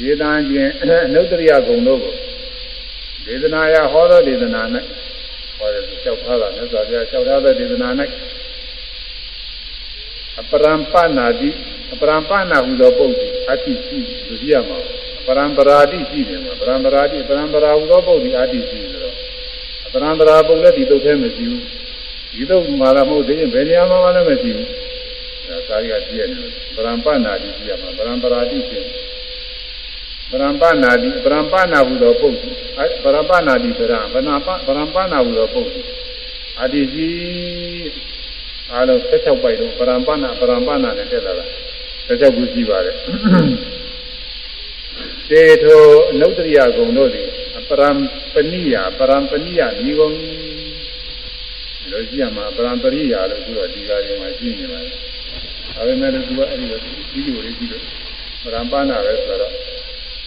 [0.00, 2.14] ယေနာချင်းအနုတ္တရိယဂုံတို့ကို
[3.26, 4.62] ဒေသနာရဟောသောဒေသနာ၌
[5.58, 7.88] ဟောတယ်လျှောက်ထားတာမြတ်စွာဘုရားလျှောက်ထားတဲ့ဒေသနာ၌
[10.40, 11.50] အပရံပနာတိ
[11.83, 14.78] အ ပရံပနာဟူသောပုဒ်သည်အတ္တိရှိလူကြီးရမှာ
[15.26, 19.14] ပရံပရာတိရှိတယ်မှာပရံပရာတိပရံပရာဟူသောပုဒ်သည်အတ္တိရှိဆိုတော့
[19.86, 21.62] အပသရံတရာပုံလည်းဒီတုတ်ထဲမရှိဘူး
[22.32, 24.68] ဒီတုတ်မှာလည်းမဟုတ်သေးရင်ဘယ်နေရာမှာမှလည်းမရှိဘူး
[25.48, 26.38] ဒါစာရီကကြည့်ရတယ်
[26.76, 28.84] ဗရံပနာတိကြည့်ရမှာဗရံပရာတိရှင်
[30.30, 35.88] ဗရံပနာတိဗရံပနာဟုသောပုဂ္ဂိုလ်အဲဗရံပနာတိဗရံဗနာပဗရံပနာဟုသောပုဂ္ဂိုလ်
[36.60, 37.88] အတိကြီး
[38.72, 41.46] အားလုံး16ပိုက်တော့ဗရံပနာဗရံပနာနဲ့တက်လာတာ
[42.08, 42.96] 16ခုရှိပါတယ်
[45.30, 47.28] တေထောအနုတ္တရိယဂုံတို့သည်
[47.68, 47.90] ပရံ
[48.34, 50.10] ပဏိယပရံပဏိယမိဂုံ
[51.90, 54.90] လို့ရှိရမှာပရံပရိယာလို့ဆိုတော့ဒီကားတွေမှာရှိနေပါလေ
[55.74, 57.82] ဒါပေမဲ့လို့သူကအဲ့ဒီလိုဒီလိုလေးကြည့်လို့
[58.42, 59.52] ပရံပနာပဲဆိုတော့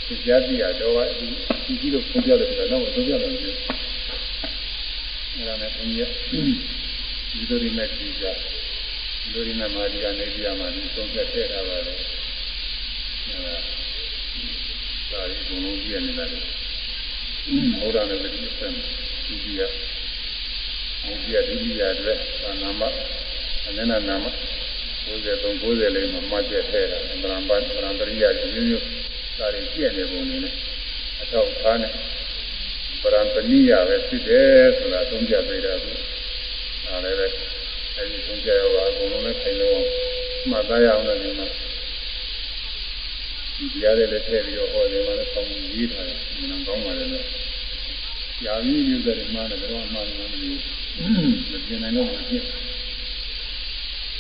[0.08, 1.28] ဒီကြားတိရတော့ကဒီ
[1.66, 6.40] ဒီကြည့်လို့ဖွင့်ပြတယ်ဆိုတော့တော့သုံးပြတယ်အဲ့ဒါနဲ့ဘုန်းကြီးဒီ
[7.50, 8.34] လိုဒီမဲ့ဒီကဒီလို
[9.34, 11.98] ဒီမဲ့မာဒီကနေပြရမှာဒီသုံးပြထည့်ထားပါတယ်
[13.28, 13.56] အဲ့ဒါ
[15.12, 16.30] ဒါဒီဘုံလုံးကြည့်နေတယ်
[17.80, 18.68] ဘုရားနဲ့ဒီစံ
[19.26, 22.18] ဒီကြီးရဒီကြီးရဒီကြီးရတဲ့
[22.62, 22.82] နာမ
[23.68, 24.26] အနန္တနာမ
[25.08, 28.24] 93 90လေးမှာမှတ်ချက်ထဲတာဗရံပတ်ဗရံပရိယ
[28.54, 28.86] မျိုးမျိုး
[29.38, 30.54] ဒါတွေကြည့်နေပုံနေနဲ့
[31.22, 31.92] အထောက်ထားနဲ့
[33.02, 35.92] ဗရံပဏိယပဲဖြစ်တယ်ဆိုတာသုံးပြပေးတာအခု
[36.86, 37.28] ဒါလည်းပဲ
[37.98, 39.80] အဲဒီသုံးပြရောအကုန်လုံးလည်းခိုင်လို့
[40.50, 41.48] မှတ်သားရအောင်လည်းဒီမှာ
[43.58, 47.26] ဒီတရားတွေလည်းထည့်ပြီးတော့ဟောတယ်မှာလည်းဆောင်းရေးထားတယ်မနကောင်းပါလေလို့
[48.46, 50.60] ယာမီမျိုးတွေမှာလည်းတော့အမှန်မှန်မလို့
[51.52, 52.44] မပြနိုင်တော့မဖြစ်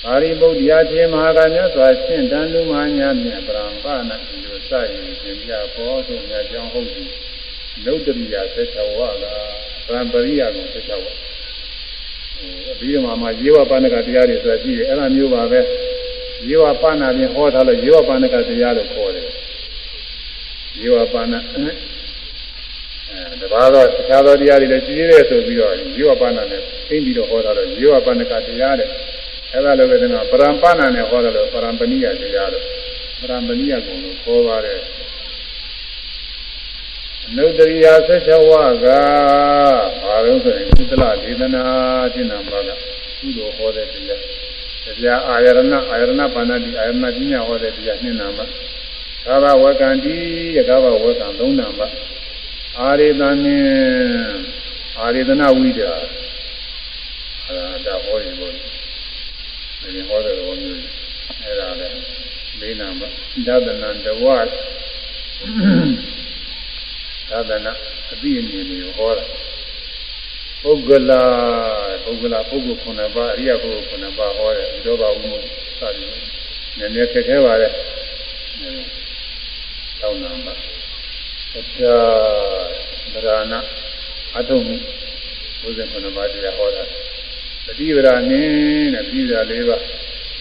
[0.04, 7.10] ပါရိပုတ္တရာချင်းမဟာကမြတ်စွာရှင်းတန်လူမာညာမြတ်ပရံပနာဒီလိုစရင်သင်ပြပေါ်သို့မြတ်ကြောင်းဟုတ်သည်
[7.86, 9.26] နုတ္တရိယာ16ဝါက
[9.88, 11.27] ပရံပရိယာကို16ဝါအ
[12.80, 15.60] ပြီးတော့မှရေဝပါဏကတရားတွေဆိုတာရှိတယ်အဲ့ဒါမျိုးပါပဲ
[16.48, 19.28] ရေဝပါဏပြင်ဟောထားလို့ရေဝပါဏကတရားလို့ခေါ်တယ်
[20.82, 21.70] ရေဝပါဏအဲ
[23.42, 26.48] တပါးတော့တခြားသောတရားတွေလည်းရှိသေးတယ်ဆိုပြီးတော့ရေဝပါဏနဲ့
[26.88, 28.90] သိပြီးတော့ဟောထားလို့ရေဝပါဏကတရားတဲ့
[29.54, 32.64] အဲ့ဒါလည်းပဲဒီမှာပရံပဏနဲ့ဟောတယ်လို့ပရံပဏိယတရားလို့
[33.20, 34.80] ပရံပဏိယကုံလို့ခေါ်ပါတယ်
[37.30, 38.86] အနုတ္တရိယာ16ဝါက
[40.04, 41.64] ဘာလို့ဆိုရင်ကုသလဒေသနာ
[42.14, 42.70] တိနာမက
[43.20, 44.22] ကုသိုလ်ဟောတဲ့တရား
[44.98, 48.40] တရားအာယရဏအာယရဏပါဏတိအာယရဏပညာဟောတဲ့တရားနှစ်နာမ
[49.26, 50.16] သာဘဝကံတိ
[50.58, 51.80] ယကဘဝကံသုံးနာမ
[52.80, 53.58] အာရိသနိ
[55.00, 55.92] အာရိသနာဝိဒာ
[57.48, 60.82] အဲဒါဟောရင်ဘုရားဒီဟောတဲ့ဘောမျိုး
[61.44, 61.98] အဲ့ဒါလည်း
[62.60, 63.02] လေးနာမ
[63.48, 64.50] ဒသနံတဝဒ
[67.50, 67.68] သန
[68.12, 69.26] အတိအမြင်ကိုဟောတာ
[70.64, 71.22] ပုဂ္ဂလာ
[72.04, 75.32] ပုဂ္ဂလာပုဂ္ဂိုလ်ခုနှစ်ပါးအရိယပုဂ္ဂိုလ်ခုနှစ်ပါးဟောတယ်ဥဒ္ဓဘာဝု
[75.80, 76.14] စသည်
[76.78, 77.68] နည်းနည်းခက်ခဲပါလေ
[80.00, 80.54] တောင်းနာပါ
[81.56, 81.96] အချာ
[83.14, 83.54] ဒရဏ
[84.36, 84.76] အထုံးမှု
[85.62, 86.84] ဘုဇင်ခုနှစ်ပါးတရားဟောတာ
[87.66, 89.78] ပฏิဝရနင်းတဲ့ပြီးတာလေးပါ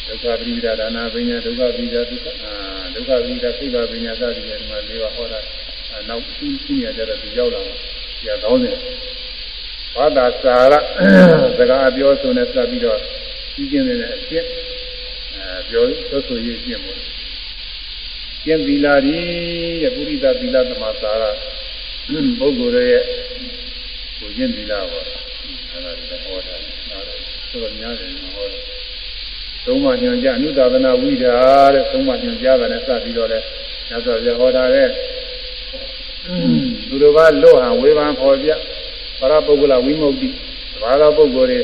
[0.06, 2.52] ဒုက္ခပိဒါဒါနာပညာဒုက္ခပိဒါဒုက္ခအာ
[2.94, 5.40] ဒုက္ခပိဒါသိက္ခာပညာစသည်ဖြင့်ဒီမှာလေးပါဟောတာ
[6.08, 7.72] နောက်ပြီးပြီးရကြတော့ဒီရောက်လာတာ
[8.18, 8.76] ဆရာကောင်းတယ်
[9.94, 10.74] ဘာသာစာရ
[11.58, 12.98] စကားပြောဆိုနေစပြီးတော့
[13.54, 14.44] ပြီးကျင်းနေတဲ့အဖြစ်
[15.34, 16.98] အဲပြောဆိုဆိုရေးကျင့်ဖို့
[18.44, 19.18] ကျင့်သီလာဒီ
[19.82, 21.22] တဲ့ပုရိသသီလသမစာရ
[22.38, 23.02] ပုဂ္ဂိုလ်ရဲ့
[24.18, 25.06] ကိုကျင့်သီလာပေါ့
[25.72, 26.54] အဲဒါဒီဟောတာ
[26.90, 27.18] နားတယ်
[27.50, 28.62] ဆိုတော့များတယ်ဟောတယ်
[29.64, 31.36] သုံးမညွန်ကြအနုသာသနာဝိဒါ
[31.74, 33.38] တဲ့သုံးမညွန်ကြတာနဲ့စပြီးတော့လဲ
[33.88, 34.88] ညသောပြဟောတာတဲ့
[36.88, 38.50] သူတို့ကလွတ်ဟန်ဝေဖန်ဖော်ပြ
[39.20, 40.22] ပရပုဂ္ဂလဝိမု ക്തി
[40.82, 41.60] ဘာသာပုဂ္ဂိုလ်တွေ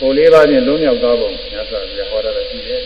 [0.00, 2.80] ကိုလေးပါးချင်းလုံးမြောက်သွားပုံညသောပြဟောတာလည်းရှိတယ်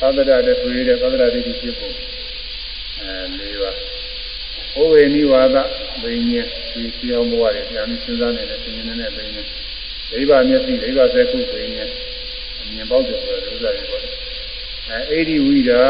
[0.00, 1.90] သဒ္ဒရတဲ့သူရတဲ့သဒ္ဒရဒိဋ္ဌိဖြစ်ပုံ
[3.00, 5.56] အဲလေးပါဩဝေနိဝါဒ
[6.02, 9.42] ဘိညာဒီပြောင်းဘဝတွေပြန်ပြီးစဉ်းစားနေတဲ့သင်္ကြန်နဲ့ဘိညာ
[10.10, 11.84] ဒိဗ္ဗမျက်စိဒိဗ္ဗစက်ခုဘိညာ
[12.60, 14.02] အမြင်ပေါက်တယ်ဆိုတဲ့ဥစ္စာတွေပေါ့
[14.90, 15.84] အဲအေဒီဝိဒါ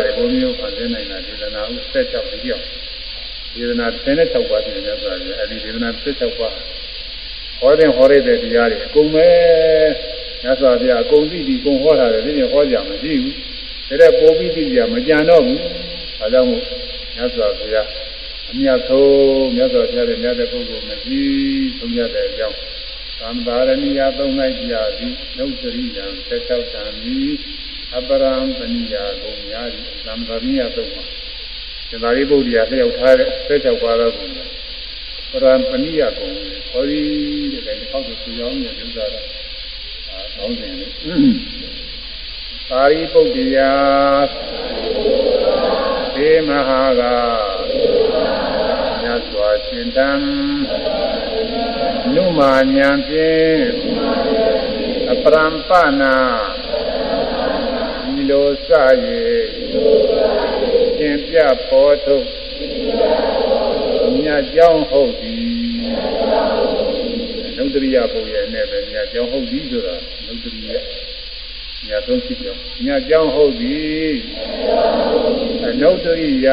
[0.00, 2.66] တဲ့ဘုံမျိုးဖန်ဆင်းနိုင်တာဒေသနာဥ16ဒီပြောင်း
[3.54, 6.54] ဒေသနာ16ပါးရှိတယ်ဆိုတာအဲဒီဒေသနာ16ပါး
[7.60, 9.28] ဟောတဲ့ဟောရတဲ့တရားတွေအကုန်ပဲ
[10.42, 13.34] ညစွာပြအကုန်သိပြီးကုန်ဟောတာတယ်ဒီနေ့ဟောကြမရှိဘူး
[13.88, 15.58] ဒါတဲ့ပိုးပြီးသိကြမကြံတော့ဘူး
[16.18, 16.62] ဒါကြောင့်မို့
[17.16, 17.76] ညစွာပြ
[18.50, 21.20] အမြတ်ဆုံးမြတ်စွာဘုရားရဲ့မြတ်တဲ့ပုဂ္ဂိုလ်မရှိ
[21.78, 22.58] ဆုံးရတဲ့အကြောင်း
[23.20, 27.32] သံသာရဏိယသုံးလိုက်ကြသည်နှုတ်စရိယံ16တန်သည်
[27.96, 31.02] အပရံပဏိယာကိုများသည်သံသာရိယသုံးပါ
[31.90, 34.28] သံသာရိပုတ္တရာလျှောက်ထားတဲ့16ပါးသောကုံ
[35.30, 36.30] ပရံပဏိယကုံ
[36.70, 37.02] ဟောဒီ
[37.66, 39.26] တဲ့ဒီပေါက်ကိုသူရောင်းနေဥစ္စာတော့
[40.10, 40.86] အာကောင်းတယ်လေ
[42.70, 43.72] ပါရိပုတ္တရာ
[46.14, 47.02] သေမဟာက
[49.00, 50.10] မြတ်စွာရှင်တံ
[52.14, 53.62] နုမာညာဖြင့်
[55.12, 55.70] အပရံပ
[56.00, 56.14] နာ
[56.71, 56.71] ဒီ
[58.30, 58.70] လိုစ၍
[60.96, 61.36] ရှင်ပြ
[61.68, 62.26] ပေါ်ထုတ်
[64.22, 65.42] မြတ်ကြောင်းဟုတ်သည်
[67.56, 69.96] နုဒရိယပုံရဲ့နဲ့ပဲမြတ်ကြောင်းဟုတ်သည်ဆိုတာ
[70.26, 70.76] နုဒရိယ
[71.86, 74.12] မြတ်ဆုံးဖြစ်ကြောင်းမြတ်ကြောင်းဟုတ်သည်
[75.66, 76.48] အနုဒရိယ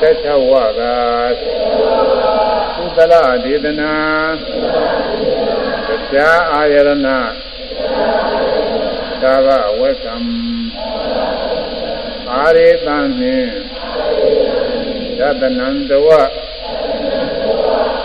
[0.00, 0.80] သတ္ထဝက
[2.76, 3.14] သုသလ
[3.44, 3.94] ဒေသနာ
[6.12, 6.90] တရားအာယရဏ
[9.22, 9.48] သာဘ
[9.80, 10.14] ဝကံ
[12.32, 13.50] အာရေတံနှင့်
[15.18, 16.08] သတ္တနန္တဝ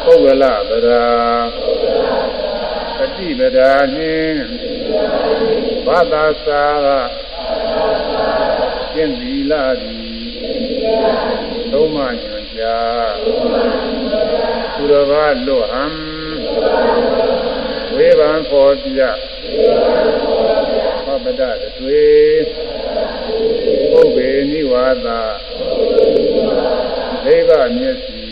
[0.04, 1.06] ပုဂ္ဂလဗရာ
[2.98, 4.38] ပฏิပဒါနှင့်
[5.86, 6.66] ဘာသာစာ
[8.94, 10.06] ကျင့်သီလသည်
[11.72, 13.14] သုံးမှညွန်ကြား
[14.76, 15.86] သူတော်ဘာလွတ်ဟံ
[17.96, 19.00] ဝေဘံဖောပြ
[20.26, 20.35] ဟော
[21.26, 21.44] ပဒ
[21.78, 22.06] တွေ
[23.92, 25.08] ပုဗ္ဗေနိဝါဒ
[27.24, 28.26] ဒိဗမျက်စီ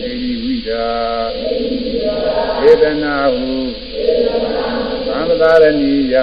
[0.00, 0.88] ဒေဝိဝိဒာ
[2.60, 3.54] ဝေဒနာဟု
[5.06, 6.14] သံသာရဏီယ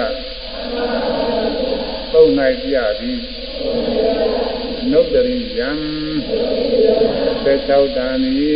[2.12, 2.30] သုံး၌
[2.62, 3.20] ပြသည်
[4.90, 5.70] နုတ္တရိယံ
[7.44, 8.52] သေချောတန်ဤ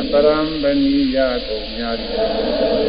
[0.00, 2.81] အပရံပဏိယကုန်များသည်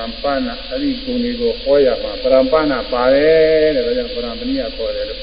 [0.00, 5.20] ပရံပနာအဲ့ဒီကုံတွေကိုဟောရမှာပရံပနာပါတယ်တဲ့ဒါကြောင့်ပရံပဏိယခေါ်တယ်လို့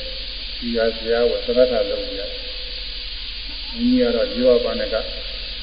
[0.59, 2.21] ဒီကဆရာကသရထလုံးပြ။
[3.73, 4.95] ဒီကြီးကတော့ဇေဝပါဏက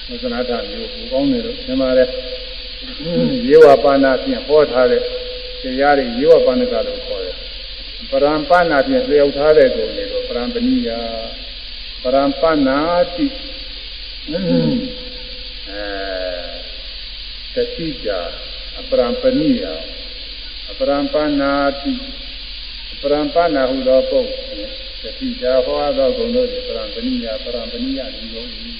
[0.09, 2.09] သသနာထမျိုးပူကောင်းတယ်လို့သင်ပါတယ်။
[3.45, 5.03] ဇေဝပါဏဖြင့်ဟောထားတဲ့
[5.62, 7.37] တရားတွေဇေဝပါဏကလို့ခေါ်တယ်။
[8.11, 10.91] ပရံပနာဖြင့်လျှောက်ထားတဲ့ကုံတွေကိုပရံပဏိယ
[12.03, 12.79] ပရံပနာ
[13.17, 13.27] တိ
[14.31, 15.85] အဲ
[17.55, 18.21] တတိတာ
[18.81, 19.64] အပရံပဏိယ
[20.70, 21.53] အပရံပနာ
[21.83, 21.95] တိ
[22.93, 24.70] အပရံပနာဟုသောပုဂ္ဂိုလ်
[25.03, 28.45] တတိတာဟောသောဂုဏ်တို့သည်ပရံပဏိယပရံပဏိယဒီလို၏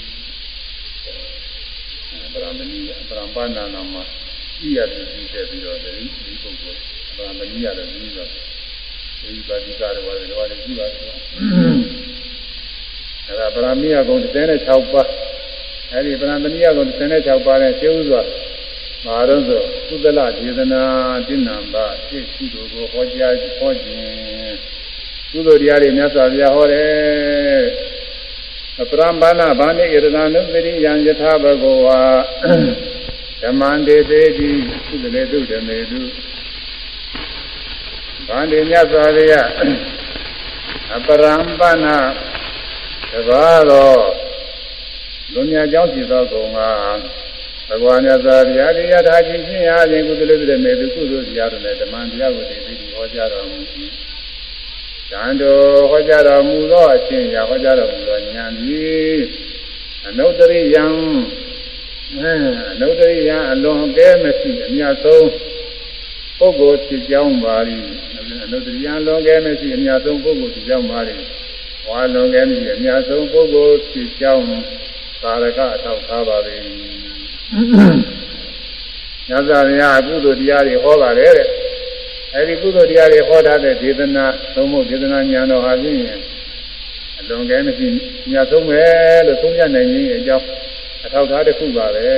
[2.33, 4.03] ပရံပဏိယပရံပနာနာမှာ
[4.67, 5.91] ဤရသည်ပြီးတဲ့ပြီးတော့ဒီ
[6.25, 6.81] ဒီပုဂ္ဂိုလ်
[7.17, 8.29] ပရံပဏိယလည်းပြီးတော့
[9.23, 11.19] ဒီပါတိကာရဝါတွေတော့ကြည့်ပါတော့
[13.29, 15.09] အဲဒါပရမိယဂုဏ်36ပါး
[15.93, 18.23] အဲဒီပရံပဏိယဂုဏ်36ပါးနဲ့ရှင်းဥစွာ
[19.05, 20.83] မာရုံးဆိုသုဒလဒေသနာ
[21.29, 24.57] တိဏံပါသိရှိသူကိုဟောကြားဟောခြင်း
[25.31, 27.63] ကုသိုလ်တရားတွေမြတ်စွာဘုရားဟောတယ်
[28.81, 31.99] အပရံဘာနာဘာနိဣရဏနုသရိယံယထာဘဂဝါ
[33.43, 34.51] ဓမ္မန္တေသေတိ
[34.89, 36.01] သုတလေတုဓမေတု
[38.29, 39.49] ဘာန္တိမြတ်စွာဘုရား
[40.97, 41.97] အပရံဘာနာ
[43.13, 43.93] တပါးသော
[45.33, 47.24] လူမြတ်ကြောင့်ဖြစ်သောကုံကဘ
[47.81, 53.59] ဂဝါမြတ်စွာဘုရားတရားထားခြင်းဖြင့်အားဖြင့်ကုသလေတဲ့မေသူကုသိုလ်တရားတို့နဲ့ဓမ္မတရားကိုသိပြီးဟောကြားတော်မူ၏။
[55.11, 59.19] တန်တော်ဟောကြားတော်မူသောအခြင်းရာဟောကြားတော်မူသောဉာဏ်သည်
[60.09, 60.85] အနုတ္တရိယံ
[62.73, 65.29] အနုတ္တရိယံအလွန်ကဲမရှိအမြတ်ဆုံး
[66.39, 67.57] ပုဂ္ဂိုလ်ဖြစ်ကြောင်းပါ၏
[68.45, 71.01] အနုတ္တရိယံလွန်ကဲမရှိအမြတ်ဆုံးပုဂ္ဂိုလ်ဖြစ်ကြောင်းပါ၏
[71.89, 74.47] ဝါလွန်ကဲမရှိအမြတ်ဆုံးပုဂ္ဂိုလ်ဖြစ်ကြောင်း
[75.23, 76.39] သာရကအထောက်ထားပါ၏
[79.29, 81.49] ညဇာဗျာကုသိုလ်တရားတွေဟောပါတယ်တဲ့
[82.35, 85.99] အဲဒီကုသိုလ်တရားတွေဟောထားတဲ့ဒေသနာသုံးဖို့ဒေသနာဉာဏ်တော်ဟာဖြင့်
[87.19, 87.89] အလွန်ကဲမရှိ
[88.33, 88.83] ညဆုံးပဲ
[89.27, 90.47] လို့သုံးရနိုင်ခြင်းအကြောင်း
[91.05, 92.09] အထောက်ထားတစ်ခုပါပဲ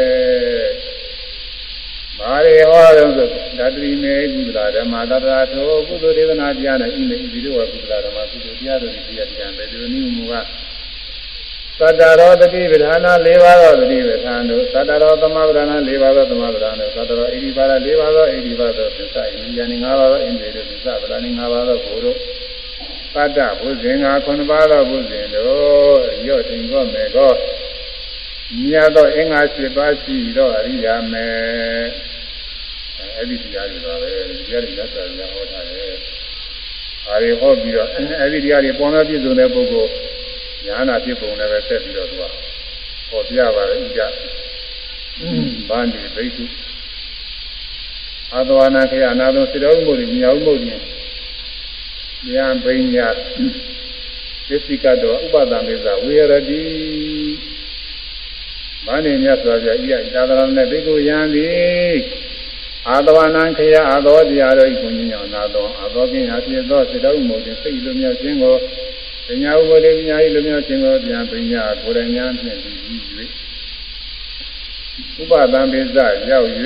[2.18, 3.28] မာရီဟောတော့ဆို
[3.58, 10.34] ဓာတိမေကုသလာဓမ္မတတရာသောကုသိုလ်ဒေသနာတရားနဲ့ဤမေဤတို့ဝကုသလာဓမ္မကုသိုလ်တရားတို့ဒီတရားတရားပဲဒီလိုနည်းမူက
[11.80, 22.16] သတ္တရောတတိပဌာနာ၄ပါးသောတတိပဌာန်တို့သတ္တရောသမဗဒနာ၄ပါးသောသမဗဒနာတို့သတ္တရောဣတိပါဒ၄ပါးသောဣတိပါသောသစ္စာဣန္ဒိယနေ၅ပါးသောဣန္ဒိယတို့သစ္စာဗဒနာနေ၅ပါးသောဘုတို့
[23.14, 27.32] သတ္တဘုဇင်္ဂါ9ပါးသောဘုဇင်တို့ရော့တင်ကောမေကော
[28.62, 31.26] မြတ်သောအင်္ဂါ7ပါးရှိသောအရိယာမေ
[33.16, 35.92] အဲ့ဒီတရားတွေပါပဲတရားတွေလက်စားရဟောထားတယ်။
[37.08, 37.88] အားရဟောပြီးတော့
[38.20, 39.90] အဲ့ဒီတရားတွေပေါ်လာပြည့်စုံတဲ့ပုဂ္ဂိုလ်
[40.66, 42.22] ညာနာဖြစ်ပုံလည်းပဲဆက်ပြီးတော့သူက
[43.10, 44.00] ဟောပြပါလေဥကြ
[45.68, 46.44] ဗန္ဒီဘိက္ခု
[48.34, 50.74] အာသဝနာခေအနာသောစေတော်မှုတွေမြောက်မှုတွေ
[52.34, 53.08] ဉာဏ်ဘိညာ
[54.48, 56.62] သစ္စည်းကတော့ဥပဒံမေဇဝေရတိ
[58.86, 61.98] မန္နေမြတ်စွာဘုရားဤအသာသနာနဲ့ဘိက္ခုယံသည်
[62.88, 68.56] အာသဝနာခေအာသောတရားတို့ဤကုညင်ယောနာသောအာသောကင်းအဖြစ်သောစေတော်မှုတွေစိတ်လိုမြတ်ခြင်းကို
[69.26, 72.76] ပညာဥပဒေပညာဤလူမျိုးရှင်သောပြန်ပညာကိုယ်တိုင်ညာဖြင့်ပြီး၍
[75.20, 75.98] ဥပဒံပိစ
[76.30, 76.46] ရောက်၍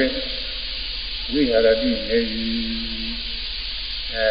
[1.32, 2.19] ဝိဟာရတိနေ၏
[4.15, 4.28] အဲ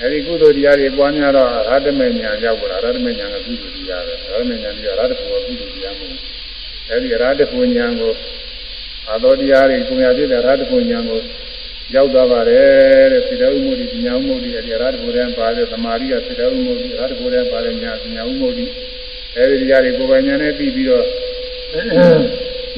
[0.00, 6.20] အဲဒီကုသိုလ်တရားတွေပွားများတော့ရတ္တမေညာရောက်လာရတ္တမေညာကကုသိုလ်တရားပဲရတ္တမေညာပြီးတော့ရတ္တဘောကုသိုလ်တရားမဟုတ်ဘူး
[6.88, 8.12] အဲဒီရတ္တဘောညာကို
[9.08, 11.20] အာသောတရားတွေကိုမြတ်ပြတဲ့ရတ္တဘောညာကို
[11.94, 18.64] ရောက်သွားပါတယ်တဲ့စေတဥမှုဒီညာဥမှုဒီအဲဒီရတ္တဘောတန်းပါတယ်သမာဓိကစေတဥမှုဒီရတ္တဘောတန်းပါတယ်ညာညာဥမှုဒီ
[19.36, 21.06] အဲဒီတရားတွေကိုယ်ပိုင်ညာနဲ့ပြီးပြီးတော့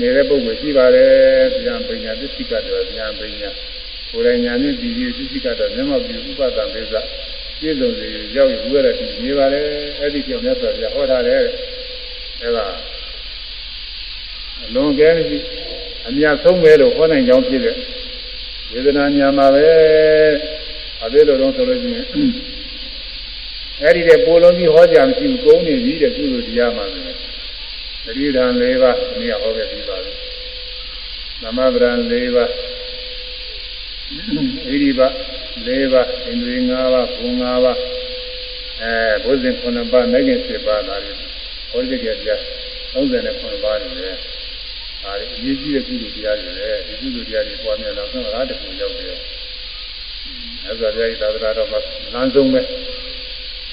[0.01, 1.13] နေတဲ့ပုဂ္ဂိုလ်ရှိပါတယ်
[1.65, 3.49] ဗျာပညာသစ္စိကတော့ဗျာပညာ
[4.11, 6.95] ကိုယ်တိုင်ညာနဲ့ပြီးပြီးသစ္စိကတော့မျက်မှောက်ပြီးဥပဒံပိစ
[7.61, 8.07] ပြည့်စုံစေ
[8.37, 9.65] ရောက်ယူရတဲ့ဒီနေပါတယ်
[9.99, 11.43] အဲ့ဒီကြောင့်မြတ်စွာဘုရားဟောထားတယ်
[12.43, 12.67] အဲဒါ
[14.65, 15.39] အလွန်ကဲမရှိ
[16.09, 17.77] အမြတ်ဆုံးပဲလို့ဟောနိုင်ကြောင်းဖြစ်တဲ့
[18.73, 19.69] ဝေဒနာညာမှာပဲ
[21.03, 22.07] အသေးလိုတော့ဆိုလို့ရှိရင်
[23.83, 27.01] အဲ့ဒီတဲ့ပိုလုံးကြီးဟောကြမရှိဘူးကုန်းနေပြီတဲ့ကုသိုလ်တရားမှာပဲ
[28.05, 30.13] သတိဓာန်၄ပါးဒီနေ့ဟောခဲ့ပြီးပါပြီ
[31.43, 32.51] သမဗရံ၄ပါး
[34.65, 35.01] ဣရိပ
[35.67, 37.79] ၄ပါးဣန္ဒြေ၅ပါးဘုံ၅ပါး
[38.83, 41.13] အဲဘုဇင်9ပါးနိုင်ကျင်7ပါးဒါတွေ
[41.71, 42.31] ဟောဒီကြပြ
[42.95, 44.17] 39ပါးနေတယ်
[45.05, 49.17] ဒါတွေအရေးကြီးတဲ့ကုသိုလ်တရားတွေလေဒီကုသိုလ်တရားတွေပွားများတော့ဆုံးရာတခုရောက်တယ်
[50.67, 51.81] အဲဆိုကြရသာသနာတော်မှာ
[52.13, 52.61] လမ်းဆုံးပဲ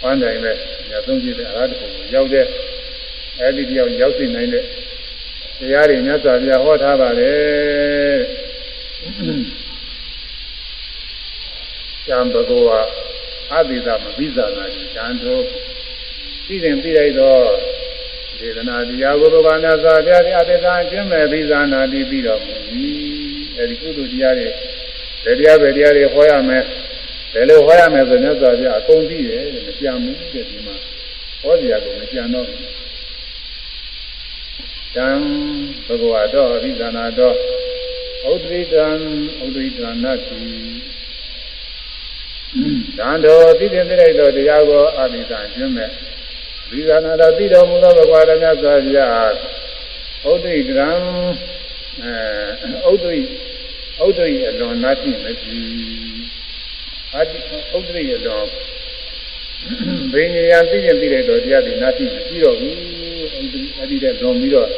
[0.01, 0.51] ပန်းတိုင်းပဲ
[0.89, 2.45] ညဆုံးကြည့်တဲ့အရာတခုကိုရောက်တဲ့
[3.39, 4.63] အဲဒီတယောက်ရောက်သိနိုင်တဲ့
[5.59, 8.17] တရားတွေမြတ်စွာဘုရားဟောထားပါတယ်။
[12.07, 12.79] ကျမ်းဘဂဝါ
[13.53, 15.43] အဘိဓမ္မဝိဇာနာကြီးတန်တော်
[16.47, 17.43] သိရင်သိလိုက်တော့
[18.41, 22.55] ဒေသနာတရားကိုဘုရားမြတ်စွာဘုရားအတေသာကျင့်မဲ့ဝိဇာနာတိပြီးတော်မူ၏။
[23.57, 24.47] အဲဒီကုသိုလ်တရားတွေ
[25.39, 26.63] တရားပဲတရားတွေဟောရမယ်။
[27.33, 30.75] ဘယ်လိုဟောရမယ်ဆိုမြတ်စွာဘုရားအကုန်သိတယ်မကြံဘူးတဲ့ဒီမှာ
[31.41, 32.59] ဟောတရားကိုမကြံတော့ဘူး။
[34.95, 35.09] တံ
[35.87, 37.35] ဘဂဝါတော်အဘိဓနာတော်
[38.31, 38.87] ဥဒိတံ
[39.45, 40.39] ဥဒိတနာတိ
[42.97, 45.91] တံတော်သိတဲ့တဲ့တော်တရားကိုအဘိဓာကျွမ်းမဲ့
[46.71, 49.33] ဝိဇာနာတော်သိတော်မူသောဘဂဝါတော်မြတ်စွာဘုရား
[50.31, 50.89] ဥဒိတံ
[52.03, 53.15] အဲဥဒိ
[54.05, 55.59] ဥဒိအလွန်နာတိမတိ
[57.15, 57.39] အတိ
[57.77, 58.45] ဥဒိအလွန်
[60.13, 62.75] ဘိညာသိရင်သိတဲ့တော်တရားဒီနာတိမရှိတော့ဘူး
[63.77, 64.69] အဲ့ဒီတဲ့လွန်ပြီးတော့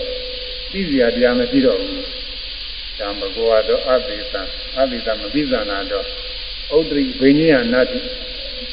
[0.71, 2.01] သိစရာတရားမရှိတော့ဘူး။
[2.99, 4.41] ဓမ္မကောတော့အဘိသံ
[4.79, 6.05] အဘိသမပိဇာနာတော့
[6.75, 7.99] ဥဒ္ဒရိဘိညာနာတိ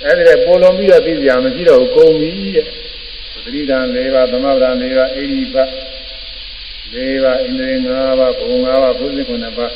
[0.05, 2.67] အဲ့ဒီတဲ့ပိုလွန်ပြီးတော့သိစရာမရှိတော့ဘူးကုန်ပြီတဲ့။
[3.45, 5.57] သတိဓာန်၄ပါးသမဗရာ၄ပါးအိရိပ
[6.95, 7.89] ၄ပါးဣန္ဒြေ၅
[8.19, 9.73] ပါးဘုံ၅ပါးဘုဇင်9ပါး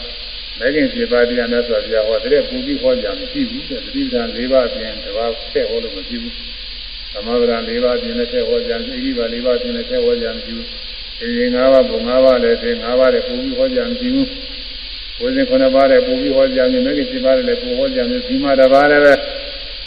[0.59, 6.35] မဲခင်7ပါးတရားနဲ့ဆိုပြဟောတဲ့ပူပြီးဟောကြမရှိဘူးတဲ့သတိဓာန်၄ပါးပြင်တပါးဆက်ဟောလို့မရှိဘူး။
[7.13, 10.67] သမဗရာ၄ပါးပြင်နဲ့ဆက်ဟောကြဣရိပ၄ပါးပြင်နဲ့ဆက်ဟောကြမရှိဘူး။
[11.21, 14.27] ဒီရင်၅ပါးပုံ၅ပါးလည်းဒီ၅ပါးလည်းပုံပြီးဟောကြမရှိဘူး။
[15.19, 19.15] ဘုရင်9ပါးလည်းပုံပြီးဟောကြမရှိဘူး။မဂ္ဂင်7ပါးလည်းပုံဟောကြမရှိဘူး။ဒီမှာတစ်ပါးလည်းပဲ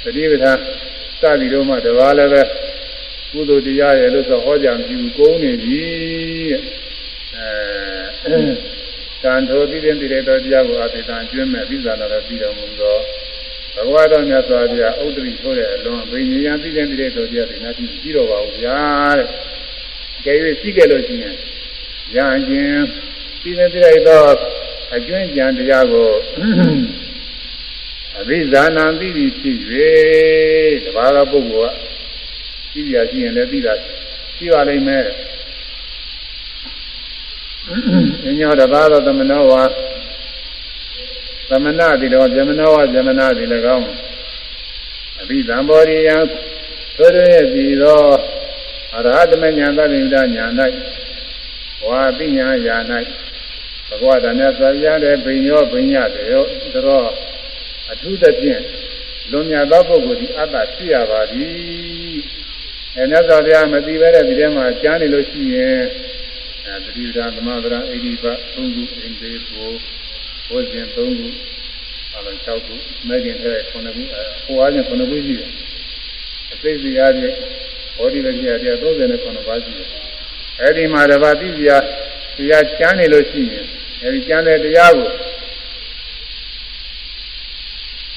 [0.03, 0.57] သတိပဋ္ဌာန်
[1.21, 2.41] စသည်တို့မှတစ်ပါးလည်းပဲ
[3.31, 5.81] ကုသိုလ်တရားရဲ့လို့ဆိုဟောကြမရှိဘူး။ကုန်းနေပြီ
[6.51, 6.61] တဲ့။
[8.23, 8.37] အဲ
[9.23, 12.97] တန်ထိုသိတဲ့တိရတော်တရားကိုအသေတံကျွမ်းမဲ့ပြီးသာလာတော့ပြီးတော်မူသော
[13.75, 18.79] ဘဂဝါတော်မြတ်စွာဘုရားဥဒ္ဒရိဆိုတဲ့အလွန်ဘိညာဉ်သိတဲ့တိရတော်တရားတွေနာကြည့်ပြီးတော့ပါဘူးဗျာ
[19.17, 19.27] တဲ့။
[20.25, 21.35] ကဲ၍ရှိခဲ့လို့ရှိရင်
[22.15, 22.85] ရဟန်းချင်း
[23.41, 24.31] ပြီးနေပြလိုက်တော့
[24.95, 26.11] အကျွင့်ကြံတရားကို
[28.19, 29.57] အဘိဇာနာသိပြီးဖြစ်၍
[30.85, 31.96] တပါးသောပုဂ္ဂိုလ်က
[32.77, 33.73] သိရရှိရင်လည်းသိတာ
[34.37, 35.03] ရှိပါလိမ့်မယ်။
[38.39, 39.63] ညောတပါးသောသမနောဝါ
[41.49, 43.43] သမဏတိတော်ဇမနောဝဇမနာတိ၎
[43.77, 43.87] င်း
[45.21, 46.17] အဘိဓမ္မောရိယံ
[46.97, 48.01] သို့ရဲ့ပြီးသော
[48.95, 50.45] အရဟတမဉာဏ်သတိဉာဏ်ညာ၌
[51.85, 52.77] ဝါပိညာယာ၌
[53.89, 56.43] ဘဂဝတာမြတ်စွာဘုရားတဲ့ဘိညောဘိညတေရော
[56.87, 57.09] တော်
[57.91, 58.61] အထုသဖြင့်
[59.31, 61.86] လွန်မြတ်သောပုဂ္ဂိုလ်ဒီအတ္တရှိရပါသည်
[62.99, 65.81] အဲမြတ်စွာဘုရားမသိပဲတဲ့ဒီထဲမှာကြားနေလို့ရှိရင်
[66.65, 69.71] အဲတတိယသမဗရာအိဒီပသုံးခုအင်ဒေဘော
[70.49, 71.27] ဘုဇင်သုံးခု
[72.15, 72.75] အလုံး၆ခု
[73.07, 73.91] မဲခင်ထဲ9ခုအဲ
[74.45, 75.51] ဟိုအားဖြင့်9ခုရှိတယ်
[76.53, 77.35] အစိတ်စီအားဖြင့်
[77.97, 79.87] ဘောဓိဝိဇ္ဇာတရား39ပါးရှိတယ်။
[80.61, 81.77] အဲဒီမှာတပါးသိစရာ
[82.37, 83.65] တရားကျမ်းနေလို့ရှိရင်
[84.03, 85.09] အဲဒီကျမ်းတဲ့တရားကို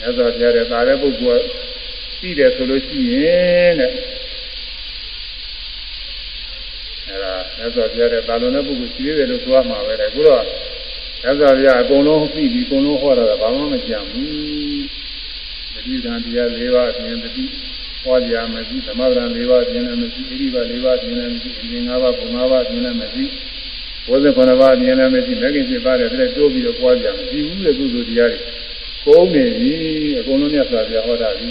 [0.01, 1.43] ရသော်ပြတဲ့ဒါလည်းပုဂ္ဂိုလ်
[2.20, 3.90] သိတယ်ဆိုလို့ရှိရင်တဲ့
[7.11, 10.43] အဲဒါရသော်ပြတဲ့ဒါလုံးတဲ့ပုဂ္ဂိုလ်ရှိသေးတယ်လို့ဆိုရမှာပဲလေအခုတော့
[11.24, 14.81] ရသော်ပြအကုန်လုံးသိပြီးအကုန်လုံးဟောတာကဘာမှမကြံဘူး။
[15.74, 17.45] ဒတိဓာန်တရား၄ပါးအပြင်တတိ
[18.05, 23.24] ဟောကြမရှိသမဗရံ၄ပါးအပြင်လည်းမရှိဣရိပါ၄ပါးအပြင်လည်းမရှိအမြင်၅ပါးပုံ၅ပါးအပြင်လည်းမရှိ
[24.07, 28.41] ဘုဇ္ဇခုနပါးအပြင်လည်းမရှိမဂ္ဂင်7ပါးတဲ့တိုးပြီးတော့ဟောကြမရှိဘူးတဲ့ကုသိုလ်တရားတွေ
[29.05, 29.73] ကိုးနေပြီ
[30.19, 31.49] အကုန်လုံးမြတ်စွာဘုရားဟောတာပြီ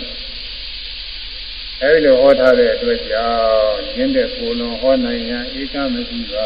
[1.83, 6.45] အဲဒီလိုဟောထားတဲ့အတွက်ကြောင့်ရင်းတဲ့ကိုယ်လုံးဟောနိုင်ရန်ဧကမရှိပါ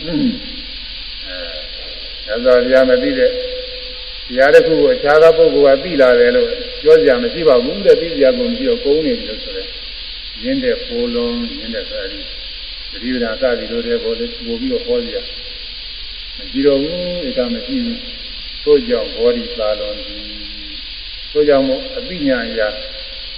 [0.00, 3.32] အဲမြတ်စွာဘုရားမသိတဲ့တ
[4.36, 6.48] ရားတစ်ခုကိုအခြားသောပုဂ္ဂိုလ်ကသိလာတယ်လို့
[6.82, 9.68] ပြောကြမရှိပါဘူးတဲ့သိကြကုန်ပြီးတော့ကုန်းနေပြီလို့ဆိုတယ်
[10.42, 12.20] ရင်းတဲ့ကိုယ်လုံးရင်းတဲ့ဆိုအဲဒီ
[12.92, 15.16] သတိပ္ပံစသည်တို့တဲ့ဘောလေးပို့ပြီးတော့ဟောကြ
[16.36, 18.00] မရှိတော့ဘူးဧကမရှိဘူး
[18.62, 20.24] ထို့ကြောင့်ဘောဓိသာလွန်သည်
[21.30, 21.64] ထို့ကြောင့်
[21.98, 22.68] အပိညာရာ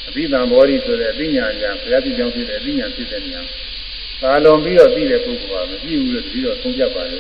[0.09, 3.43] အပိသံဘောဓိဆိုတဲ့အပိညာရာဘုရားတိကြောင့်ဖြစ်တဲ့အပိညာဖြစ်တဲ့နေရာ
[4.22, 7.18] သာလွန်ပြီးတော့သိတဲ့ပုဂ္ဂိုလ်ကမရှိဘူးလို့တတိတော့သုံးပြပါလေ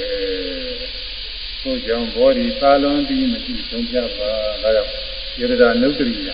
[1.62, 4.30] ထို့ကြောင့်ဘောဓိသာလွန်ပြီးမရှိသုံးပြပါ
[4.62, 4.90] ဒါကြောင့်
[5.38, 6.28] ယရဒနုတ္တိယ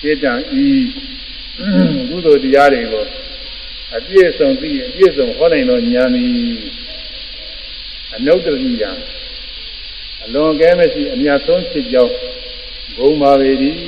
[0.00, 0.32] စေတံ
[0.62, 0.66] ဤ
[2.08, 3.04] ကုသိုလ်တရားတွေကို
[3.96, 6.26] အပြည့်စုံသိအပြည့်စုံဟောနိုင်သောဉာဏ်ဤ
[8.16, 8.84] အနုတ္တိယ
[10.24, 12.14] အလွန်ကဲမရှိအမြတ်ဆုံးဖြစ်ကြောင်း
[12.96, 13.87] ဘုံပါပေသည်အဲ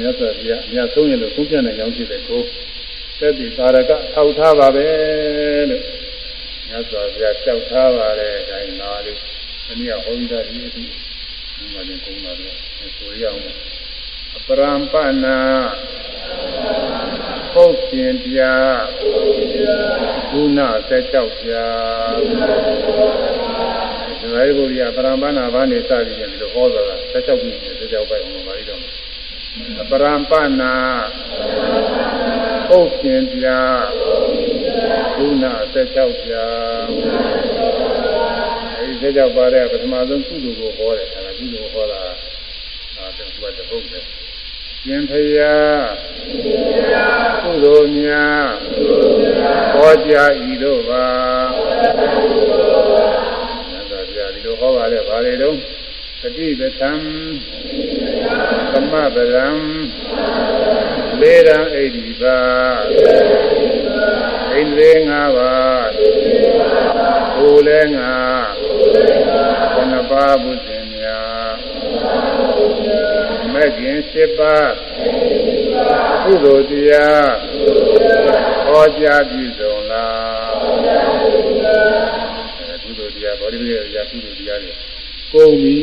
[0.00, 2.42] မြတ်စွာဘုရားအမြတ်ဆုံးရင်လို့သုံးပြနိုင်ကြောင်းဖြစ်တဲ့ကို
[3.18, 4.86] သက်တည်သာရကထောက်ထားပါပဲ
[5.70, 5.82] လို့
[6.68, 9.18] မြတ်စွာဘုရားလျှောက်ထားပါတယ်အဲဒါနာလေး
[9.70, 10.82] အနည်းဟောပြီးသားဒီအထိ
[11.56, 12.54] ဒီမှာလည်းကုန်းပါတော့
[12.98, 13.40] ဆိုရအောင်
[14.36, 14.94] အပရံပ
[15.24, 15.38] နာ
[17.54, 18.38] ပုတ်ရှင်ပြ
[20.30, 21.52] ဘုနာ16ပြ
[24.20, 27.48] ဒီလိုဘုရားပရံပနာဘာနေစသည်ဖြင့်ဒီလိုဟောတာ16ခု
[27.80, 28.47] 16ပိုက်အောင်ပါလိတော့
[29.80, 30.74] အပရံပနာ
[32.68, 33.46] ပုတ်ရှင်ပြ
[35.16, 36.32] ဘုနာ16ပြ
[38.78, 42.02] အဲဒီ16ပါတဲ့ပထမဆုံးကုသိုလ်ကိုဟောတယ်အဲဒါကုသိုလ်ကိုဟောတာ
[42.96, 44.04] အဲဒါကတပုတ်တယ်
[44.82, 45.86] ရှင်ဖယား
[47.42, 48.48] ကုသိုလ်များ
[49.74, 51.06] ဟောကြားဤတို့ပါ
[53.90, 55.56] သာပြဒီလိုဟောပါလေဗာလေတော့
[56.22, 56.92] သတိပဋ္ဌံ
[58.72, 59.48] သမပရံ
[61.20, 62.38] လေရန်ဣတိပါ
[64.52, 65.90] ဣန္ဒြေ၅ပါး
[67.36, 68.14] ဘုလဲငါ
[69.74, 71.50] ခဏပါဘုဇင်များ
[73.52, 74.74] မဲ့ခင်၈ပါး
[76.24, 77.30] ကုသိုလ်တရား
[78.66, 80.37] ဟောကြားပြုစုံလား
[85.32, 85.76] ကုန်ပြီ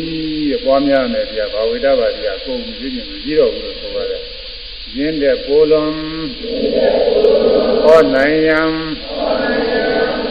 [0.50, 4.22] တဲ့ပွားများမယ်တရားဘာဝိတ္တဘာတရားကုန်ပြီပြည့်စုံပြီးတော့ဘူးလို့ဆိုပါတယ်
[4.98, 5.92] ရင်းတဲ့ပိုလွန်
[7.84, 8.62] ဟောနိုင်ယံ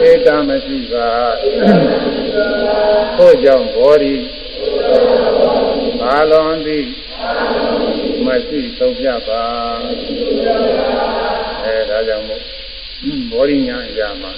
[0.09, 1.09] ဧကမရှိပါ
[3.17, 4.15] ထို့ကြောင့်ဘောဓိ
[6.01, 6.85] ဘာလွန်သည်
[8.25, 9.43] မရှိသုံးပြပါ
[11.63, 12.41] အဲဒါကြောင့်မို့
[13.31, 14.31] ဘောဓိညာအရာမှာ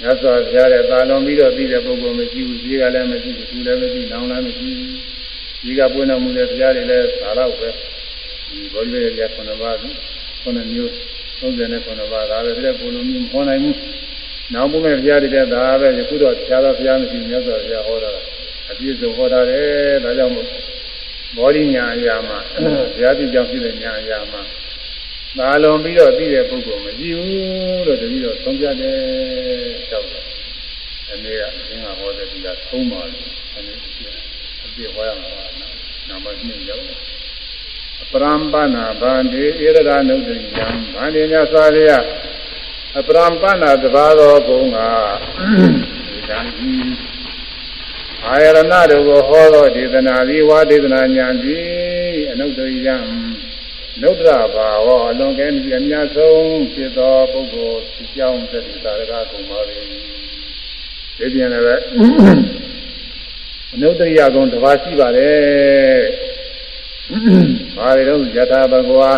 [0.00, 4.98] မြတ်စွာဘုရားရဲ့သာလွန်ပြီးတော့ပြီးတဲ့ပုဂ္ဂိုလ်မရှိဘူးကြီးကလည်းမရှိဘူးသူလည်းမရှိနောင်လည်းမရှိဘူး
[5.62, 7.68] ကြီးကပွင့်တော်မူတဲ့ဘုရားတွေလည်းသာတော့ပဲ
[8.48, 9.76] ဒီဘောဓိရဲ့ခုနှစ်ပါး
[10.42, 10.90] ခုနှစ်မျိုး
[11.40, 13.76] 39ပါးဒါပဲတဲ့ဘုလိုမျိုးမဟောနိုင်ဘူး
[14.54, 18.12] နောက်ဘုမဲ့ဘုရားတွေတဲ့ဒါပဲယခုတော့ဆရာတော်ဘုရားမရှိမြတ်စွာဘုရားဟောတာ
[18.70, 20.46] အပြည့်စုံဟောတာတယ်ဒါကြောင့်မို့
[21.36, 22.38] ဘောဓိညာအရာမှာ
[22.94, 24.42] ဘုရားတိကြောင့်ဖြစ်တဲ့ညာအရာမှာ
[25.38, 28.98] သာလွန်ပြီးတော့သိတဲ့ပုဂ္ဂိုလ်မရှိဘူးလို့တတိတော့သုံးပြတယ်
[29.90, 30.24] ကြောက်တယ်။
[31.08, 33.74] ဒီနေ့ကအင်းကဟောတဲ့ဒီကသုံးပါလို့အဲဒီ
[34.64, 35.28] အပြည့်ဟောရမှာ
[35.60, 35.74] နော်။
[36.08, 36.98] နာမည်ရောက်တယ်။
[38.02, 42.04] အပရံပနာဗန္တိဧရဒနုဒ္ဒိယံဗန္တိမြတ်စွာဘုရား
[42.98, 44.78] အပရံပနာတပါးတော်ကုံက
[46.08, 46.92] ဒီကံကြီး
[48.26, 52.96] အာယရဏတို့ကိုဟောသောဒေသနာသည်ဝါဒေသနာညာသည်အနုဒ္ဒိယံ
[54.00, 59.78] နုဒ္ဒရာဘာဝအလွန်ကဲမြအများဆုံးဖြစ်သောပုဂ္ဂိုလ်ဖြစ်ကြောင်းသတိသာရကကုံပါပဲ
[61.18, 61.76] ဒီပြန်လည်းပဲ
[63.74, 66.00] အနုဒ္ဒရိယကုံတစ်ပါးရှိပါတယ်
[67.76, 69.10] ဘာတွေတော့ယထာဘဂဝါ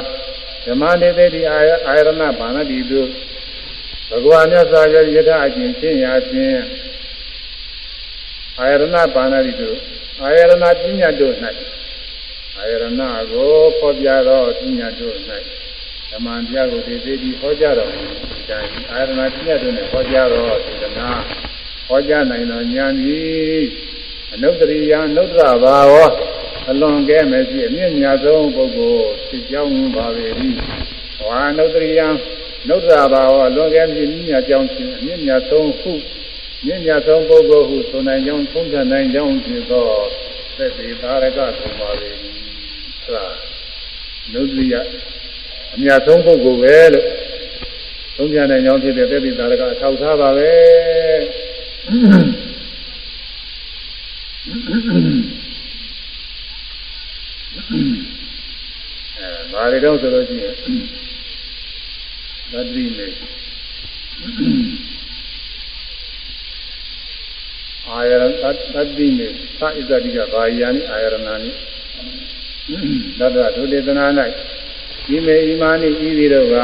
[0.64, 3.00] ဓမ္မနေတိအာယအာယရဏဘာနတိတု
[4.10, 6.58] ဘဂဝါမြတ်စွာဘုရားယထာအကျင့်ချင်းရာဖြင့်
[8.58, 8.82] အာယရဏ
[9.14, 9.70] ဘာနတိတု
[10.22, 10.52] အာယရဏ
[10.82, 11.34] ပညာတို့၌
[12.58, 13.02] အာယရဏ
[13.32, 15.16] ကိုဖော်ပြသောပညာတို့၌
[16.10, 18.04] ဓမ္မတရားကိုသိသိပြီးဟောကြားတော်မူ
[18.48, 18.58] ဒါ
[18.92, 21.08] အာယရဏပညာတို့နဲ့ဟောကြားတော်သေဒနာ
[21.88, 23.20] ဟောကြားနိုင်သောဉာဏ်ဤ
[24.32, 25.94] အနုတ္တရိယအနုတ္တရဘာဝ
[26.70, 30.26] အလွန်ကဲမဲ့ရှိအမြင့်မြတ်ဆုံးပုဂ္ဂိုလ်ဖြစ်ကြောင်းပါပေ၏
[31.24, 32.00] ဝါအနုတ္တရိယ
[32.68, 35.92] နုတ္တရဘာဝအလွန်ကဲမြင့်မြတ်ကြောင်းခြင်းအမြင့်မြတ်ဆုံးဟု
[36.64, 39.86] မြင့်မြတ်ဆုံးပုဂ္ဂိုလ်ဟုဆိုနိုင်ကြောင်းသုံးသပ်နိုင်ကြောင်းဖြစ်သော
[40.56, 41.90] သက်သေသာရကဆိုပါ
[43.04, 43.24] လေဒါ
[44.32, 44.74] နုဒိယ
[45.74, 47.06] အမြတ်ဆုံးပုဂ္ဂိုလ်ပဲလို့
[48.16, 50.52] သုံးပြတဲ့ကြောင့်ဖြစ်တဲ့သေတိသာရကအထောက်ထားပါပဲ
[59.18, 60.54] အဲဘာတွေတော့ဆိုလို့ရှိရင်
[62.52, 63.08] သတ္တိမေ
[67.88, 69.26] အာယရသတ္တိမေ
[69.60, 71.50] သာဣဇတိကဘာယာနိအာယရဏာနိ
[73.18, 74.06] သတ္တဒုတေသနာ၌
[75.06, 76.56] ဒီမေဣမာနိဤသည်တို့က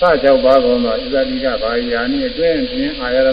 [0.00, 3.30] သ၆ပါးကုန်သောဣဇတိကဘာယာနိအတွင်းဖြင့်အာယရဏ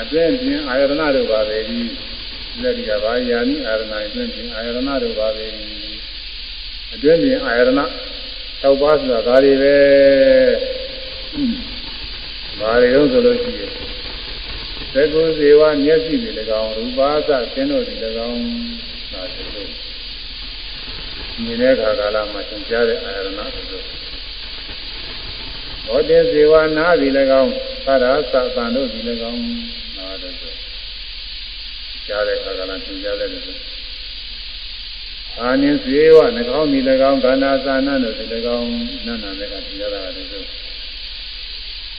[0.00, 5.66] အတွင်းဖြင့်အာယရဏတို့ပါပဲဒီဣဇတိကဘာယာနိအာယရဏအတွင်းဖြင့်အာယရဏတို့ပါပဲဒီ
[6.94, 7.70] အတွင်းဖြင့်အာယရဏ
[8.62, 9.76] ၆ပါးဆိုတာဒါတွေပဲ
[12.60, 13.70] ဘာတွေတော့ဆိုလို့ရှိရင်
[14.94, 17.94] သက္ကုဇေဝမျက်စိတွေ၎င်းရူပါသသင်တို့တွေ၎
[18.28, 18.40] င်း
[19.12, 19.83] ဒါဆိုလို့
[21.42, 23.84] မြင်တဲ့အခါကာလမှာသင်ကြားတဲ့အာရဏဆိုလို့
[25.86, 27.08] ဘောတေဇေဝနာတွေ၎
[27.42, 27.50] င်း
[27.84, 29.00] သရသသံတို့တွေ၎
[29.30, 29.40] င်း
[29.96, 30.52] နာတယ်ဆို
[32.06, 33.44] ကြားတဲ့အခါကာလသင်ကြားတဲ့လို့
[35.40, 36.78] အာနိဇေဝနှကောင်းဒီ၎
[37.10, 38.24] င်းခန္ဓာသာနတို့ဒီ၎
[38.56, 38.68] င်း
[39.06, 40.42] နာနာတဲ့ကသင်ကြားတာလည်းဆို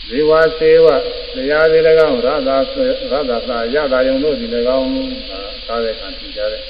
[0.09, 0.87] ဇေဝစေဝ
[1.35, 2.57] တရားတွေ၎င်းရသာ
[2.87, 4.45] ရသာသာရတာယုံတို့ဒီ၎
[4.77, 4.89] င်း
[5.67, 6.61] သာတဲ့ခံကြတဲ့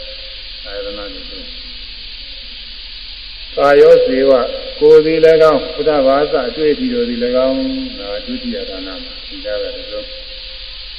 [0.65, 1.64] အာရဏတွေဆို
[3.57, 4.32] ကာယောစေဝ
[4.80, 5.14] ကိုယ်ဒီ၎
[5.53, 7.15] င်းဘုဒ္ဓဘာသာအတွေ့အထိတို့ဒီ၎
[7.48, 7.60] င်း
[7.99, 10.03] ဒါဒုတိယဒါနမှာသင်ကြားတဲ့ဆို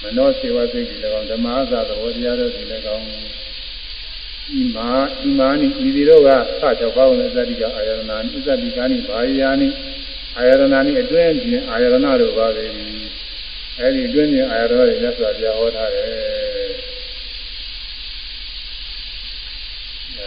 [0.03, 2.63] မနောစေဝစိတ်ဒီ၎င်းဓမ္မသာသဘောတရားတို့ဒီ၎
[2.97, 3.07] င်း
[4.59, 4.91] ဤမာ
[5.29, 6.31] ဤမာနိဤဒီတို့က
[6.61, 9.69] သကြောပါဝင်သတိကအာယရဏနိသတိကာနိဘာယာနိ
[10.37, 12.65] အာယရဏနိအတွင်းပြင်အာယရဏတို့ပါပဲ
[13.81, 16.46] အဲဒီအတွင်းပြင်အာယရဏတွေမြတ်စွာဘုရားဟောထားတယ်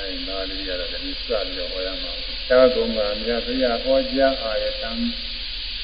[0.09, 2.11] အဲဒီနာလေးရတော့လည်းစပြီးတော့ဟောရမှာ
[2.49, 4.89] သာကုံကမြတ်စွာဟောကြားအာယတံ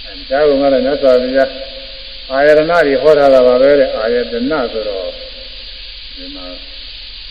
[0.06, 1.52] အဲသာကုံကလည်းမြတ်စွာဘုရား
[2.32, 5.10] အာယရဏတွေဟောထားတာပါပဲတဲ့အာယတနာဆိုတော့
[6.16, 6.46] ဒီမှာ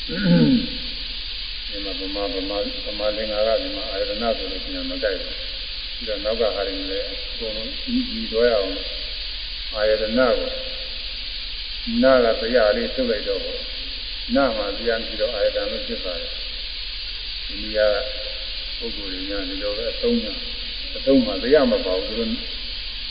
[0.07, 5.37] ဒီမှာဗမာဗမာဗမာလင်္ကာကဒီမှာအာယတနာဆိုလို့ပြန်မတိုက်ဘူး
[5.97, 8.75] ပြီးတော့နောက်ကဟာရင်လည်းအကုန်လုံးဤဤတော့ရအောင်
[9.75, 10.51] အာယတနာကို
[12.03, 13.41] နာကတရားလေးထုတ်လိုက်တော့
[14.35, 16.44] နာမှာတရားပြီးတော့အာယတန်လို့ဖြစ်ပါတယ်
[17.47, 17.89] ဒီနေရာ
[18.79, 20.33] ပုဂ္ဂိုလ်တွေညာဒီလိုပဲအသုံးညာ
[20.97, 22.31] အသုံးမှာတရားမပါဘူးသူတို့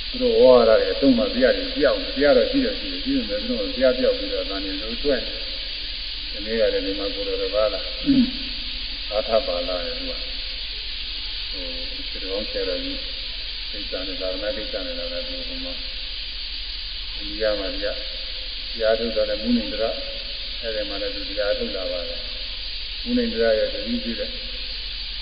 [0.10, 5.16] သူတို့ဝါရတွေအသုံးမှာတရားတွေပြောင်းတရားတော့ရှိတယ်ရှိတယ်ရှိတယ်သူတို့တရားပြောက်ပြီးတော့ဒါနေလို့တွဲ
[6.32, 7.86] ဒီနေ့ကလည်းဒီမှာကိုယ်တော်ဘာလား
[9.12, 10.12] အာထပါလာရဲ့သူက
[11.52, 11.66] ဟို
[12.10, 13.00] ဒီကောင်ဆရာကြီး
[13.70, 15.74] စိတ်စားနေတာနာကိစ္စနေတာလည်းဒီမှာ
[17.18, 17.94] ဒီရမှာပြတ
[18.82, 19.86] ရားထုတ်တယ်မူနိန္ဒရ
[20.62, 22.20] အဲ့ဒီမှာလည်းသူတရားထုတ်လာပါတယ်
[23.04, 24.30] မူနိန္ဒရရဲ့တတိပြတဲ့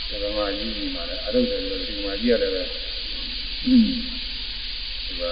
[0.10, 2.64] ဓမ္မကြီးကြီးမှာလည်းအထုတ်တယ်လို့ဒီမှာကြီးရတယ်ပဲ
[3.66, 3.90] อืม
[5.06, 5.24] ဒီက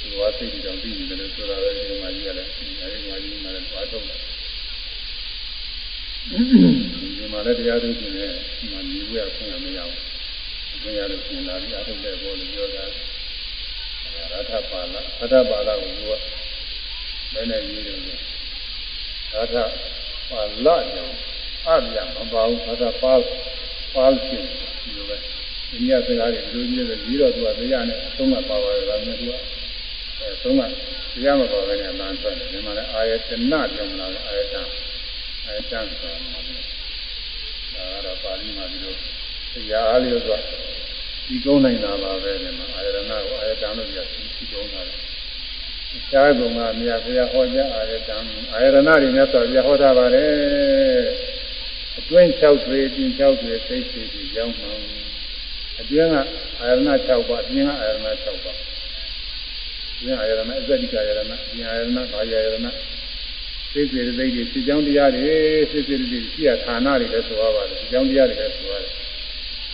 [0.00, 2.46] ဒီဝါစိတ်ကြောင့်ပြီးနေတယ်လို့ဆိုတာပဲဒီမှာကြီးရတယ်
[2.80, 4.18] အဲဒီမှာကြီးမှာလည်းသွားထုတ်တယ်
[6.30, 10.00] ဒီမှာလည်းတရားထုတ်ခြင်းနဲ့ဒီမှာညီဝဲဆင်းရမရဘူး။
[10.82, 12.84] ဆင်းရလို့ဆင်းလာပြီးအထုတ်တဲ့ဘောလို့ပြောတာ။
[14.32, 16.10] ရထပါဠရထပါဠကိုက
[17.32, 18.14] ဘယ်နဲ့ရေးတယ်လဲ။
[19.32, 19.56] ရထ
[20.30, 21.16] ပါဠကြောင့်
[21.66, 23.12] အပြမပါဘူးရထပါ
[23.94, 24.44] ပါရှင်
[24.82, 25.16] ဒီလိုပဲ။
[25.70, 29.32] ဒီညစကားတွေဒီလိုကြီးတယ်ပြီးတော့သူကတရားနဲ့အဆုံးမပါပါဘူးဒါမျိုးသူက
[30.20, 34.62] အဲဆုံးမတရားမပါဘဲနဲ့အမှန်ထွက်တယ်ဒီမှာလည်းအာယတနာပြောမလားအာယတနာ
[35.46, 38.94] အဲတန်းဆိုတာမှာဒါကတော့ပါဠိမှာဒီလို
[39.54, 40.38] တရားအားလျော်စွာ
[41.26, 45.13] ဒီကုန်းနိုင်တာပါပဲဒီမှာအာယရဏကိုအာယတံလို့ပြောဒီကုန်းတာလေအ
[46.10, 48.16] ခြားကုံကမြတ်ဘုရားဟောကြားအာယတံ
[48.52, 51.04] အာယရဏတွေမြတ်စွာဘုရားဟောထားပါတယ်
[51.98, 54.66] အတွင်း6တွေပြင်6တွေသိသိပြီးရောက်မှ
[55.80, 56.16] အတွင်းက
[56.60, 58.58] အာယရဏ6ပါးပြင်ကအာယရဏ6ပါး
[60.00, 62.66] ပြင်အာယရဏအဇတိကအာယရဏပြင်အာယရဏဘာယရဏ
[63.72, 65.34] စိတ်စေတသိက်တွေစိတ်ကြောင်းတရားတွေ
[65.70, 68.92] စိတ်စေတသိက်ရှိရဌာနတွေလည်းဆိုရပါတယ်စိတ်ကြောင်းတရားတွေလည်းဆိုရတယ်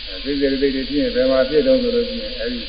[0.07, 2.61] အဲစိတ်စေတသိက်တွေဖြစ်ရင်ဘယ်မှာဖြစ်တော့ဆိုလို့ရှိရင်အဲဒီ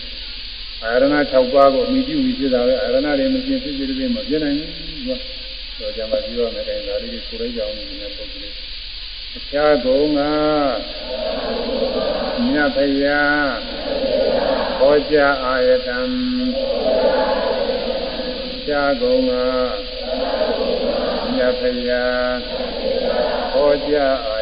[0.85, 8.53] အာရဏ6ပါးကိုအမိပြုပြီးဖြစ်တာပဲအာရဏတွေမဖြစ်စိတ်စေတသိက်မဖြစ်နိုင်ဘူးတော့ကျွန်မပြောရမယ်တိုင်းဒါလေးကိုဆိုလိုက်ကြအောင်ဒီနေ့ပုဂ္ဂိုလ်
[9.37, 10.21] အခြားကုံက
[12.47, 13.51] မြတ်ဖယား
[14.79, 15.99] ဟောကြားအာယတံ
[18.55, 19.33] အခြားကုံက
[21.35, 22.37] မြတ်ဖယား
[23.53, 24.42] ဟောကြားအာ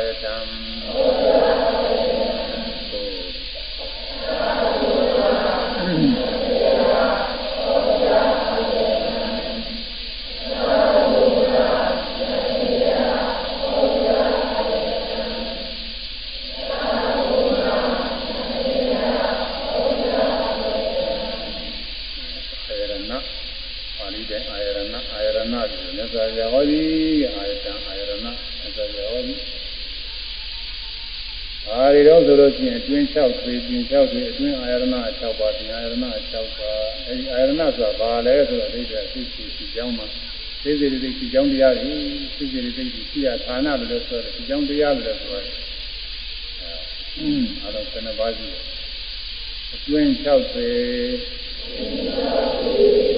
[26.69, 28.13] သည်အာရတံအာရဏ
[28.65, 29.41] အစရောသည်
[31.69, 34.85] အာရီတော့ဆိုလို့ရှိရင်အတွင်း6သွေးပြင်6သွေးအတွင်းအာရဏ
[35.21, 36.15] 6ပါးပြင်အာရဏ6ပါး
[37.07, 40.07] အဲဒီအာရဏဆိုတာဘာလဲဆိုတော့အိဋ္ဌာသိသိသိကြောင်းမှာ
[40.63, 41.95] သိသိသိသိကြောင်းတရားတွေ
[42.37, 45.47] သိသိသိသိသိရဌာနလို့ဆိုတယ်သိကြောင်းတရားလို့ဆိုတယ်
[46.61, 47.33] အဲ
[47.63, 48.65] အာရဏ7ပါးရှိတယ်
[49.75, 50.81] အတွင်း6သွေး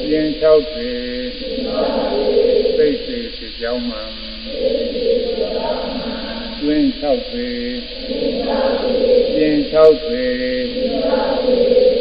[0.07, 2.42] ပြင်6သွေး
[3.63, 4.03] ကြောင်းမှာ
[6.61, 7.49] တွင်း6ပေ
[9.35, 10.25] ပြင်6ပေ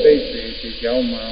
[0.03, 1.25] သိစေဒီကြောင်းမှာ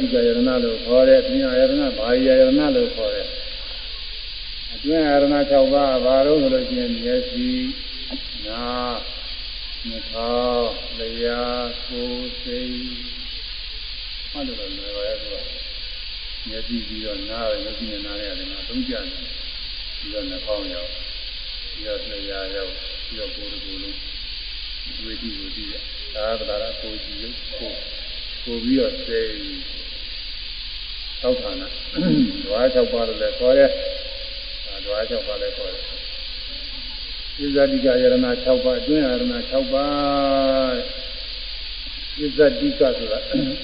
[0.00, 3.26] တိကယရဏလို့ခေါ်တယ်။ပြင်ယရဏဘာယယရဏလို့ခေါ်တယ်။
[4.74, 7.48] အတွင်းယရဏ6ပါးဘာလို့ဆိုလို့ရှိရင်မျက်စိ၊
[8.46, 8.94] နား၊
[9.88, 10.66] နှာခေါင်း၊
[11.18, 11.42] လျှာ
[11.88, 12.76] ကိုယ်စိတ်
[14.32, 15.46] မှတ်လို့လည်းလွယ်ပါရဲ့သူက
[16.48, 19.04] မျက်စိပြီးတော့နားရမျက်စိနဲ့နားရတယ်မှာသုံးကြတယ်
[19.98, 20.90] ပြီးတော့နှာခေါင်းရောက်
[21.72, 22.72] ပြီးတော့လျှာရောက်
[23.06, 23.98] ပြီးတော့ကိုယ်ကိုယ်လုံး
[25.04, 25.74] ဝေဒီကိုကြည့်ရ
[26.14, 27.72] ဒါကဒါကကိုယ်ကြည့်ရုပ်ကိုကို
[28.44, 29.32] ပြီးတော့စိတ်
[31.20, 33.66] သောက်ဌာနဓဝါ၆ပါးလို့လည်းခေါ်ရဲ
[34.84, 35.78] ဓဝါ၆ပါးလည်းခေါ်ရဲ
[37.36, 38.14] ဣဇတိကယရဏ
[38.44, 40.74] 6ပါးအတွင်းယရဏ6ပါး
[42.18, 43.18] ဣဇတိကဆိုတာ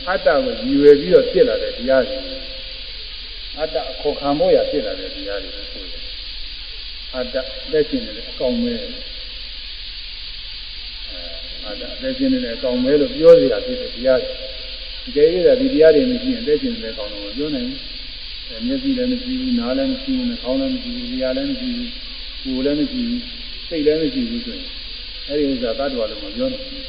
[0.08, 2.18] အတ္တကိုရည်ရွယ်ပြီးတော့ဖြစ်လာတဲ့တရားတွေ
[3.58, 6.02] အတ္တအခေါ်ခံဖို့ရဖြစ်လာတဲ့တရားတွေဆိုတယ်
[7.14, 7.36] အတ္တ
[7.72, 8.88] လက်ရှင်နေတဲ့အကောင်မဲအဲ
[11.66, 14.49] အတ္တလက်ရှင်နေတဲ့အကောင်မဲလို့ပြောရတာဖြစ်တဲ့တရားတွေဒီ
[15.14, 17.90] ကြဲရတာဒီတရားတွေမရှိရင်တက်ကျင်တယ်ကောင်းတော့ပြောနိုင်ဘူး
[18.66, 21.90] မျက်စိလည်းမရှိဘူးနားလည်းမရှိဘူးနှာခေါင်းလည်းမရှိဘူးလျှာလည်းမရှိဘူး
[22.42, 23.22] ကိုယ်လည်းမရှိဘူး
[23.68, 24.66] စိတ်လည်းမရှိဘူးဆိုရင်
[25.28, 26.84] အဲဒီဥစ္စာသတ္တဝါလုံးမပြောနိုင်ဘူး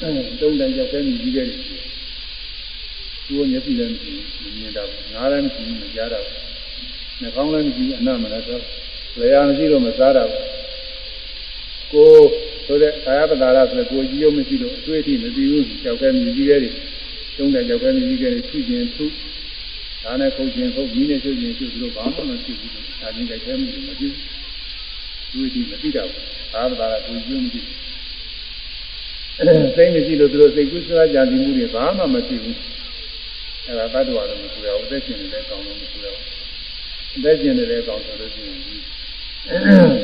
[0.00, 1.58] အဲဒီတုံးတန်ကြောက်တဲ့မြည်ကြီးတဲ့တွေ
[3.26, 6.40] သူ့မျက်စိလည်းမရှိဘူးမမြင်တော့ဘူးနားလည်းမရှိဘူးမကြားတော့ဘူး
[7.20, 8.58] နှာခေါင်းလည်းမရှိဘူးအနမလည်းဆို
[9.20, 10.42] လျှာမရှိတော့မစားတော့ဘူး
[11.92, 16.60] ကိုယ် ဆိုတဲ့ကာယပဒါရဆိုကိုကြီးရုံမရှိလို့အတွေ့အထိမသိဘူးကြောက်ခဲမြည်ကြီးရဲ့
[17.36, 19.06] တုံးတဲ့ကြောက်ခဲမြည်ကြီးရဲ့ဖြူခြင်းဖြူ
[20.04, 24.12] ဒါနဲ့ခုတ်ခြင်းခုတ်မိနဲ့ချုပ်ခြင်းချုပ်သူတို့ဘာမှမဖြစ်ဘူးဒါချင်းကြိုက်ခဲမှုမဖြစ်ဘူး
[25.32, 27.60] တွေ့အထိမသိတော့ဘူးကာယပဒါရကိုကြီးရုံမရှိ
[29.76, 32.56] စိတ်မရှိလို့သူတို့စိတ်ကူးစားကြံစီမှုတွေဘာမှမဖြစ်ဘူး
[33.66, 36.24] အဲဒါတ attva လို့မဆိုရဘူးအသက်ရှင်နေတဲ့အကောင်လို့မဆိုရဘူး
[37.16, 38.58] အသက်ရှင်နေတဲ့အကောင်ဆိုလို့ရှိရင်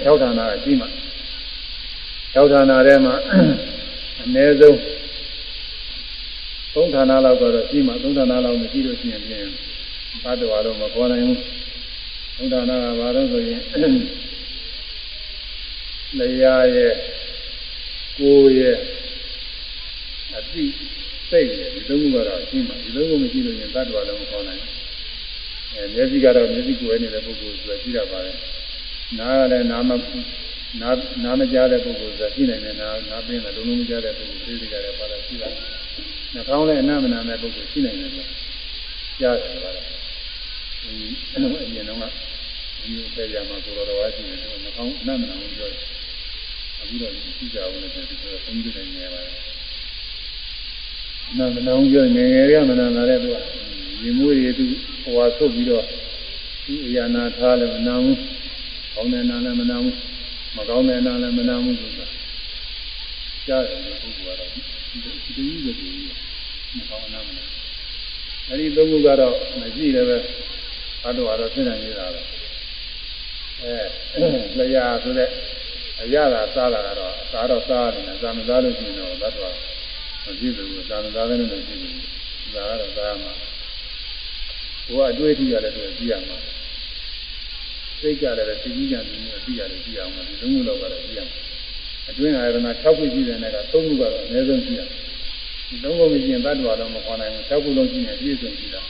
[0.04, 0.86] ၆ဌာနကကြီးမှ
[2.34, 3.14] ၆ဌာနထဲမှာ
[4.22, 4.78] အနည်းဆုံး
[6.74, 9.46] သုံးဌာနလောက်ကတော့ရှိမှသုံးဌာနလောက်မရှိလို့ရှိရင်ပြင်
[10.22, 13.60] ဘတ်တော်တော့မပေါ်နိုင်ဘူးသုံးဌာနကဘာလို့ဆိုရင်
[16.18, 16.92] လျာရဲ့
[18.18, 18.76] ကိုယ်ရဲ့
[20.36, 20.64] အတိ
[21.30, 24.72] စိတ်ရဲ့ဒီသုံးခုကတော့ရှိမှဒီသုံးခုမရှိလို့ရင်ဘတ်တော်လည်းမပေါ်နိုင်ဘူး
[25.74, 28.36] အဲမျက်စိကတော့မျက်စိကိုယ်နေတဲ့ပုဂ္ဂိုလ်ဆိုကြည့်ရပါတယ်
[29.18, 29.90] နားကလည်းနားမ
[30.80, 30.90] နာ
[31.24, 35.48] နာမကြားတဲ့ပုဂ္ဂိုလ်ဆိုရှိနိုင်တယ်နာနာပင်းတယ်လုံးလုံးမကြားတဲ့ပုဂ္ဂိုလ်သိသိကြတယ်ပါလားရှိတာ
[36.34, 38.12] နှာခေါင်းလည်းအနမနာတဲ့ပုဂ္ဂိုလ်ရှိနိုင်တယ်
[39.20, 39.86] ကြားတယ်ပါလား
[40.82, 40.96] ဒီ
[41.34, 42.04] အနုအရင်တော့က
[42.82, 45.80] ဒီစေရမှာကိုတော်တော်ဝါရှိတယ်နှာခေါင်းအနမနာကိုပြောတယ်
[46.80, 49.34] အခုတော့ရှိကြအောင်လည်းဒီလိုသုံးကြည့်နေရပါတယ်
[51.38, 53.36] နာမနာကိုပြောငယ်ငယ်ရမနာလာတဲ့သူက
[54.02, 54.64] ရေမွေးတွေသူ
[55.02, 55.84] ဟိုဟာဆုတ်ပြီးတော့
[56.64, 58.18] ဒီအရာနာထားလည်းမနာဘူး
[58.94, 59.96] ကောင်းတဲ့နာလည်းမနာဘူး
[60.56, 62.06] မကောင်းတဲ့နာလည်းမနာဘူးဆိုတာ
[63.46, 64.60] ကြားတယ်ပုဂ္ဂိုလ်ကတော့ဒီ
[65.34, 65.90] ကြီးကဒီ
[66.76, 67.44] မကောင်းနာမနာ
[68.48, 70.18] အဲဒီသုံးခုကတော့မရှိလည်းပဲ
[71.04, 72.20] အတော့အတော့သိနေနေတာပဲ
[73.60, 74.24] အဲ
[74.58, 75.28] လျာဆိုတဲ့
[76.02, 79.54] အရာသာစားတာကတော့စားတော့စားနေတာစားမစားလို့ရှိရင်တော့သတ်တော့
[80.24, 83.32] မရှိဘူးစားမစားတဲ့နဲ့မရှိဘူးစားတော့စားမှာ
[84.86, 86.38] ဘုရားအတွေ့အထိရတယ်ဆိုကြည့်ရမှာ
[88.02, 91.42] စိတ်ကြတယ်သိကြီးကြတယ်မျိုးသိရတယ်ကြည့်အောင်ဒီလုံးလုံးတော့ကြည့်ရမယ်
[92.08, 94.82] အတွင်းအာရဏ6ခုရှိတဲ့နဲ့က3ခုကတော့အနည်းဆုံးကြည့်ရ
[95.68, 98.82] ဒီ3ခုမကြည့်ရင်တတ်တော်တော့မခေါ်နိုင်ဘူး6ခုလုံးကြည့်ရင်ပြည့်စုံကြည့်တာ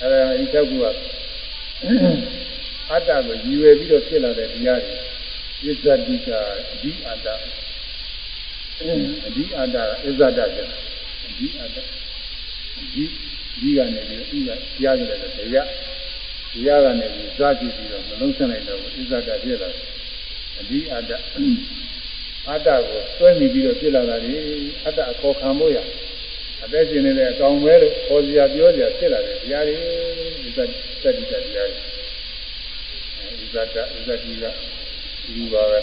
[0.00, 0.84] အဲဒါဒီ6ခုက
[2.90, 4.80] အတ္တကိုရည်ရွယ်ပြီးတော့ဖြစ်လာတဲ့တရား
[5.62, 6.28] တွေဣဇတိက
[6.72, 7.28] အဒီအတ္တ
[9.26, 10.60] အဒီအတ္တဣဇတကျ
[11.26, 11.76] အဒီအတ္တ
[12.94, 13.04] ဒီ
[13.60, 14.50] ဒီကနေပြီးဥက
[14.80, 15.68] ကြားကြတယ်တရား
[16.52, 19.70] တရားကနေပြီးဇာကြည့်ပြီးတော့မလုံးဆက်နိုင်တော့ဘူးဣဇကဖြစ်လာ
[20.60, 21.12] အဒီအတ္တ
[22.48, 24.34] အတ္တကိုစွဲမိပြီးတော့ဖြစ်လာတာလေ
[24.86, 25.78] အတ္တအခေါ်ခံဖို့ရ
[26.64, 29.76] အသက်ရှင်နေတဲ့အကောင်ပဲလို့ခေါ်စရာပြောစရာဖြစ်လာတယ်တရားတွေ
[30.42, 34.44] ဒီသတ္တတ္တိတရားတွေဒီသတ္တဒီသတ္တိက
[35.24, 35.80] ဒီပါပဲ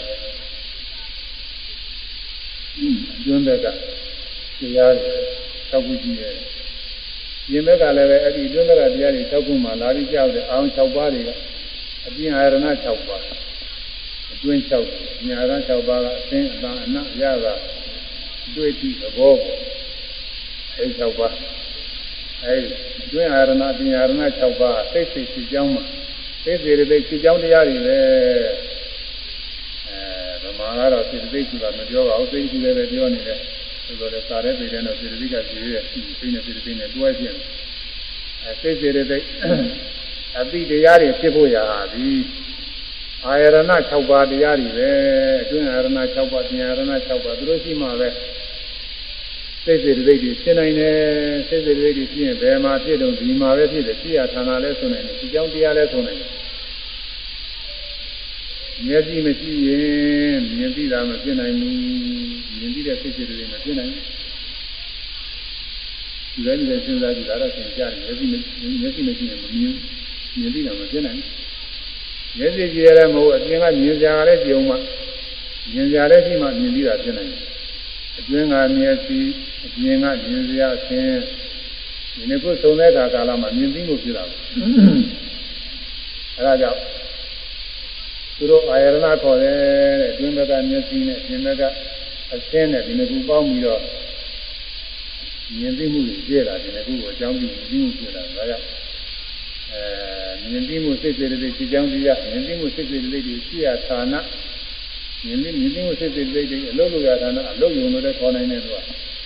[3.22, 3.66] ကျွန်းဘက်က
[4.58, 5.12] တရားတွေ
[5.70, 6.34] တောက်ခုကြည့်ရဲ့
[7.52, 11.30] ရင်ဘက်ကလည်းပဲအဲ့ဒီကျွန်းဘက်ကတရားတွေတောက်ခုမှလာပြီးကြောက်တယ်အောင်6ပါးတွေက
[12.06, 12.54] အပြင်အာရဏ
[12.86, 13.22] 6ပါး
[14.32, 17.54] အတွင်း6ညာရ6ပါးကအသင်းအတန်အနရတာ
[18.54, 19.60] တွေ့ကြည့်သဘောပေါ်
[20.76, 21.34] အဲဒီ6ပါး
[22.44, 22.68] အဲဒီ
[23.04, 24.12] အတွင်းအာရဏပညာရဏ
[24.42, 25.82] 6ပါးစိတ်စိတ်ရှိကြောင်းမှာ
[26.44, 27.98] စိတ်စိတ်တွေရှိကြောင်းတရားတွေပဲ
[29.88, 33.38] အဲဗမာကတော့စိတ်စိတ်ရှိတာမပြောပါဘူးစိတ်ရှိတယ်ပဲပြောနေတယ်
[33.88, 37.36] ဆိုတော့လည်းစားတဲ့ပြည်တဲ့တော့စိတ်စိတ်ကရှိရဲ့စိတ်နဲ့စိတ်စိတ်နဲ့တွဲခြင်း
[38.44, 39.18] အဲစိတ်စိတ်တွေ
[40.38, 42.08] အတိတရားတွေဖြစ်ဖို့ရာဒီ
[43.26, 44.90] အာရဏ6ပါးတရားတွေပဲ
[45.42, 45.86] အတွင်းအာရဏ
[46.16, 48.08] 6ပါးပညာရဏ6ပါးသူတို့ရှိမှပဲ
[49.64, 50.96] စိတ်စိတ်တိတ်တွေရှင်းနိုင်တယ်
[51.48, 56.30] စိတ်စိတ်တိတ်တွေရှင်းရင်ဘယ်မှာဖြစ်တော့ဒီမှာပဲဖြစ်တယ်ရှိရဌာနလဲဆိုနိုင်တယ်ဒီကြောင်းတရားလဲဆိုနိုင်တယ်
[58.86, 62.17] မျက်စိမရှိရင်မြင်သိတာမဖြစ်နိုင်ဘူး
[62.60, 64.04] မြင်သိတဲ့စိတ်စိတ်တွေမဖြစ်နိုင်ဘူး
[66.34, 69.74] ဒီလိုမျိုးစဉ်းစားကြည့်တာတော့သင်ကြားတယ်မျက်စိမျက်စိမရှိရင်မမြင်
[70.38, 74.74] မြင်သိတာမဖြစ်နိုင်ဘူးမျက်စိကြည့်ရတဲ့မဟုတ်အပြင်ကမြင်ကြရတဲ့ကြုံမှ
[75.72, 77.42] မြင်ကြတဲ့ရှိမှမြင်သိတာဖြစ်နိုင်တယ်
[78.18, 79.18] အတွင်းကမျက်စိ
[79.66, 81.18] အပြင်ကမြင်စရာအခြင်း
[82.14, 84.40] ဒီနေ့ခုသုံးတဲ့အခါကာလမှာမြင်သိမှုဖြစ်တာပေါ့
[86.36, 86.80] အဲဒါကြောင့်
[88.36, 89.56] သူတို့အာယရဏခေါ်တယ်
[90.00, 91.62] တဲ့အတွင်းဘက်ကမျက်စိနဲ့အပြင်ဘက်က
[92.34, 93.80] အခြင်းနဲ့ဒီနေ့ခုပေါင်းပြီးတော့
[95.58, 98.64] မြင်သိမှုတွေပြည့်လာဒီနေ့ခုကိုအကြောင်းပြုမြင်သိမှုပြည့်လာဒါကြောင့်
[99.72, 104.14] အဲမြင်သိမှုစိတ်စေတသိက်ဖြစ်ကြောင်းတရားမြင်သိမှုစိတ်စေတသိက်တွေရှိရဌာန
[105.24, 108.74] မြင်သိမြင်သိမှုစိတ်စေတသိက်တွေအလုံးလို့ရဌာနအလုံးယုံလို့လည်းခေါ်နိုင်တယ်သူက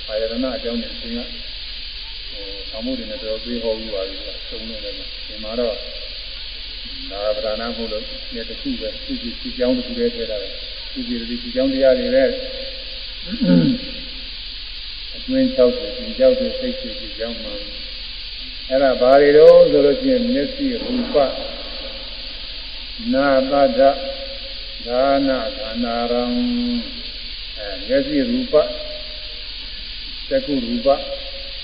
[0.09, 1.19] အာယရဏအကြောင်းနဲ့သင်က
[2.31, 4.95] ဟိုသံမှုတွေနဲ့တော့ပြေဟောပြီးပါပြီကသုံးနေတယ်
[5.27, 5.77] ဒီမှာတော့
[7.11, 8.03] နာဗရဏမှုလို့
[8.35, 10.49] ညတစ်ခုပဲသူကြည့်ဒီကြောင်းတစ်ခုတည်းထည့်တာပဲ
[10.93, 12.25] သူကြည့်ဒီဒီကြောင်းတရားတွေပဲ
[13.25, 13.29] အ
[15.27, 17.55] တွင်း၆ခုဒီကြောက်တဲ့စိတ်ရှိဒီကြောင်းမှာ
[18.69, 20.79] အဲ့ဒါဘာတွေတော့ဆိုလို့ရှိရင်မျက်စိရူ
[21.15, 21.17] ပ
[23.13, 23.81] နာတဒ
[24.87, 26.23] ဒါနာခန္ဓာရံ
[27.59, 28.55] အဲမျက်စိရူပ
[30.29, 30.89] သကုရူပ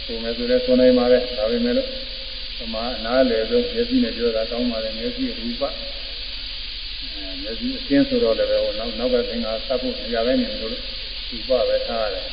[0.04, 1.88] ဆိုမယ်ဆိုတော့ဆိုနိုင်ပါလေဒါပေမဲ့လို့
[2.58, 5.70] သမားအနားလေဆုံးမျက်စိနဲ့ပြောတာကောင်းပါလေမျက်စိရူပအဲ
[7.42, 10.74] မျက်စိအင်းဆိုတော့လည်းပဲဟိုနောက်နောက်ကသင်္ဃာသတ်ဖို့နေရာပဲနေလို့
[11.30, 12.24] ရူပပဲထားရတယ်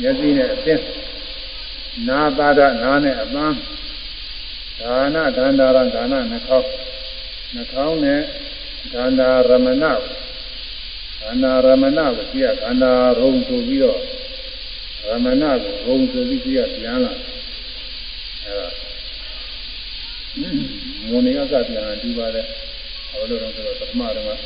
[0.00, 0.84] မျက်စိနဲ့အင်း
[2.08, 3.56] နာတာဒနာနဲ့အပန်း
[4.80, 6.68] ဒါနဒန္တာရဒါနနှခေါင်း
[7.54, 8.20] နှခေါင်းနဲ့
[8.92, 9.84] ဒန္တာရမဏ
[11.20, 14.00] ဒန္တာရမဏကိုကြည့်ရဒန္တာရုံဆိုပြီးတော့
[15.06, 17.12] ရမဏကိုဘုံဆိုပြီးကြည့်ရပြန်လာ
[18.44, 18.68] အဲဒါ
[21.08, 22.46] မုန်ရကပြန်တူပါတယ်
[23.10, 24.38] ဘာလို့လဲဆိုတော့ပထမတော့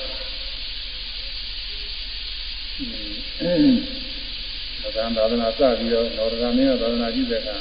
[4.82, 7.56] ကသံသာသနာစပြီးတော့နောရဂမင်းသာသနာကြည့်တဲ့အခါ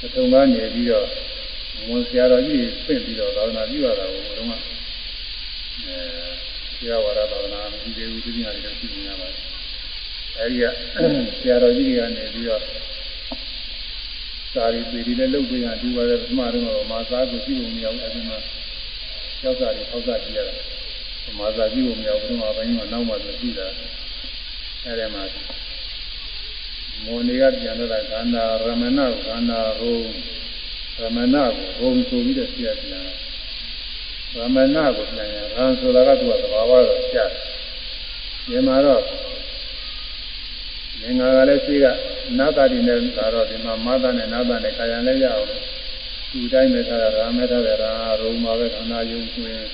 [0.00, 1.06] ပထမကနေပြီးတော့
[1.88, 4.62] ဝန်ဆရာတော်ကြီးပြင့်ပြီးတော့သာသနာပြုရတာကိုဘုရားက
[5.84, 5.98] အဲ
[6.76, 9.40] ဆရာဝါဒသာသနာမရှိသေးဘူးဒီနေ့လည်းရှိနေရပါတယ်
[10.38, 10.64] အဲဒီက
[11.40, 12.62] ဆရာတော်ကြီးတွေကနေပြီးတော့
[14.52, 18.38] စာရီပေဒီလည်းလုပ်ပေးရဒီပါလေပထမတော့မာစာကိုကြည့်လို့မရဘူးအဲဒီမှာ
[19.40, 20.54] ကျောက်စာတွေထောက်စာကြည့်ရတာ
[21.38, 23.66] မာစာကြည့်လို့မရဘူးပထမပိုင်းကနောက်မှဆိုကြည့်တာ
[24.84, 25.22] အဲဒီမှာ
[27.04, 29.96] မောနေကပြန်တော့ခန္ဓာရမဏခန္ဓာရုံ
[30.98, 31.36] ရမဏ
[31.78, 33.02] ကိုဘုံဆိုပြီးတော့ဆရာပြန်
[34.34, 37.56] တာရမဏကိုပြန်ရရံဆိုတာကသူကသဘာဝတော့ကြားတယ်
[38.46, 39.02] ဒီမှာတော့
[41.00, 41.86] ငင်္ဂါကလည်းရှိက
[42.38, 45.46] နာတာတိနဲ့သာတော့ဒီမှာမာသနဲ့နာသနဲ့ခါရန်လည်းရအောင်
[46.30, 49.66] သူတိုင်းပဲထားတာရာမဲထားတယ်ရာရုံမှာပဲခန္ဓာယုံဆိုရင်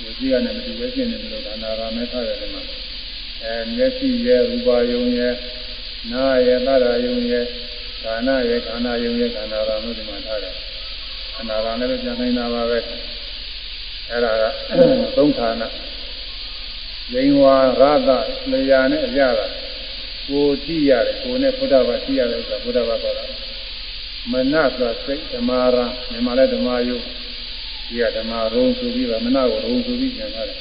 [0.00, 2.62] ဒီရှိကနဲ့မတူပဲရှင်းနေလို့ခန္ဓာရာမဲထားတယ်ဒီမှာ
[3.44, 5.34] အဲမျက်စိရဲ့ရူပါယုံရဲ့
[6.12, 7.44] နာရဲ့သရယုံရဲ့
[8.02, 10.54] ခန္ဓာရဲ့ခန္ဓာယုံရဲ့ခန္ဓာရာမျိုးဒီမှာထားတယ်
[11.34, 12.78] ခန္ဓာရာလည်းပြန်နေတာပါပဲ
[14.10, 14.42] အဲ့ဒါက
[15.16, 15.62] သုံးဌာန
[17.12, 18.10] ဂိင်ဝါရသ
[18.52, 19.46] လျာနဲ့အရတာ
[20.28, 23.24] ကိုကြည့်ရတယ်ကိုနဲ့ဘုရားဘာကြည့်ရတယ်ဆိုတာဘုရားဘာပြောတာ
[24.30, 25.76] မနဆိုစိတ်ဓမ္မာရ
[26.10, 26.96] မြန်မာလည်းဓမ္မယု
[27.90, 30.58] ဒီကဓမ္မရုံဆိုပြီးတော့မနကိုရုံဆိုပြီးပြန်ထားတယ်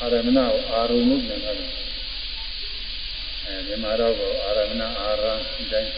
[0.00, 1.70] အာရမဏကိုအာရုံလို့ပြန်ထားတယ်
[3.46, 5.24] အဲဒီမှာတော့ကိုအာရမဏအာရ
[5.56, 5.90] ဒီတိုင်း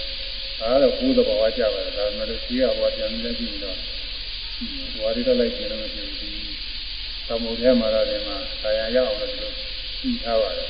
[0.63, 3.77] အားတော့ကိုယ်သဘောဝကြပါတယ်ဒါမှမဟုတ်ရှိရဘောပြန်နေကြည့်တော့
[4.97, 6.31] ဟွာရီတော့လိုက်ပြန်လို့မဖြစ်ဘူးဒီ
[7.27, 9.55] သမုဒ္ဒဲမှာတော့ဒီမှာဆာယရောက်အောင်လို့
[10.01, 10.69] ပြီးထားပါတယ်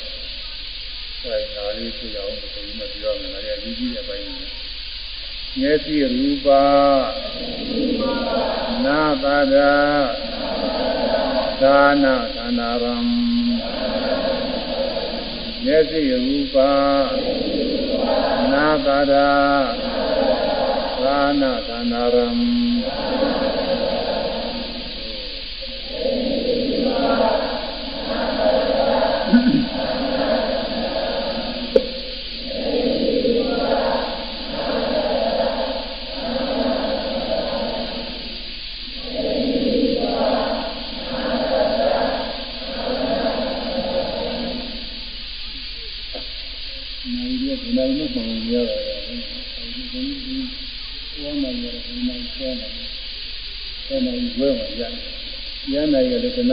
[1.23, 4.47] အဲဒါလေးသိအောင်ဒီလိုမှပြောမယ်ဒါလည်းအကြီးကြီးတဲ့အပိုင်းတွေ
[5.61, 6.65] မျက်စိရူပါ
[8.85, 9.57] နာပါဒ
[11.63, 12.97] သာနာသန္တာရံ
[15.65, 16.73] မျက်စိရူပါ
[18.53, 19.15] နာပါဒ
[21.05, 22.29] သာနာသန္တာရံ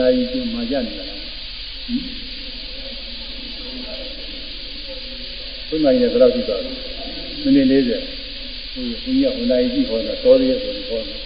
[0.04, 1.06] ာရီကျမှရနေတယ်
[5.68, 6.62] ခုနကလည်းဘယ်တော့ကြည့်တော့
[7.42, 11.18] မိနစ်40ဟိုဘုရားဝန်နိုင်ကြည့်ဟောတာတော်ရည်ဆိုပြီးဟောတယ်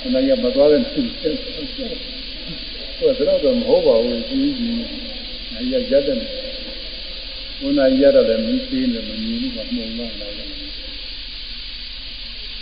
[0.00, 4.74] ခဏရမသွားတဲ့သူဟိုတော့တော့မဟုတ်ပါဘူးကြီးကြီး
[5.56, 6.18] အရာရတဲ့
[7.60, 10.48] ဝန်နိုင်ရတော့လည်းမသိနေမမြင်ဘူးကမှုံလာလာတယ်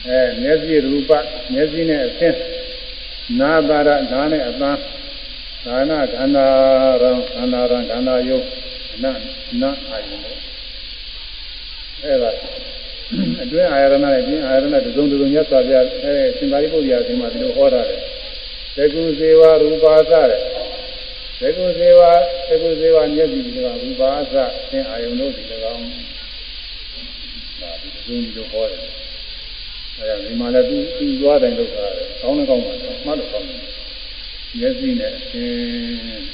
[0.07, 1.11] အဲမျက်စိရူပ
[1.53, 2.41] မျက်စိနဲ့အဆင်း
[3.41, 4.71] နာပါရနားနဲ့အသံ
[5.65, 6.47] သာနာခန္ဓာ
[7.03, 8.47] ရံခန္ဓာရံခန္ဓာယုတ်
[8.95, 9.07] အန
[9.63, 10.19] နအာယုံ
[12.03, 12.31] အဲ့ဒါ
[13.43, 17.97] အတွင်းအာရဏနဲ့ပြင်းအာရဏတစုံတစုံမြတ်စွာဘုရားအဲရှင်သာရိပုတ္တရာရှင်မှာဒီလိုဟောတာလေ
[18.77, 20.41] သကုဇေဝရူပါသတဲ့
[21.41, 22.01] သကုဇေဝ
[22.49, 24.35] သကုဇေဝမျက်စိဒီကရူပါသ
[24.71, 25.43] သင်အာယုံတို့ဒီ၎
[25.75, 25.85] င်း
[27.61, 28.81] ဒါဒီတစုံဒီလိုဟောတယ်
[29.97, 31.91] အဲဒါဒီမှာလည်းသူသူသွားတယ်လို့ဆိုတာ
[32.21, 33.61] ကောင်းလည်းကောင်းပါတော့မှတ်လို့ကောင်းတယ်
[34.59, 36.25] မျက်စိနဲ့အင်း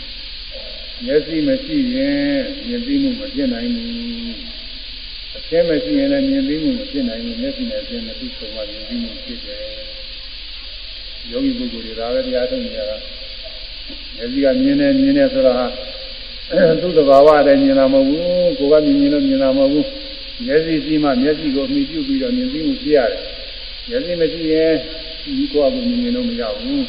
[1.05, 4.37] မျက်စိမရှိရင်မြင်သိမှုမဖြစ်နိုင်ဘူး
[5.37, 9.65] အဆင်းမရှိရင်လည်းမြင်သိမှုမဖြစ်နိုင်ဘူးမျက်စိနဲ့အဆင်းနဲ့သူ့ဆုံးမှမြင်သိမှုဖြစ်တယ်
[11.31, 12.97] ယောဂီပုဂ္ဂိုလ်တွေဒါပဲတရားထုတ်နေရတာ
[14.17, 15.67] မျက်စိကမြင်တယ်မြင်တယ်ဆိုတာဟာ
[16.83, 19.87] သူ့သဘာဝတည်းမြင်တာမဟုတ်ဘူးကိုယ်ကမြင်လို့မြင်တာမဟုတ်ဘူး
[20.45, 23.21] မျက်စိရှိမှမျက်စိကိုအမိပြုပြီးတော့မြင်သိမှုဖြစ်ရတယ်
[23.89, 24.73] မျက်စိမရှိရင်
[25.23, 26.87] ဒီကိုယ်ကမြင်လို့မရဘူး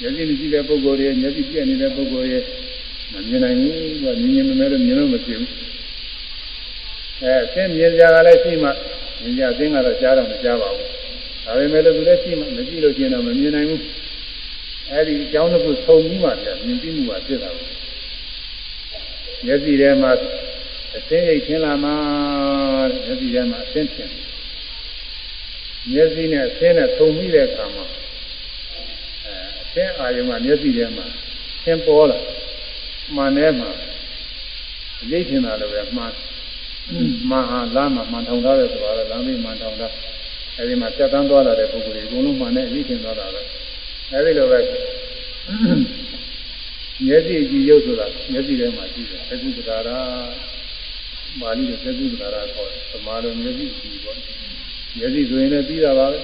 [0.00, 2.38] မျက်စိမရှိတဲ့ပုဂ္ဂိုလ်တွေမျက်စိပြည့်နေတဲ့ပုဂ္ဂိုလ်တွေ
[3.12, 5.52] မမြင်နိုင်ဘူးသူကမြင်မြင်မမဲလို့မြင်လို့မဖြစ်ဘူး
[7.22, 8.70] အဲအသိမြင်ကြတာလည်းရှိမှ
[9.20, 10.88] မြင်ကြအသိကတော့ကြားတော့မကြားပါဘူး
[11.44, 13.80] ဒါပေမဲ့လို့သူလည်းရှိမှမကြည့်လို့ကျင်တော့မမြင်နိုင်ဘူး
[14.92, 17.74] အဲဒီအကြောင်းတစ်ခုဆုံပြီးမှပြမြင်ပြီးမှုကဖြစ်တာဘူး
[19.44, 20.10] မျက်စိထဲမှာ
[20.96, 21.90] အသိရိတ်ထင်လာမှ
[23.04, 24.10] မျက်စိထဲမှာအသိထင်
[25.92, 27.84] မျက်စိနဲ့အသိနဲ့ဆုံပြီးတဲ့အခါမှာ
[29.74, 31.06] သင်အာယုံကမျက်စိထဲမှာ
[31.64, 32.18] သင်ပေါ်လာ
[33.16, 33.70] မှန်ထဲမှာ
[35.10, 36.12] ရိတ်ထင်တာလည်းပဲမှန်
[37.30, 39.92] မှန်ဟာလမ်းမှာမှန်ထောင်ထားတယ်ဆိုတာလည်းလမ်းပြီးမှန်ထောင်ထား
[40.56, 43.40] အဲဒီမှာပြတ်တန်းသွားလာတဲ့ပုဂ္ဂိုလ်တွေအကုန်လုံးမှန်နဲ့ရိတ်ထင်သွားတာပဲ
[44.12, 44.60] အဲဒီလိုပဲ
[47.04, 49.98] မျက်စိကြည့်ရုပ်ဆိုတာမျက်စိထဲမှာရှိတယ်သကုတ္တရာ
[51.40, 54.16] မာလိရဲ့သကုတ္တရာခေါ်တယ်သမာလိုမျက်စိကြည့်ပေါ့
[54.98, 56.18] မျက်စိဆိုရင်လည်းပြီးတာပါပဲ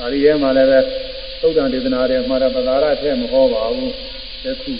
[0.00, 0.80] အာရိရဲမှာလည်းပဲ
[1.40, 3.94] သုဒ္ဓံဒေသနာတွေမှာတော့ပဒါရထက်မဟောပါဘူး
[4.44, 4.72] သက္ခု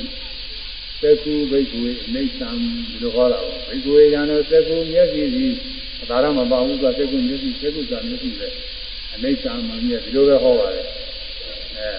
[1.02, 5.46] သက္ခုဘိက္ခုအိဋ္ဌံဒီလိုဟောတာပါဘိက္ခုရံတော့သက္ခုမျက်စိစီ
[5.98, 8.48] ပဒါရမပါဘူးဆိုသက္ခုမျက်စိသက္ခုကမျက်စိပဲ
[9.12, 10.86] အိဋ္ဌံမှမျက်ဒီလိုပဲဟောပါတယ်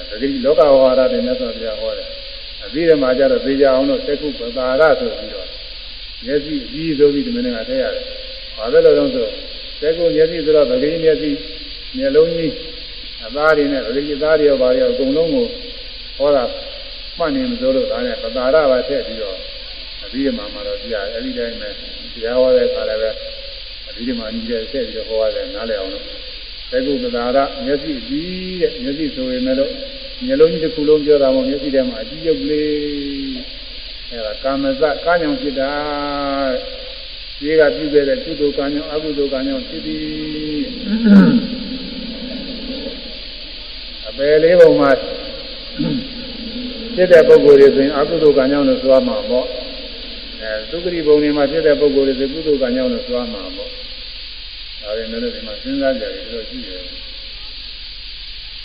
[0.09, 2.09] အဲဒီလောကဝါဒတွေနဲ့ဆိုပြဟောတယ်
[2.65, 5.47] အပြီးဓမ္မကျတော့သိကြအောင်လို့သက္ခုပဒါရဆိုပြီးတော့
[6.25, 8.03] မျက်စိအကြီးဆိုပြီးဒီမင်းကထည့်ရတယ်
[8.57, 9.27] ဘာပဲလို့လဲဆို
[9.81, 11.29] သက္ခုမျက်စိဆိုတော့ဗကိမျက်စိ
[11.97, 12.53] မျက်လုံးကြီး
[13.25, 15.45] အသားတွေနဲ့ဗလိသားတွေရောဘာတွေရောအကုန်လုံးကို
[16.17, 16.43] ဟောတာ
[17.17, 19.37] မှတ်နေမစိုးလို့ဒါနဲ့ပတာရပါထည့်ပြီးတော့
[20.03, 21.69] အပြီးမှမှာတော့ပြအဲ့ဒီတိုင်းပဲ
[22.13, 23.11] တရားဟောတဲ့ခါလည်းပဲ
[23.89, 26.05] အပြီးမှညီတဲ့ထည့်ပြီးတော့ဟောရတယ်နားလည်အောင်လို့
[26.71, 29.57] သေကုပတာရမျက်စိအကြီးတဲ့မျက်စိဆိုရင်လည်း
[30.25, 32.69] မျက်လုံးကြီးတစ်ခုလုံးပြောတာမို့မျက်စိထဲမှာအကြီးရုပ်လေး
[34.09, 35.71] အဲ့ဒါကာမဇကာညောင်ဖြစ်တာ
[37.39, 40.63] ဒီကပြုခဲ့တဲ့ကုသိုလ်ကံကြောင့်အကုသိုလ်ကံကြောင့်ဖြစ်ပြီး
[44.07, 44.91] အပယ်လေးပုံမှာ
[46.95, 49.45] ဖြစ်တဲ့ပုဂ္ဂိုလ်တွေဆိုရင်အကုသိုလ်ကံကြောင့်လို့ဆိုရမှာပေါ့
[50.41, 53.69] အဲသုခတိပုံတွေမှာဖြစ်တဲ့ပုဂ္ဂိုလ်တွေဆိုကုသိုလ်ကံကြောင့်လို့ဆိုရမှာပေါ့
[54.81, 56.81] ဒါပေမဲ့လည်းဒီမှာစဉ်းစားကြရတယ်လို့ရှိတယ်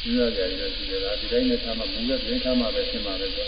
[0.00, 3.46] စဉ်းစားကြရတယ်ရှိတယ်ဒါဒီတိုင်းနဲ့ထားမှမူတဲ့ပြင်ထားမှပဲရှင်းပါပဲဆို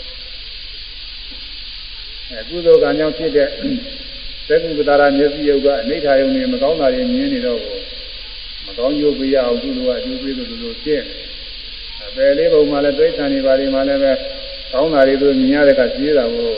[2.31, 3.47] အဲကုသိုလ်ကံကြောင့်ဖြစ်တဲ့
[4.47, 7.59] သက္ကုပ္ပတာရမျက်စိယုတ်ကအနိဋ္ဌာယုံနေမကောင်းတာတွေမြင်နေတော့
[8.65, 11.01] မကောင်းကျိုးပေးရအောင်ကုသိုလ်ကအကျိုးပေးလို့လို့ဖြစ်
[12.05, 14.11] အပယ်လေးပုံမှာလည်းဒိဋ္ဌာန်တွေပါတွေမှာလည်းပဲ
[14.73, 16.51] ကောင်းတာတွေသူမြင်ရတဲ့ကကြီးတာကို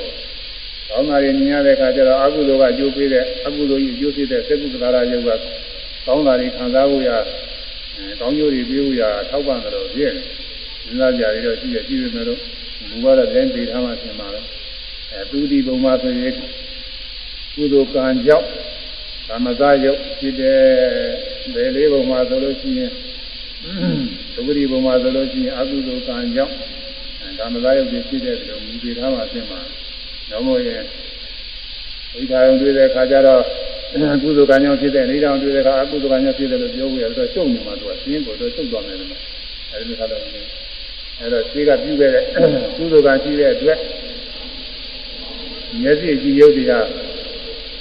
[0.89, 5.29] ကောင်းတာတွေမြင်ရတဲ့အခါကျတော့အကုသိုလ်ကအကျိုးပေးတဲ့အကုသိုလ်ကြီးအကျိုးပေးတဲ့သက္ကုတ္တရာယုတ်က
[6.05, 7.09] ကောင်းတာတွေခံစားဖို့ရ
[7.95, 10.23] အဲကောင်းကျိုးတွေပေးဖို့ရထောက်ပံ့တယ်လို့ပြည့်တယ်။
[10.83, 12.39] စဉ်းစားကြရတော့ရှိရရှိရမယ်လို့
[13.03, 14.39] ဘုရားကလည်းပေးထားမှပြင်ပါပဲ။
[15.11, 16.33] အဲသူဒီဘုံမှာဆိုရင်
[17.55, 18.47] ကုသိုလ်ကံကြောင့်
[19.27, 20.61] သမဂယုတ်ဖြစ်တဲ့
[21.53, 22.91] ဘယ်လေးဘုံမှာဆိုလို့ရှိရင်
[24.33, 26.53] သုဂတိဘုံမှာဆိုလို့ရှိရင်အကုသိုလ်ကံကြောင့်
[27.37, 29.59] သမဂယုတ်ဖြစ်တဲ့ဒီလိုမူတည်ထားမှပြင်ပါ
[30.29, 30.83] တော့မို့ရင်
[32.13, 33.43] ဝိဓာယုံတွေ့တဲ့အခါကျတော့
[33.91, 39.09] ကုသိုလ်ကံကြောင့်ဖြစ်တဲ့နေတောင်တွေ့တဲ့အခါအကုသိုလ်ကံကြောင့်ဖြစ်တယ်လို့ပြောဝရတော့ရှုံနေမှာသူကရှင်းကိုတော့ရှုပ်သွားမယ်လို့
[39.71, 40.21] အဲဒီလိုထားလို့
[41.19, 42.23] အဲတော့ရှိကပြုခဲ့တဲ့
[42.77, 43.79] ကုသိုလ်ကံရှိတဲ့အတွက်
[45.81, 46.73] မျက်စိကြည့်ရုပ်တွေက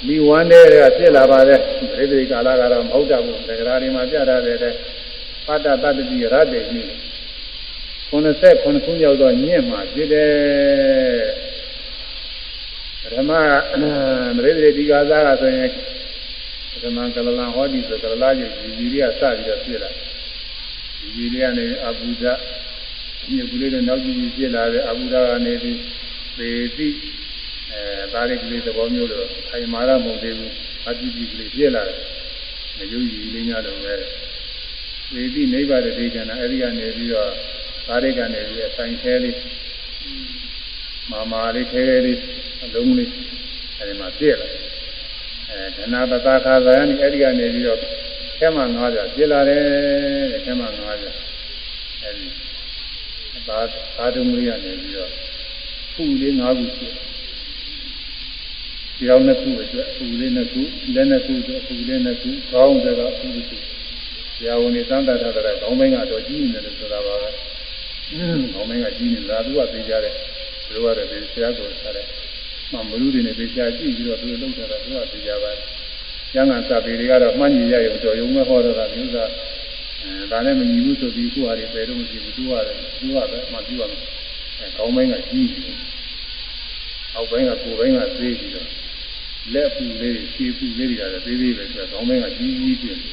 [0.07, 1.59] မိဝမ်းတဲ့ကဖြစ်လာပါတယ်
[1.97, 4.57] ဒိဋ္ဌိကာလကတော့မဟုတ်တတ်ဘူးသက္ကရာတွေမှာပြထားတဲ့
[5.47, 6.85] ပတ္တတတ္တိရတ္တေကြီး
[8.11, 10.31] 89ခုရောက်တော့ညင့်မှာဖြစ်တယ်
[13.13, 13.31] ဓမ္မ
[14.35, 15.69] မရိဒိတိကာသာကဆိုရင်
[16.79, 22.25] ဓမ္မကလလံဟောဒီဆိုကလလာကြီးဒီကြီးတွေကစပြီးတော့ဖြစ်လာဒီကြီးတွေကနေအဘုဒ္ဓ
[23.29, 25.77] ညကူလေးတွေနောက်ကြည့်ကြည့်ဖြစ်လာတယ်အဘုဒ္ဓကနေပြီး
[26.37, 26.87] ပေတိ
[27.71, 27.81] အဲ
[28.13, 30.53] ဒါရိကလေးသဘောမျိုးလို့ခိုင်မာရမဟုတ်သေးဘူး
[30.87, 31.97] အတိတိကလေးဖြစ်လာတယ်
[32.77, 33.93] မယုံကြည်လေးများတော့ပဲ
[35.11, 37.29] ပေတိနိဗ္ဗာန်တေချာနာအဲဒီကနေပြီးတော့
[37.87, 39.37] ဒါရိကနေပြီးအဆိုင်ခဲလေး
[41.11, 42.19] မာမာလေးခဲလေး
[42.63, 43.11] အလုံးလေး
[43.77, 44.70] အဲဒီမှာပြည့်လာအဲ
[45.77, 47.79] ဒနာပတာခါသာယနိအဲဒီကနေပြီးတော့
[48.39, 49.61] ခဲမှ900ပြည့်လာတယ်
[50.31, 50.89] တဲ့ခဲမှ900
[52.03, 52.27] အဲဒီ
[53.47, 53.59] သာ
[53.97, 55.11] သာတုံးလေးကနေပြီးတော့
[55.93, 56.87] ခုလေး9ခုရှိ
[58.97, 60.61] ဒီအောင်နှစ်ခုအတွက်ခုလေးနှစ်ခု
[60.95, 63.57] လက်နှစ်ခုအတွက်ခုလေးနှစ်ခုခေါင်းတွေကခုခု
[64.35, 67.29] ဆရာဝန်တွေသံတတာတဲ့ခေါင်းပိုင်းကတော့ကြီးနေတယ်လို့ဆိုတာပါပဲ
[68.11, 70.13] အင်းခေါင်းပိုင်းကကြီးနေတာသူကသိကြတယ်
[70.67, 72.20] သူကလည်းဆရာကိုထားတယ်
[72.71, 75.65] မှမလူတွေနဲ့သိချာကြည့်ပြီးတော့သူလုံတာတော့သူကသိကြပါတယ်။
[76.33, 79.29] ကျမ်းဂန်စာပေတွေကတော့မှန်းကြည့်ရရုံတော့ယုံမဲ့ဟောတော့တာမျိုးသား
[80.03, 84.01] အဲဒါနဲ့မညီဘူးဆိုပြီးခုဟာတွေပဲတော့မရှိဘူးသူကလည်းသူကပဲမှပြီးပါမယ်။
[84.59, 85.77] အဲကောင်းပိုင်းကကြီးတယ်။
[87.15, 88.67] အောက်ပိုင်းကကိုယ်ပိုင်းကသေးပြီးတော့
[89.53, 93.11] လက်ပူလေးခြေပူလေးတွေကလည်းသေးသေးပဲဆိုတော့ကောင်းပိုင်းကကြီးကြီးပြင်းတယ်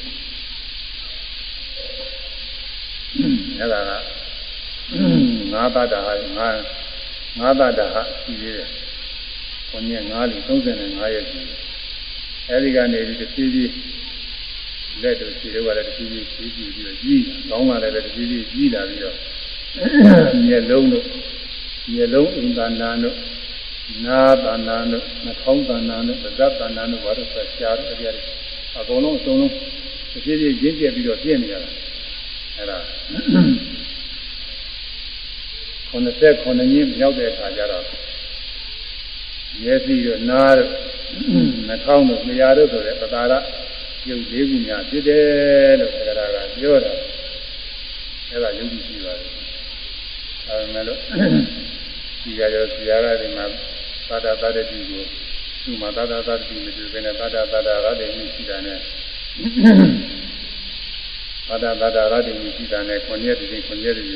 [3.59, 3.91] ။အဲဒါက
[5.53, 6.59] ငါးပါးတာဟာငါး
[7.39, 8.69] ငါးပါးတာဟာရှိသေးတယ်။
[9.71, 11.47] 9ရက်5လ35ရက်ကြီး
[12.49, 13.71] အဲဒီကနေဒီတစ်ပြေးပြေး
[15.01, 19.15] လက်တို့ခြေတို့ကလည်းတစ်ပြေးပြေးဖြည်းဖြည်းပြီးတော့ကြီးတာကောင်းလာတယ်တစ်ပြေးပြေးကြီးလာပြီးတော့
[20.47, 21.05] မျက်လုံးတို့
[21.93, 23.17] မျက်လုံးအင်္ဂါနာတို့
[24.05, 28.21] နာသန္နာတို့နှာခေါင်းသန္နာတို့ပါးစပ်သန္နာတို့ဘာလို့ဆက်ရှားတယ်အဲဒီ
[28.77, 29.53] အကုန်လုံးအစုံလုံး
[30.11, 31.69] တစ်ပြေးပြေးရင်းကျက်ပြီးတော့ပြည့်နေရတာ
[32.57, 32.77] အဲဒါ
[35.91, 37.85] 89ညင်းမြောက်တဲ့အခါကျတော့
[39.63, 40.69] မျက်စိတို့နားတို့
[41.67, 43.33] နှာခေါင်းတို့လျှာတို့ဆိုတဲ့ပတာရ
[44.07, 46.91] ယုတ်လေးခုများဖြစ်တယ်လို့သက္ကရာကပြောတာ
[48.29, 49.29] အဲ့ဒါယုတ်ကြည့်ရှိပါတယ်
[50.47, 50.99] အဲဒါမဲ့လို့
[52.21, 53.45] ဒီကရောဆရာကဒီမှာ
[54.09, 55.03] သာတာတတ္တိကို
[55.63, 58.05] သူ့မှာသာတာတတ္တိမတူဘဲနဲ့သာတာတတ္တရတ္တိ
[58.35, 58.77] ရှိတာနဲ့
[61.47, 64.09] သာတာတတ္တရတ္တိရှိတာနဲ့ခွန်ရက်တည်းခွန်ရက်တည်း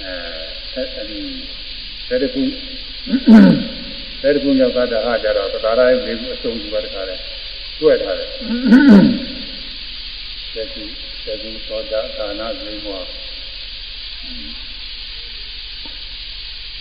[0.00, 1.18] အဲအဲဒီ
[2.08, 2.42] တရခု
[4.22, 7.16] အဲဒီကုမြောက်တာဟာကြတော့သတာရရဲ့လေးခုအစုံစုပါတခါလဲ
[7.80, 8.28] တွေ့ထားတယ်
[10.54, 10.84] သတိ
[11.24, 13.00] သတိသောတာဒါနသိမော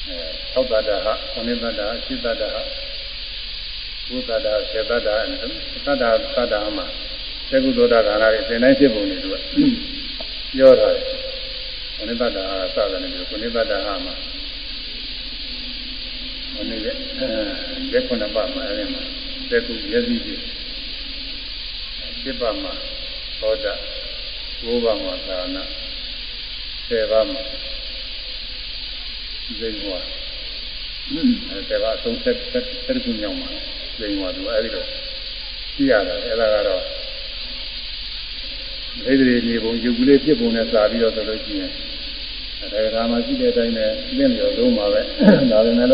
[0.08, 0.18] အဲ
[0.54, 2.56] သောတာတဟခဏိတတဟစိတတဟ
[4.10, 5.10] ဘုသတ္တဆေတတ္တ
[5.86, 6.04] သတ္တ
[6.36, 6.86] သတ္တမှာ
[7.49, 9.36] သကုသောတာဒါနတွေသင်တိုင်းဖြစ်ပုံတွေသူက
[10.56, 11.06] ပြောထားတယ်
[11.98, 14.14] ခဏိတတဟစတယ်နေခဏိတတဟမှာ
[16.57, 19.01] မနေ့ကရက်ခုနှစ်ပတ်မှာအဲဒီမှာ
[19.49, 20.41] သက်သူမျက်စိကြည့်
[22.21, 22.71] စိတ်ပါမှာ
[23.39, 23.73] သောတာ
[24.63, 25.63] ဘိုးပါမှာသာနာ
[26.88, 27.41] ဆယ်ပါမှာ
[29.59, 29.99] ဇိမ်ဝါ
[31.49, 33.49] အဲဒါကအဆုံးသက်သက်ခုညောင်းမှာ
[33.97, 34.88] ဇိမ်ဝါသူအဲဒီတော့
[35.75, 36.84] ကြည့်ရတယ်အဲဒါကတော့
[39.05, 41.71] ဒိဋ္ဌိနေပုံယူကလေးဖြစ်ပုံနဲ့စာပြီးတော့ဆိုလို့ရှိရင်
[42.61, 45.01] အဲဒါမှရှိတဲ့အတိုင်းနဲ့ပြင့်ရောလုံးပါပဲ
[45.51, 45.89] ဒါပဲလည်း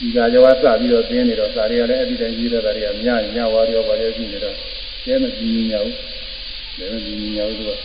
[0.00, 4.56] ဒီကကြောကစပြီးတော့သင်နေတော့စာတွေကလည်းအဲ့ဒီတိုင်းရေးတဲ့တာတွေကညညဝါရောပါလေရှိနေတော့
[5.04, 5.96] ကျဲမကြည့်ညဘူး
[6.76, 7.78] ကျဲမကြည့်ညဘူးဆိုတော့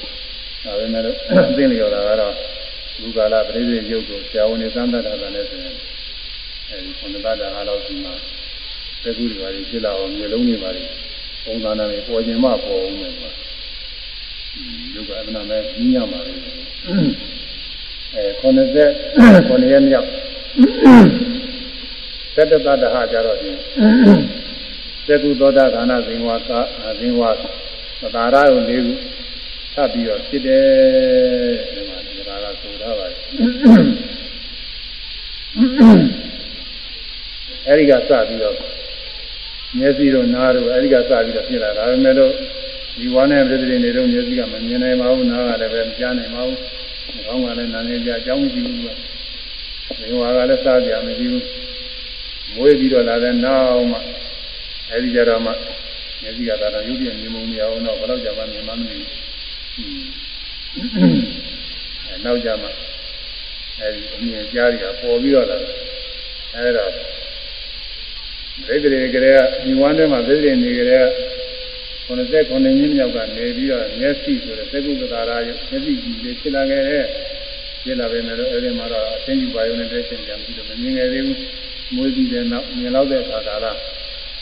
[0.63, 1.03] ဒါပဲလည်း
[1.57, 2.33] သင်လျော်တာကတော့
[3.01, 5.75] လူကာလပရိသေရုပ်ကိုဆရာဝန်တွေသံသတ်တာလည်းဆိုရင်
[6.69, 8.13] အဲဒီခုနတတာအားလောက်ဒီမှာ
[9.03, 10.83] သက္ကုတွေပါလေဖြစ်လာအောင်မျိုးလုံးတွေပါလေ
[11.45, 13.44] ပုံသဏ္ဍာန်တွေပေါ်ခြင်းမပေါ်အောင်မ
[14.99, 16.34] ယ်ပါလူကအမှန်ပဲညညပါလေ
[18.14, 20.10] အဲ90 9ရက်မြောက်
[22.36, 23.52] သတ္တတတဟကြတော့ဒီ
[25.07, 26.60] သကုသောတာခန္ဓာဇင်ဝါသာ
[26.99, 27.30] ဇင်ဝါ
[28.02, 28.94] သတာရယုလေးခု
[29.73, 30.65] ထပ်ပြီးတော့ဖြစ်တယ်
[31.73, 33.19] ဒီမှာဒီကရာဆိုထားပါတယ်
[37.68, 38.56] အဲဒီကစပြီးတော့
[39.77, 42.34] မျက်စိတို့နားတို့အဲဒီကစပြီးတော့ဖြစ်လာဒါပေမဲ့လို့
[42.97, 46.59] ဒီဝါနဲ့ပြည်ပြည်နေတော့မျက်စိကမမြင်နိုင်ပါဘူးနားကလည်းပဲမကြားနိုင်ပါဘူး
[47.26, 48.88] ခေါင်းကလည်းနာနေကြအကြောင်းမရှိဘူးက
[49.99, 51.45] ဒီဝါကလည်းစားကြမရှိဘူး
[52.55, 53.97] မွေးပြီးတော့လာတဲ့နောက်မှ
[54.91, 55.51] အဲဒီကြတော့မှ
[56.22, 59.07] မျက်စိကတော့ရုပ်ပြမြင်မှုမရအောင်တော့ဘယ်တော့ကြာမှမြင်မှမသိဘူး
[62.07, 62.67] အဲနောက်ကြမှ
[63.80, 65.57] အဲဒီအမြင်ကြားရတာပေါ်ပြီးတော့လာ
[66.55, 66.85] အဲဒါ
[68.67, 71.05] ဒိဋ္ဌိတွေကလေးကဒီဝမ်းထဲမှာဒိဋ္ဌိနေကြတဲ့
[72.07, 77.03] 99နှစ်မြောက်ကနေပြီးတော့မျက်စိဆိုတဲ့သက္ကုပ္ပတာရာယမျက်စိကြီးလေးဖြစ်လာခဲ့တဲ့
[77.84, 81.40] ဖြစ်လာပေမဲ့လို့အဲဒီမှာတော့အသိဉာဏ်ပါရုံနဲ့တည်းရှင်ကြပြီးတော့မမြင်ခဲ့သေးဘူး
[81.95, 83.65] မွေးပြီးတဲ့နောက်မြင်လောက်တဲ့အခါကာလ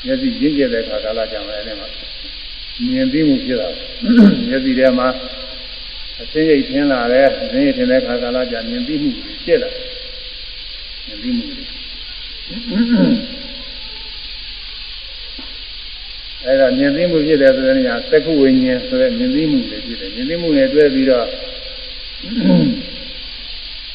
[0.06, 1.88] မျက်စိရင့်ကျက်တဲ့အခါကာလကြောင့်လည်းအဲဒီမှာ
[2.86, 3.68] မြင်သိမှုဖြစ်တာ
[4.48, 5.08] မျက်စိထဲမှာ
[6.22, 9.10] အသိရိတ်ထင်းလာတယ်အသိရိတ်ထင်းတဲ့အခါကာလကြာမြင်သိမှု
[9.46, 9.70] ဖြစ်လာ
[11.06, 11.46] မြင်သိမှု
[16.46, 21.28] အဲ့ဒါမြင်သိမှုဖြစ်တယ်ဆိုတဲ့နေရာသက္ကုဝိညာဉ်ဆိုတဲ့မြင်သိမှုတွေဖြစ်တယ်မြင်သိမှုနဲ့တွဲပြီးတော့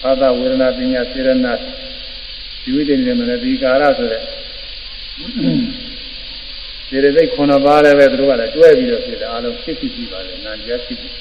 [0.05, 1.53] အာသဝေဒနာပညာစေရနာ
[2.63, 4.23] ဒီဝိတ္တိနေမနတိကာရဆိုတဲ့
[6.89, 11.13] စေရသိက်ခုနှစ်ပါးလည်းပဲသူတို့ကလည်းတွဲပြီးတော့ဖြစ်တယ်အလုံးဖြစ်ဖြစ်ရှိပါတယ်နာကြဖြစ်ဖြစ်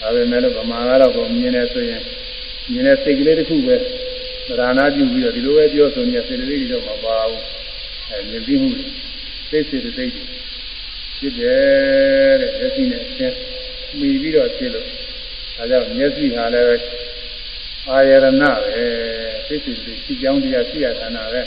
[0.00, 2.02] ဒါပေမဲ့လို့ဗမာကတော့ကိုမြင်နေဆိုရင်
[2.72, 3.80] မြင်တဲ့စိတ်ကလေးတစ်ခုပဲသ
[4.48, 7.42] ရဏပြုပြီးတော့ဒီလိုပဲပြောဆိုနေစေတသိက်တွေတော့မပါဘူး
[8.10, 8.70] အဲမြင်သိမှု
[9.50, 10.22] စိတ်စေတသိက်တွေ
[11.18, 13.36] ဖြစ်တယ်တဲ့မျက်စိနဲ့အချင်း
[13.98, 14.86] မှီပြီးတော့ဖြစ်လို့
[15.56, 16.76] ဒါကြောင့်မျက်စိဟာလည်းပဲ
[17.88, 18.84] အာယရဏပဲ
[19.46, 21.42] သိစိတ်တွေရှိကြောင်းတရားရှိရတာနာပဲ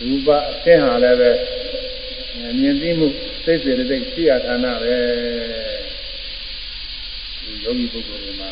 [0.00, 1.30] ရူပအသင်ဟာလည်းပဲ
[2.58, 3.08] မြင်သိမှု
[3.44, 4.94] သိစေတဲ့သိရှိရတာနာပဲ
[7.42, 8.50] ဒီယောဂီပုဂ္ဂိုလ်တွေမှာ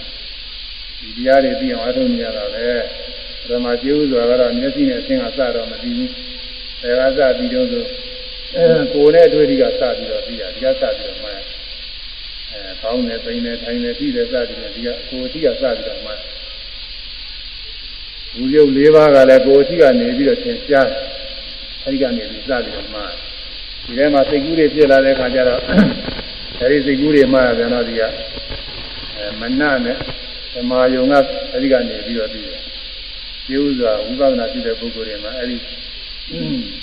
[1.01, 2.69] ဒီတရားတွေသိအောင်အားထုတ်နေရတာပဲ
[3.47, 6.11] ပရမကျေဥစွာကတော့မျက်စိနဲ့အသင်ကစတော့မသိဘူး။
[6.83, 7.85] ဒါကစပြီးတော့ဆို
[8.57, 11.31] အဲကိုယ်နဲ့အတွေ့အထိကစပြီးတော့ပြီးတာဒီကစပြီးတော့မှ
[12.51, 16.13] အဲကောင်းတယ်ပိန်တယ်ထိုင်တယ်ပြီးတယ်စပြီးတော့ဒီကကိုယ်အထိကစပြီးတော့မှ
[18.35, 20.89] ဘူရုပ်၄ပါးကလည်းကိုယ်အထိကနေပြီးတော့သင်ရှား
[21.85, 23.01] အဲဒီကနေပြီးစပြီးတော့မှ
[23.85, 25.61] ဒီထဲမှာစိတ်ကူးတွေဖြစ်လာတဲ့အခါကျတော့
[26.61, 28.03] အဲဒီစိတ်ကူးတွေမှပြန်တော့ဒီက
[29.17, 29.97] အဲမနနဲ့
[30.55, 31.15] သမာယုံက
[31.53, 32.61] အဲဒီကနေပြီးတော့ပြီးတယ်
[33.47, 35.57] ကျေဥစွာဝိပဿနာရှိတဲ့ပုဂ္ဂိုလ်တွေမှာအဲဒီ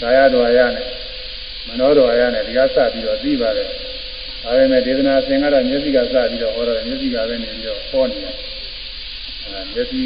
[0.01, 0.85] ကာယတော်ရနဲ့
[1.67, 3.69] မနောတော်အရနဲ့ဒီကစပြီးတော့သိပါတယ်။
[4.43, 8.35] ဒါပေမဲ့ဒေသနာသင်ကတော့မျက်စိကစပြီးတော့ဟောတော့မျက်စိကပဲနေပြီးတော့ဟောနေတယ်။
[9.43, 10.01] အဲမျက်စိ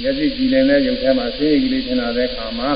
[0.00, 2.70] မျက်စိကြည်နေတဲ့ရုပ်ထဲမှာစိတ်ကလေးထင်လာတဲ့အခါမှာ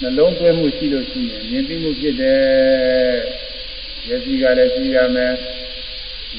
[0.00, 3.14] နှလုံးသွင်းမှုရှိလို့ရှိရင်မြင်သိမှုဖြစ်တယ်။
[4.06, 5.32] မျက်စိကလည်းရှိရမယ်။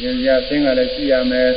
[0.01, 1.49] ဉာဏ်ရသင်ကလည်းရှိရမယ်။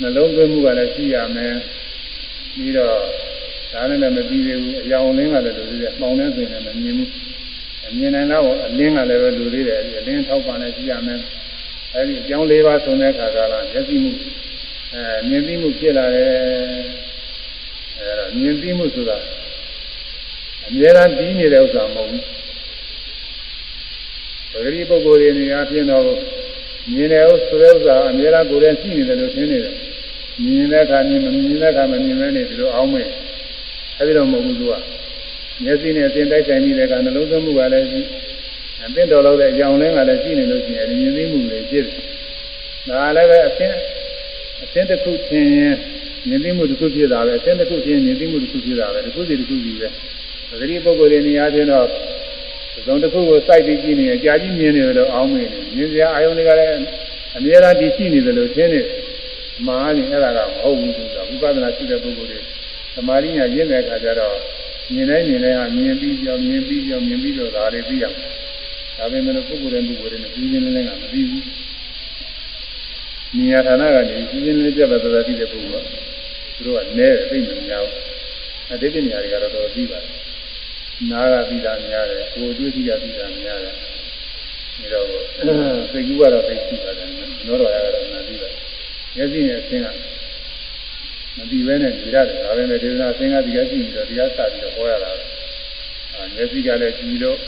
[0.00, 1.54] နှလုံးသွင်းမှုကလည်းရှိရမယ်။
[2.54, 2.98] ပြီးတော့
[3.76, 7.10] ဒါနဲ့လည်းမပြီးသေးဘူးအယောင်လင်းကလည်းလူသေးတယ်ပေါင်နဲ့ဆိုရင်လည်းမမြင်ဘူး
[7.88, 11.20] အမြင်နိုင်တော့အလင်းကလည်းပဲလူသေးတယ်အလင်းထောက်ပံ့နေကြည့်ရမယ်
[11.94, 14.10] အဲဒီအကြောင်း၄ပါးဆုံးတဲ့အခါကလာမျက်စိမှု
[14.94, 16.30] အဲမြင်သိမှုဖြစ်လာတယ်
[17.98, 19.18] အဲတော့မြင်သိမှုဆိုတာ
[20.66, 22.22] အများအားပြီးနေတဲ့ဥစ္စာမဟုတ်ဘူး
[24.52, 26.04] ပဂရိပုဂ္ဂိုလ်တွေနေရာပြင်းတော့
[26.92, 29.74] မြင်တဲ့ဥစ္စာဥစ္စာအများအားကိုယ်တည်းရှိနေတယ်လို့ထင်နေတယ်
[30.42, 33.08] မြင်တဲ့အခါမြင်မမြင်တဲ့အခါမမြင်မဲနေဒီလိုအောင်းမဲ့
[33.98, 34.74] အဲဒီတော့မဟုတ်ဘူးသူက
[35.62, 38.00] မျက်စိနဲ့အစဉ်တိုက်ဆိုင်နေတဲ့ကနှလုံးသွင်းမှုကလည်းရှိ
[38.84, 41.94] အသင့်တော်လို့တဲ့အကြောင်းလင်းကလည်းရှိနေလို့ရှိရင်မြင်သိမှုတွေဖြစ်တယ်။
[42.88, 43.72] ဒါလည်းပဲအသင်
[44.62, 45.74] အသင်တစ်ခုသင်ရင်
[46.28, 49.88] မြင်သိမှုတစ်ခုဖြစ်တာပဲအသင်တစ်ခုသင်ရင်မြင်သိမှုတစ်ခုဖြစ်တာပဲတစ်ခုစီတစ်ခုစီပဲ။
[50.60, 51.86] သတိပုဂ္ဂိုလ်တွေနေရာချင်းတော့
[52.86, 56.72] သုံးတစ်ခုကိုစိုက်ပြီးကြည့်နေရင်ကြာကြီးမြင်နေတယ်လို့အောင်းမိတယ်။မြင်စရာအာယုန်တွေကလည်း
[57.36, 58.80] အများအားတည်ရှိနေတယ်လို့ထင်နေ
[59.66, 62.55] မှားရင်အဲ့ဒါကမဟုတ်ဘူးဆိုတာဝိပဿနာရှိတဲ့ပုဂ္ဂိုလ်တွေ
[62.96, 64.36] သမာဓိညာရင့်တဲ့အခါကျတော့
[64.92, 68.12] မြင်တိုင်းမြင်တိုင်းဟာမြင်ပြီးကြောင်မြင်ပြီးကြောင်မြင်ပြီးတော့ဒါတွေသိရမယ်။
[68.96, 71.42] ဒါပေမဲ့ပုဂ္ဂိုလ်တဲ့ပုဂ္ဂိုလ်တွေနဲ့ပြီးပြင်းလင်းလင်းကမသိဘူး။
[73.36, 75.88] ဉာဏ်ဌာနကနေပြီးပြင်းလင်းပြတ်သက်သက်သိတဲ့ပုဂ္ဂိုလ်က
[76.56, 78.00] သူတို့ကနဲသိနေများဘူး။
[78.72, 80.12] အတိတ်ဉာဏ်တွေကတော့တော်သိပါတယ်။
[81.10, 83.74] နားကသိတာများတယ်၊ကိုယ်တွေ့သိတာသိတာများတယ်။
[84.80, 85.06] ဒါတော့
[85.90, 87.08] စိတ်ကူးကတော့သိရှိပါတယ်။
[87.46, 88.60] နောတော်ရကတော့နာသိပါတယ်။
[89.16, 89.86] မျက်စိနဲ့အသင်က
[91.36, 95.10] မပြီးပဲနဲ့နေရတယ်ဒါပဲနဲ့ဒေသနာသင်္ကတိကကြည့်ပြီးတော့တရားစပြီးတော့ဟောရတာ
[96.14, 97.38] အာမျက်စိကလည်းကြည့်လို့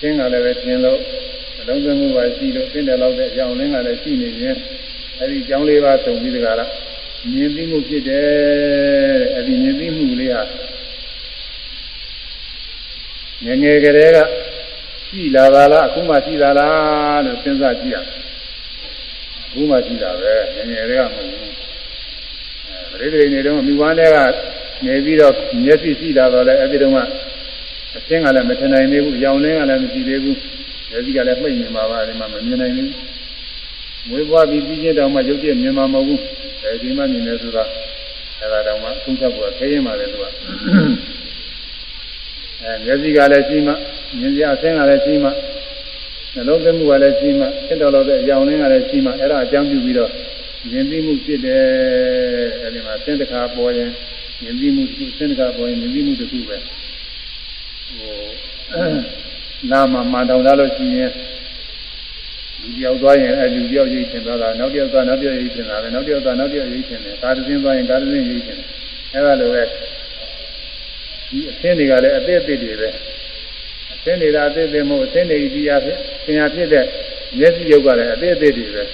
[0.00, 1.00] သင်္ကလည်းပဲသင်လို့
[1.60, 4.56] အလုံးစုံမှုပါရှိလို့သင်တယ်လို့တဲ့အကြောင်းလင်းကလည်းရှိနေရင်
[5.20, 6.70] အဲဒီအကြောင်းလေးပါသုံးပြီးတကားလား
[7.30, 8.26] မြင်သိမှုဖြစ်တယ်
[9.34, 10.42] အဲ့ဒီမြင်သိမှုလေးဟာ
[13.44, 14.18] ငယ်ငယ်ကလေးက
[15.06, 21.63] ရှိလာပါလားအခုမှရှိလာလားလို့စဉ်းစားကြည့်ရအခုမှရှိတာပဲငယ်ငယ်လေးကမဟုတ်ဘူးအဲ
[22.94, 24.16] ပရိသေနေတော့မိဘနဲ့က
[24.84, 25.34] နေပြီးတော့
[25.64, 26.98] မျက်စိရှိလာတော့လေအဲ့ဒီတော့က
[27.96, 30.38] အသင်းကလည်းမထင်နိုင်သေးဘူးရောင်လင်းကလည်းမရှိသေးဘူး
[30.90, 32.90] မျက်စိကလည်းမှိတ်နေမှာပါဒီမှာမမြင်နိုင်ဘူး
[34.08, 36.20] မွေးဖွားပြီးပြီးချင်းတောင်မှရုပ်တရက်မြင်မှာမဟုတ်ဘူး
[36.62, 37.64] အဲဒီမှမြင်နေဆိုတာ
[38.40, 40.24] အဲ့ဒါတောင်မှအဆုံးဖြတ်ဖို့ခဲရင်ပါလေသူက
[42.62, 43.72] အဲမျက်စိကလည်းရှိမှ
[44.18, 45.30] မြင်စရာအသင်းကလည်းရှိမှ
[46.34, 50.10] နှလုံးသွင်းမှုကလည်းရှိမှသင်တော်လို့တဲ့အရောင်လင်းကလည်းရှိမှအဲ့ဒါအကြောင်းပြုပြီးတော့
[50.70, 51.62] မြင်သိမှုဖြစ်တယ်
[52.62, 53.90] အဲဒီမှာသင်္တခါပေါ်ရင်
[54.42, 56.56] မြင်သိမှုတစ်ခုသင်္တခါပေါ်ရင်မြင်သိမှုတစ်ခုပဲ
[57.98, 58.16] ဟို
[59.70, 61.10] နာမမှန်တောင်လာလို့ရှိရင်
[62.60, 68.68] လူတယောက်သွားရင်အဲလူတယောက်ရိတ်ချင်သွားတာနောက်တယောက်သွားနောက်တယောက်ရိတ်ချင်တာပဲနောက်တယောက်သွားနောက်တယောက်ရိတ်ချင်တယ်ကားတစ်စင်းသွားရင်ကားတစ်စင်းရိတ်ချင်တယ်
[69.14, 69.62] အဲဒါလိုပဲ
[71.30, 72.88] ဒီအသင်းတွေကလည်းအသေးအသေးတွေပဲ
[73.92, 76.84] အသင်းတွေကအသေးသေးမဟုတ်အသင်းတွေကြီးရဖြစ်သင်ရဖြစ်တဲ့
[77.38, 78.84] မျက်စိရုပ်ကလည်းအသေးအသေးတွေပဲ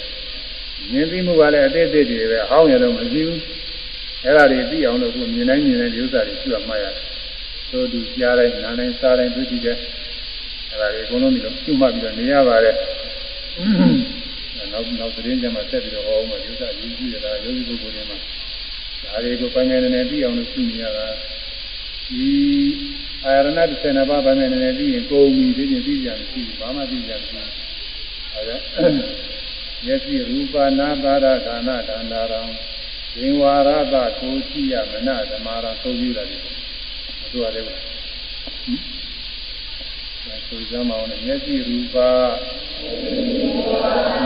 [0.93, 3.41] မြင်သိမှုကလည်းအသေးအသေးတွေပဲဟောင်းရတော့မရှိဘူး
[4.25, 6.95] အဲဒါတွေသိအောင်လို့ခုမြင်တိုင်းမြင်တိုင်းဒီဥစ္စာတွေကျွတ်မှတ်ရတယ်
[7.71, 9.77] သို့သူကြားတိုင်းနားတိုင်းစားတိုင်းသိကြည့်တယ်
[10.71, 12.77] အဲဒါတွေအကုန်လုံးဒီလိုကျွတ်မှတ်ပြီးတော့နေရပါတယ်
[14.73, 18.19] နောက်နောက်သတင်းကြမှာဆက်ပြီးတော့ဟောအောင်မှာဒီဥစ္စာရေးကြည့်ရတာယောဂီပုဂ္ဂိုလ်တွေမှာ
[19.03, 21.07] ဒါတွေကိုပိုင်းပိုင်းနဲ့ပြီးအောင်လို့သိနေရတာ
[22.09, 22.29] ဒီ
[23.25, 27.21] အာရဏ32ပါးပိုင်းပိုင်းနဲ့ပြီးရင်ကိုယ်မီသိရင်သိကြတယ်သိဘာမှသိကြတယ်
[28.35, 28.57] အဲဒါ
[29.85, 32.43] မျက်စိရူပနာပါရဌာနတန္တာရံ
[33.15, 36.41] ဇင်ဝါရသကိုရှိယမနဓမ္မာရသုံးယူလာတယ်
[37.31, 37.67] သူကလည်း
[40.47, 41.97] ဆိုကြမအောင်နဲ့မျက်စိရူပ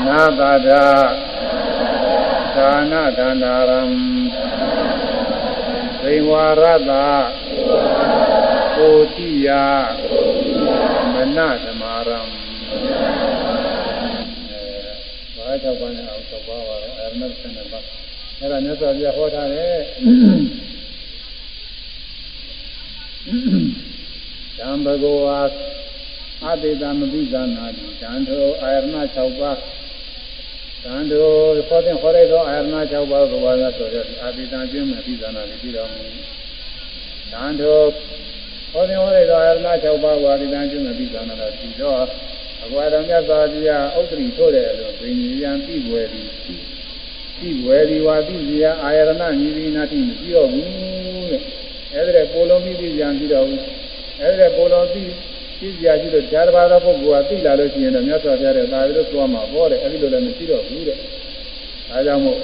[0.06, 0.68] နာပါဒ
[2.56, 3.81] ဌာနတန္တာရံ
[6.01, 6.93] ဇင်ဝါရသ
[8.76, 9.48] ကိုရှိယ
[11.12, 12.20] မနဓမ္မာရံ
[15.55, 17.85] ဘာကြောင့်ပါလဲအောင်တော့ပါပါအာရဏ12ပါး
[18.39, 19.76] အဲ့ဒါမြတ်စွာဘုရားဟောထားတယ်
[24.59, 25.40] သံဘဂဝါ
[26.44, 28.86] အတေတမပိသနာတိတန်ထိုအာရဏ
[29.16, 29.59] 6ပါး
[30.85, 31.26] တန်ထို
[31.68, 36.02] ခေါ်တဲ့ခေါ်ရသောအာရဏ6ပါးကိုဘာသာဆိုရအတေတကျင်းမဲ့ပိသနာတိပြီးတော်မူ
[37.32, 37.78] တန်ထို
[38.72, 42.05] ခေါ်တဲ့ခေါ်ရသောအာရဏ6ပါးကိုအတေတကျင်းမဲ့ပိသနာတိပြီးတော့
[42.65, 46.28] အကွာတော်မြတ်စွာဘုရားဥဒ္ဒရိထို့တယ်လို့ဘိညာယံပြည့်ွယ်သည်
[47.39, 49.11] ပြည့်ွယ်သည်ဝါပြည့်စရာအာရဏ
[49.41, 50.69] ညီဝိနာတိမရှိတော့ဘူး
[51.31, 51.41] တဲ့
[51.95, 53.62] အဲ့ဒါပိုလုံးပြီးပြည့်ကြံပြီးတော့ဘူး
[54.20, 55.11] အဲ့ဒါပိုလုံးပြီး
[55.59, 62.39] ပြည့်စရာရှိလို့ဓာတ်ဘာသာပုဂ္ဂိုလ်ကသိလာလို့ရှိရင်တော့မြတ်စွာဘုရားတဲ့ဒါပြီးတော့သွားမှာပေါ့တဲ့အဲ့ဒီလိုလည်းမရှိတော့ဘူးတဲ့ဒါကြောင့်မို့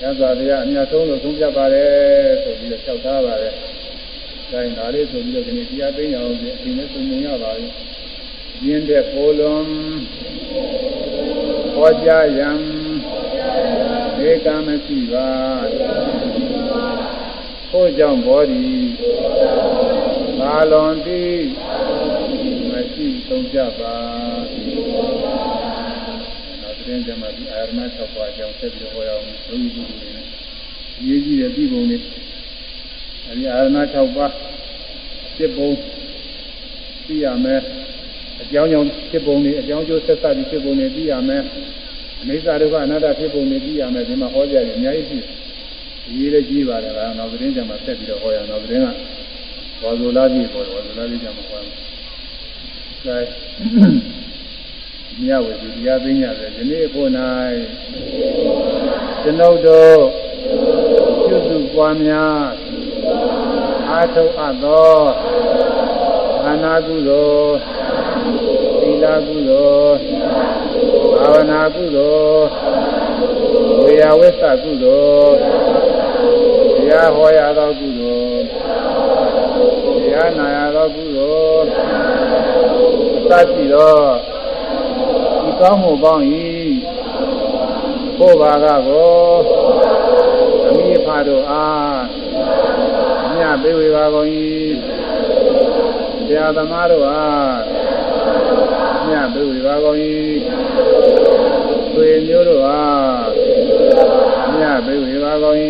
[0.00, 1.90] မြတ်စွာဘုရားအမြတ်ဆုံးလို့သုံးပြပါတယ်
[2.42, 3.52] ဆိုပြီးတော့လျှောက်ထားပါတယ်။
[4.50, 7.68] ဒါရင်ဒါလေးဆိုပြီးတော့ဒီနေ့တရားသိညာအောင်ဒီအင်းနဲ့သုံးမြင်ရပါပြီ။
[8.64, 9.66] ရင်းတဲ့ပိုလွန်
[11.74, 12.58] ဟောကြားရန်
[14.28, 15.28] ဧကမရှိပါ
[17.70, 18.66] ထို့ကြောင့်ဘောဒီ
[20.40, 21.36] သာလွန်သည်
[22.70, 23.96] မရှိသုံးကြပါ
[26.60, 30.24] နောက်တဲ့ကြမှာဒီအာရမ၆ပါးအကြောင်းဆက်ပြီးဟောရအောင်ဘုရားကြီးတွေနဲ့
[31.06, 32.02] ရေးကြည့်တဲ့ပြည်ပုံလေး
[33.26, 34.32] အဲဒီအာရမ၆ပါး
[35.36, 35.70] စစ်ပုံ
[37.06, 37.62] သိရမယ်
[38.42, 41.42] အကြောင်းကြောင့်ဖြစ်ပုံတွေအကြောင်းကျိုးဆက်စပ်ပြီးဖြစ်ပုံတွေသိရမယ်
[42.20, 45.18] အနိစ္စဒုက္ခအနတ္တဖြစ်ပုံတွေသိရမယ်ဒီမှာဟောကြတယ်အများကြီးရှိ
[46.14, 48.88] ရေးလည်းကြီးပါတယ်ကနောက်သတင်းကြမှာဆက်ပြီးတော့ဟောရအောင်နောက်သတင်းက
[49.80, 51.74] ဘောဇိုလာကြီးပေါ်ဘောဇိုလာကြီးကြမှာဟောမယ်
[53.04, 53.18] အဲ
[55.22, 57.08] မြတ်ဝေဒီတရားသိညာတယ်ဒီနေ့ဖို့၌
[59.22, 59.98] ကျွန်ုပ်တို့
[61.26, 62.40] ပြုစုပွားများ
[63.90, 64.96] အာထုအပ်သော
[66.42, 67.56] ဘာနာကုသိုလ်
[68.80, 69.98] သီလကုသိုလ်
[71.18, 72.46] ဘာဝနာကုသိုလ်
[73.82, 75.36] ဝေယဝိသကုသိုလ်
[76.76, 78.42] တရားဟောရသောကုသိုလ်
[80.00, 81.64] တရားနာရသောကုသိုလ်
[83.30, 84.08] သတိတော်
[85.42, 86.24] ဒီကောင်းမှုပေါင်း၏
[88.18, 89.24] ဘုရားကကို
[90.68, 92.00] အမိဖာတို့အား
[93.34, 94.28] မြတ်ပေးဝေပါကုန်၏
[96.26, 97.85] ဆရာသမားတို့အား
[99.08, 99.98] မြတ်သူဒီပါကုန်၏
[101.94, 102.82] သွေမျိုးတို့ဟာ
[104.54, 105.58] မြတ်သူဒီပါကုန်၏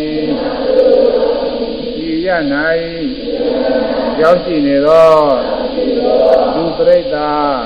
[2.09, 2.29] ဤရ၌
[4.21, 5.11] ရောက်ရှိနေသော
[6.55, 7.57] လူပရိသတ်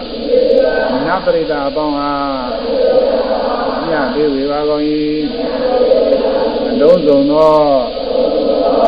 [1.05, 2.11] နတ်ပရိသတ်အပေါင်းဟာ
[3.87, 4.83] မြတ်သူဒီပါကုန်၏
[6.79, 7.55] လုံးစုံသော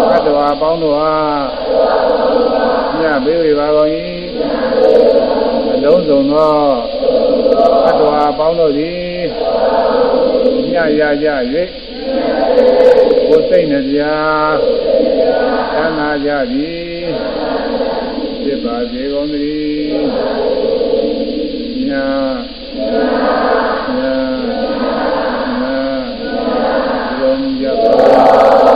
[0.10, 1.14] သတ္တဝါပေါင်းတို့ဟာ
[3.02, 3.90] ညဘေးဝေပါကုန်၏
[5.02, 5.03] အ
[5.84, 6.57] လုံးစုံသော
[7.85, 9.22] အတ္တဝါပေါင်းတို့သည်
[10.72, 11.27] ညရကြ၍
[13.27, 13.99] ကိုယ်စိတ်နှပြ
[15.73, 17.03] သံသာကြသည်
[18.43, 19.95] ဖြစ်ပါစေကုန်သတည်း
[21.89, 22.07] ညာ
[23.97, 24.18] ညာ
[25.60, 25.77] ညာ
[27.19, 28.73] လုံးကြပါ